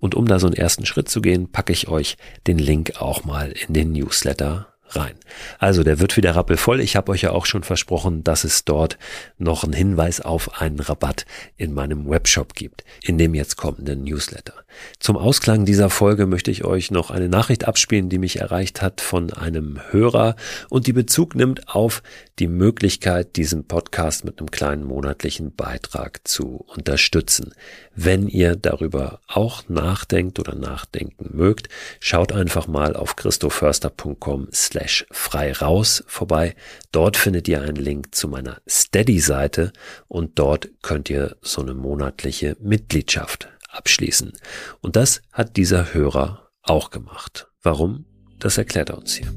Und 0.00 0.16
um 0.16 0.26
da 0.26 0.40
so 0.40 0.48
einen 0.48 0.56
ersten 0.56 0.84
Schritt 0.84 1.08
zu 1.08 1.20
gehen, 1.20 1.52
packe 1.52 1.72
ich 1.72 1.86
euch 1.86 2.16
den 2.48 2.58
Link 2.58 3.00
auch 3.00 3.24
mal 3.24 3.52
in 3.52 3.72
den 3.72 3.92
Newsletter 3.92 4.66
rein. 4.90 5.14
Also 5.58 5.82
der 5.82 5.98
wird 5.98 6.16
wieder 6.16 6.34
rappelvoll. 6.36 6.80
Ich 6.80 6.96
habe 6.96 7.12
euch 7.12 7.22
ja 7.22 7.30
auch 7.30 7.46
schon 7.46 7.62
versprochen, 7.62 8.24
dass 8.24 8.44
es 8.44 8.64
dort 8.64 8.98
noch 9.38 9.64
einen 9.64 9.72
Hinweis 9.72 10.20
auf 10.20 10.60
einen 10.60 10.80
Rabatt 10.80 11.26
in 11.56 11.74
meinem 11.74 12.08
Webshop 12.08 12.54
gibt, 12.54 12.84
in 13.02 13.18
dem 13.18 13.34
jetzt 13.34 13.56
kommenden 13.56 14.04
Newsletter. 14.04 14.54
Zum 14.98 15.16
Ausklang 15.16 15.64
dieser 15.64 15.90
Folge 15.90 16.26
möchte 16.26 16.50
ich 16.50 16.64
euch 16.64 16.90
noch 16.90 17.10
eine 17.10 17.28
Nachricht 17.28 17.66
abspielen, 17.66 18.08
die 18.08 18.18
mich 18.18 18.40
erreicht 18.40 18.82
hat 18.82 19.00
von 19.00 19.32
einem 19.32 19.80
Hörer 19.90 20.36
und 20.68 20.86
die 20.86 20.92
Bezug 20.92 21.34
nimmt 21.34 21.68
auf 21.68 22.02
die 22.38 22.48
Möglichkeit, 22.48 23.36
diesen 23.36 23.66
Podcast 23.66 24.24
mit 24.24 24.38
einem 24.38 24.50
kleinen 24.50 24.84
monatlichen 24.84 25.54
Beitrag 25.54 26.26
zu 26.26 26.64
unterstützen. 26.66 27.54
Wenn 27.94 28.28
ihr 28.28 28.56
darüber 28.56 29.20
auch 29.26 29.68
nachdenkt 29.68 30.38
oder 30.38 30.54
nachdenken 30.54 31.30
mögt, 31.36 31.68
schaut 32.00 32.32
einfach 32.32 32.66
mal 32.66 32.94
auf 32.94 33.16
christoförster.com 33.16 34.48
slash 34.52 35.06
frei 35.10 35.52
raus 35.52 36.04
vorbei. 36.06 36.54
Dort 36.92 37.16
findet 37.16 37.48
ihr 37.48 37.62
einen 37.62 37.76
Link 37.76 38.14
zu 38.14 38.28
meiner 38.28 38.58
Steady-Seite 38.68 39.72
und 40.08 40.38
dort 40.38 40.68
könnt 40.82 41.08
ihr 41.10 41.36
so 41.40 41.62
eine 41.62 41.74
monatliche 41.74 42.56
Mitgliedschaft 42.60 43.48
abschließen. 43.76 44.32
Und 44.80 44.96
das 44.96 45.22
hat 45.32 45.56
dieser 45.56 45.94
Hörer 45.94 46.48
auch 46.62 46.90
gemacht. 46.90 47.48
Warum? 47.62 48.06
Das 48.38 48.58
erklärt 48.58 48.90
er 48.90 48.98
uns 48.98 49.14
hier. 49.14 49.32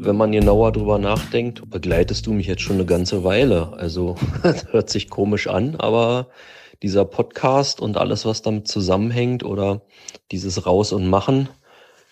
Wenn 0.00 0.16
man 0.16 0.32
genauer 0.32 0.72
drüber 0.72 0.98
nachdenkt, 0.98 1.70
begleitest 1.70 2.26
du 2.26 2.32
mich 2.32 2.46
jetzt 2.46 2.62
schon 2.62 2.76
eine 2.76 2.86
ganze 2.86 3.24
Weile. 3.24 3.72
Also 3.74 4.16
das 4.42 4.72
hört 4.72 4.90
sich 4.90 5.08
komisch 5.08 5.46
an, 5.46 5.76
aber 5.76 6.28
dieser 6.82 7.04
Podcast 7.04 7.80
und 7.80 7.96
alles, 7.96 8.26
was 8.26 8.42
damit 8.42 8.68
zusammenhängt 8.68 9.44
oder 9.44 9.82
dieses 10.30 10.66
Raus 10.66 10.92
und 10.92 11.08
Machen, 11.08 11.48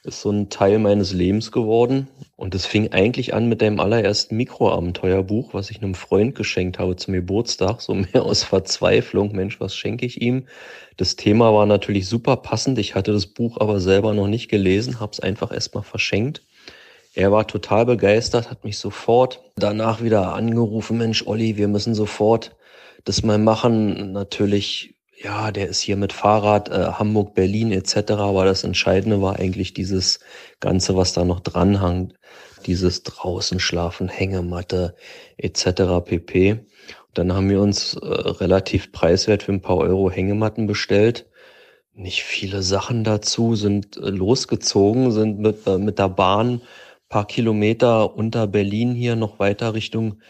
ist 0.04 0.20
so 0.20 0.30
ein 0.30 0.48
Teil 0.48 0.78
meines 0.78 1.12
Lebens 1.12 1.52
geworden. 1.52 2.08
Und 2.36 2.54
es 2.54 2.66
fing 2.66 2.92
eigentlich 2.92 3.34
an 3.34 3.48
mit 3.48 3.62
deinem 3.62 3.78
allerersten 3.78 4.36
Mikroabenteuerbuch, 4.36 5.54
was 5.54 5.70
ich 5.70 5.80
einem 5.80 5.94
Freund 5.94 6.34
geschenkt 6.34 6.78
habe 6.78 6.96
zum 6.96 7.14
Geburtstag, 7.14 7.80
so 7.80 7.94
mehr 7.94 8.24
aus 8.24 8.42
Verzweiflung. 8.42 9.32
Mensch, 9.32 9.60
was 9.60 9.76
schenke 9.76 10.04
ich 10.06 10.20
ihm? 10.20 10.46
Das 10.96 11.16
Thema 11.16 11.54
war 11.54 11.66
natürlich 11.66 12.08
super 12.08 12.36
passend. 12.36 12.78
Ich 12.78 12.94
hatte 12.94 13.12
das 13.12 13.26
Buch 13.26 13.58
aber 13.60 13.80
selber 13.80 14.12
noch 14.12 14.26
nicht 14.26 14.48
gelesen, 14.48 14.98
habe 14.98 15.12
es 15.12 15.20
einfach 15.20 15.52
erstmal 15.52 15.84
verschenkt. 15.84 16.42
Er 17.14 17.30
war 17.30 17.46
total 17.46 17.84
begeistert, 17.84 18.50
hat 18.50 18.64
mich 18.64 18.78
sofort 18.78 19.44
danach 19.56 20.02
wieder 20.02 20.34
angerufen, 20.34 20.96
Mensch, 20.96 21.26
Olli, 21.26 21.56
wir 21.58 21.68
müssen 21.68 21.94
sofort 21.94 22.56
das 23.04 23.22
mal 23.22 23.38
machen. 23.38 24.12
Natürlich, 24.12 24.91
ja, 25.22 25.52
der 25.52 25.68
ist 25.68 25.80
hier 25.80 25.96
mit 25.96 26.12
Fahrrad, 26.12 26.68
äh, 26.68 26.92
Hamburg, 26.92 27.34
Berlin 27.34 27.72
etc. 27.72 28.12
Aber 28.12 28.44
das 28.44 28.64
Entscheidende 28.64 29.22
war 29.22 29.38
eigentlich 29.38 29.74
dieses 29.74 30.20
Ganze, 30.60 30.96
was 30.96 31.12
da 31.12 31.24
noch 31.24 31.40
dranhängt. 31.40 32.14
Dieses 32.66 33.02
draußen 33.02 33.58
schlafen, 33.58 34.08
Hängematte 34.08 34.94
etc. 35.36 36.04
pp. 36.04 36.64
Dann 37.14 37.32
haben 37.32 37.50
wir 37.50 37.60
uns 37.60 37.94
äh, 37.94 38.06
relativ 38.06 38.92
preiswert 38.92 39.42
für 39.42 39.52
ein 39.52 39.62
paar 39.62 39.78
Euro 39.78 40.10
Hängematten 40.10 40.66
bestellt. 40.66 41.28
Nicht 41.94 42.22
viele 42.22 42.62
Sachen 42.62 43.04
dazu, 43.04 43.54
sind 43.56 43.96
äh, 43.96 44.10
losgezogen, 44.10 45.10
sind 45.12 45.40
mit, 45.40 45.66
äh, 45.66 45.78
mit 45.78 45.98
der 45.98 46.08
Bahn 46.08 46.62
paar 47.12 47.26
Kilometer 47.26 48.16
unter 48.16 48.46
Berlin 48.46 48.94
hier 48.94 49.16
noch 49.16 49.38
weiter 49.38 49.74
Richtung 49.74 50.22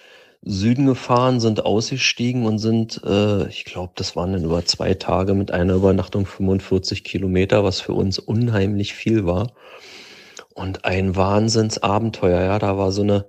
Süden 0.45 0.87
gefahren, 0.87 1.39
sind 1.41 1.65
ausgestiegen 1.65 2.47
und 2.47 2.59
sind, 2.59 3.01
äh, 3.05 3.47
ich 3.49 3.65
glaube, 3.65 3.93
das 3.97 4.17
waren 4.17 4.33
dann 4.33 4.45
über 4.45 4.65
zwei 4.65 4.95
Tage 4.95 5.35
mit 5.35 5.53
einer 5.53 5.75
Übernachtung 5.75 6.27
45 6.27 7.05
Kilometer, 7.05 7.63
was 7.65 7.81
für 7.81 7.93
uns 7.95 8.19
unheimlich 8.19 8.95
viel 8.95 9.25
war. 9.25 9.53
Und 10.55 10.85
ein 10.85 11.17
Wahnsinnsabenteuer, 11.17 12.43
ja, 12.43 12.59
da 12.59 12.77
war 12.77 12.93
so 12.93 13.03
eine 13.03 13.27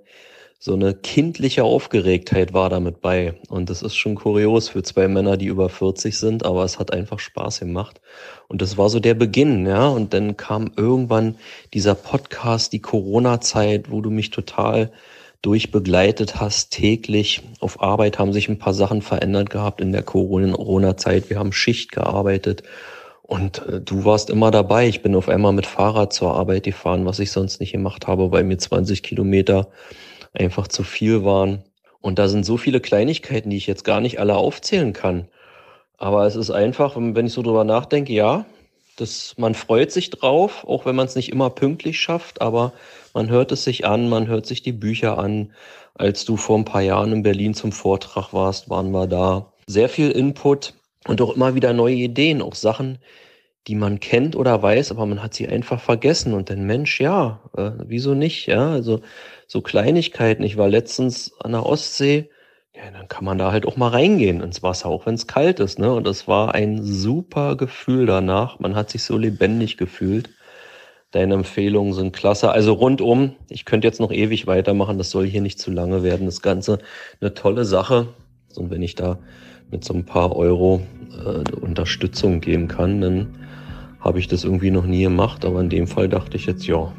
so 0.64 0.72
eine 0.72 0.94
kindliche 0.94 1.62
Aufgeregtheit 1.62 2.54
war 2.54 2.70
damit 2.70 3.02
bei. 3.02 3.34
Und 3.50 3.68
das 3.68 3.82
ist 3.82 3.96
schon 3.96 4.14
kurios 4.14 4.70
für 4.70 4.82
zwei 4.82 5.08
Männer, 5.08 5.36
die 5.36 5.44
über 5.44 5.68
40 5.68 6.16
sind, 6.16 6.46
aber 6.46 6.64
es 6.64 6.78
hat 6.78 6.90
einfach 6.90 7.18
Spaß 7.18 7.60
gemacht. 7.60 8.00
Und 8.48 8.62
das 8.62 8.78
war 8.78 8.88
so 8.88 8.98
der 8.98 9.12
Beginn, 9.12 9.66
ja. 9.66 9.88
Und 9.88 10.14
dann 10.14 10.38
kam 10.38 10.72
irgendwann 10.74 11.36
dieser 11.74 11.94
Podcast, 11.94 12.72
die 12.72 12.80
Corona-Zeit, 12.80 13.90
wo 13.90 14.00
du 14.00 14.08
mich 14.08 14.30
total 14.30 14.90
durchbegleitet 15.44 16.40
hast, 16.40 16.70
täglich. 16.70 17.42
Auf 17.60 17.82
Arbeit 17.82 18.18
haben 18.18 18.32
sich 18.32 18.48
ein 18.48 18.58
paar 18.58 18.72
Sachen 18.72 19.02
verändert 19.02 19.50
gehabt 19.50 19.80
in 19.80 19.92
der 19.92 20.02
Corona-Zeit. 20.02 21.28
Wir 21.28 21.38
haben 21.38 21.52
Schicht 21.52 21.92
gearbeitet. 21.92 22.62
Und 23.22 23.66
äh, 23.66 23.80
du 23.80 24.04
warst 24.04 24.30
immer 24.30 24.50
dabei. 24.50 24.88
Ich 24.88 25.02
bin 25.02 25.14
auf 25.14 25.28
einmal 25.28 25.52
mit 25.52 25.66
Fahrrad 25.66 26.12
zur 26.12 26.34
Arbeit 26.34 26.64
gefahren, 26.64 27.04
was 27.04 27.18
ich 27.18 27.30
sonst 27.30 27.60
nicht 27.60 27.72
gemacht 27.72 28.06
habe, 28.06 28.32
weil 28.32 28.44
mir 28.44 28.58
20 28.58 29.02
Kilometer 29.02 29.68
einfach 30.32 30.68
zu 30.68 30.82
viel 30.82 31.24
waren. 31.24 31.62
Und 32.00 32.18
da 32.18 32.28
sind 32.28 32.44
so 32.44 32.56
viele 32.56 32.80
Kleinigkeiten, 32.80 33.50
die 33.50 33.56
ich 33.56 33.66
jetzt 33.66 33.84
gar 33.84 34.00
nicht 34.00 34.20
alle 34.20 34.36
aufzählen 34.36 34.92
kann. 34.92 35.28
Aber 35.96 36.26
es 36.26 36.36
ist 36.36 36.50
einfach, 36.50 36.96
wenn 36.96 37.26
ich 37.26 37.32
so 37.32 37.42
drüber 37.42 37.64
nachdenke, 37.64 38.12
ja, 38.12 38.44
das, 38.96 39.34
man 39.36 39.54
freut 39.54 39.90
sich 39.92 40.10
drauf, 40.10 40.64
auch 40.66 40.86
wenn 40.86 40.96
man 40.96 41.06
es 41.06 41.16
nicht 41.16 41.32
immer 41.32 41.50
pünktlich 41.50 42.00
schafft, 42.00 42.40
aber 42.40 42.72
man 43.12 43.28
hört 43.28 43.52
es 43.52 43.64
sich 43.64 43.86
an, 43.86 44.08
man 44.08 44.26
hört 44.26 44.46
sich 44.46 44.62
die 44.62 44.72
Bücher 44.72 45.18
an. 45.18 45.52
Als 45.94 46.24
du 46.24 46.36
vor 46.36 46.58
ein 46.58 46.64
paar 46.64 46.82
Jahren 46.82 47.12
in 47.12 47.22
Berlin 47.22 47.54
zum 47.54 47.72
Vortrag 47.72 48.32
warst, 48.32 48.68
waren 48.68 48.90
wir 48.90 49.06
da. 49.06 49.52
Sehr 49.66 49.88
viel 49.88 50.10
Input 50.10 50.74
und 51.06 51.20
auch 51.20 51.36
immer 51.36 51.54
wieder 51.54 51.72
neue 51.72 51.94
Ideen, 51.94 52.42
auch 52.42 52.54
Sachen, 52.54 52.98
die 53.66 53.74
man 53.76 54.00
kennt 54.00 54.36
oder 54.36 54.60
weiß, 54.62 54.90
aber 54.90 55.06
man 55.06 55.22
hat 55.22 55.34
sie 55.34 55.48
einfach 55.48 55.80
vergessen. 55.80 56.34
Und 56.34 56.50
dann 56.50 56.66
Mensch, 56.66 57.00
ja, 57.00 57.40
äh, 57.56 57.70
wieso 57.86 58.14
nicht? 58.14 58.46
Ja, 58.46 58.70
also 58.70 59.00
so 59.46 59.60
Kleinigkeiten. 59.60 60.42
Ich 60.42 60.56
war 60.56 60.68
letztens 60.68 61.32
an 61.40 61.52
der 61.52 61.64
Ostsee, 61.64 62.30
ja, 62.76 62.90
dann 62.90 63.06
kann 63.06 63.24
man 63.24 63.38
da 63.38 63.52
halt 63.52 63.66
auch 63.66 63.76
mal 63.76 63.88
reingehen 63.88 64.40
ins 64.40 64.62
Wasser, 64.62 64.88
auch 64.88 65.06
wenn 65.06 65.14
es 65.14 65.28
kalt 65.28 65.60
ist. 65.60 65.78
Ne? 65.78 65.92
Und 65.94 66.06
das 66.06 66.26
war 66.26 66.54
ein 66.54 66.82
super 66.82 67.56
Gefühl 67.56 68.06
danach. 68.06 68.58
Man 68.58 68.74
hat 68.74 68.90
sich 68.90 69.04
so 69.04 69.16
lebendig 69.16 69.76
gefühlt. 69.76 70.30
Deine 71.12 71.34
Empfehlungen 71.34 71.92
sind 71.92 72.12
klasse. 72.12 72.50
Also 72.50 72.72
rundum, 72.72 73.36
ich 73.48 73.64
könnte 73.64 73.86
jetzt 73.86 74.00
noch 74.00 74.10
ewig 74.10 74.48
weitermachen, 74.48 74.98
das 74.98 75.10
soll 75.10 75.26
hier 75.26 75.40
nicht 75.40 75.60
zu 75.60 75.70
lange 75.70 76.02
werden. 76.02 76.26
Das 76.26 76.42
Ganze 76.42 76.80
eine 77.20 77.34
tolle 77.34 77.64
Sache. 77.64 78.08
Und 78.56 78.70
wenn 78.70 78.82
ich 78.82 78.96
da 78.96 79.20
mit 79.70 79.84
so 79.84 79.94
ein 79.94 80.04
paar 80.04 80.34
Euro 80.34 80.82
äh, 81.24 81.54
Unterstützung 81.54 82.40
geben 82.40 82.66
kann, 82.66 83.00
dann 83.00 83.38
habe 84.00 84.18
ich 84.18 84.26
das 84.26 84.42
irgendwie 84.42 84.72
noch 84.72 84.84
nie 84.84 85.04
gemacht. 85.04 85.44
Aber 85.44 85.60
in 85.60 85.70
dem 85.70 85.86
Fall 85.86 86.08
dachte 86.08 86.36
ich 86.36 86.46
jetzt, 86.46 86.66
ja, 86.66 86.92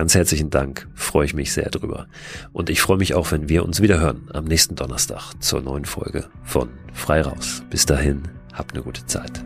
Ganz 0.00 0.14
herzlichen 0.14 0.48
Dank, 0.48 0.88
freue 0.94 1.26
ich 1.26 1.34
mich 1.34 1.52
sehr 1.52 1.68
drüber. 1.68 2.06
Und 2.54 2.70
ich 2.70 2.80
freue 2.80 2.96
mich 2.96 3.12
auch, 3.12 3.32
wenn 3.32 3.50
wir 3.50 3.66
uns 3.66 3.82
wieder 3.82 4.00
hören 4.00 4.30
am 4.32 4.46
nächsten 4.46 4.74
Donnerstag 4.74 5.34
zur 5.40 5.60
neuen 5.60 5.84
Folge 5.84 6.24
von 6.42 6.70
Frei 6.94 7.20
Raus. 7.20 7.62
Bis 7.68 7.84
dahin, 7.84 8.22
habt 8.54 8.72
eine 8.72 8.82
gute 8.82 9.04
Zeit. 9.04 9.44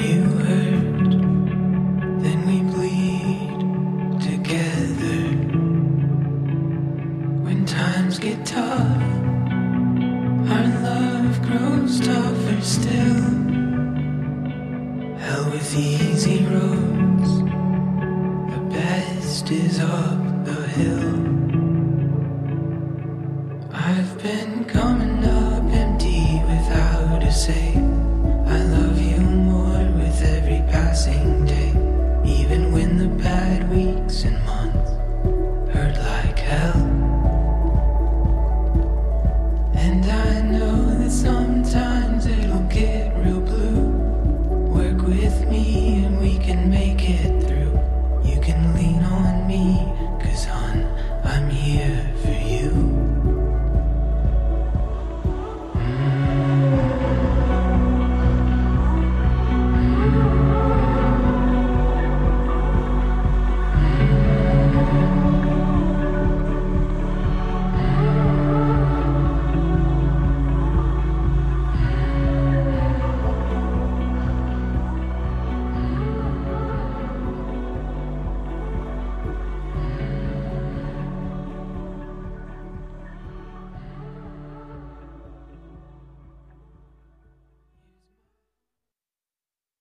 Say 0.00 0.89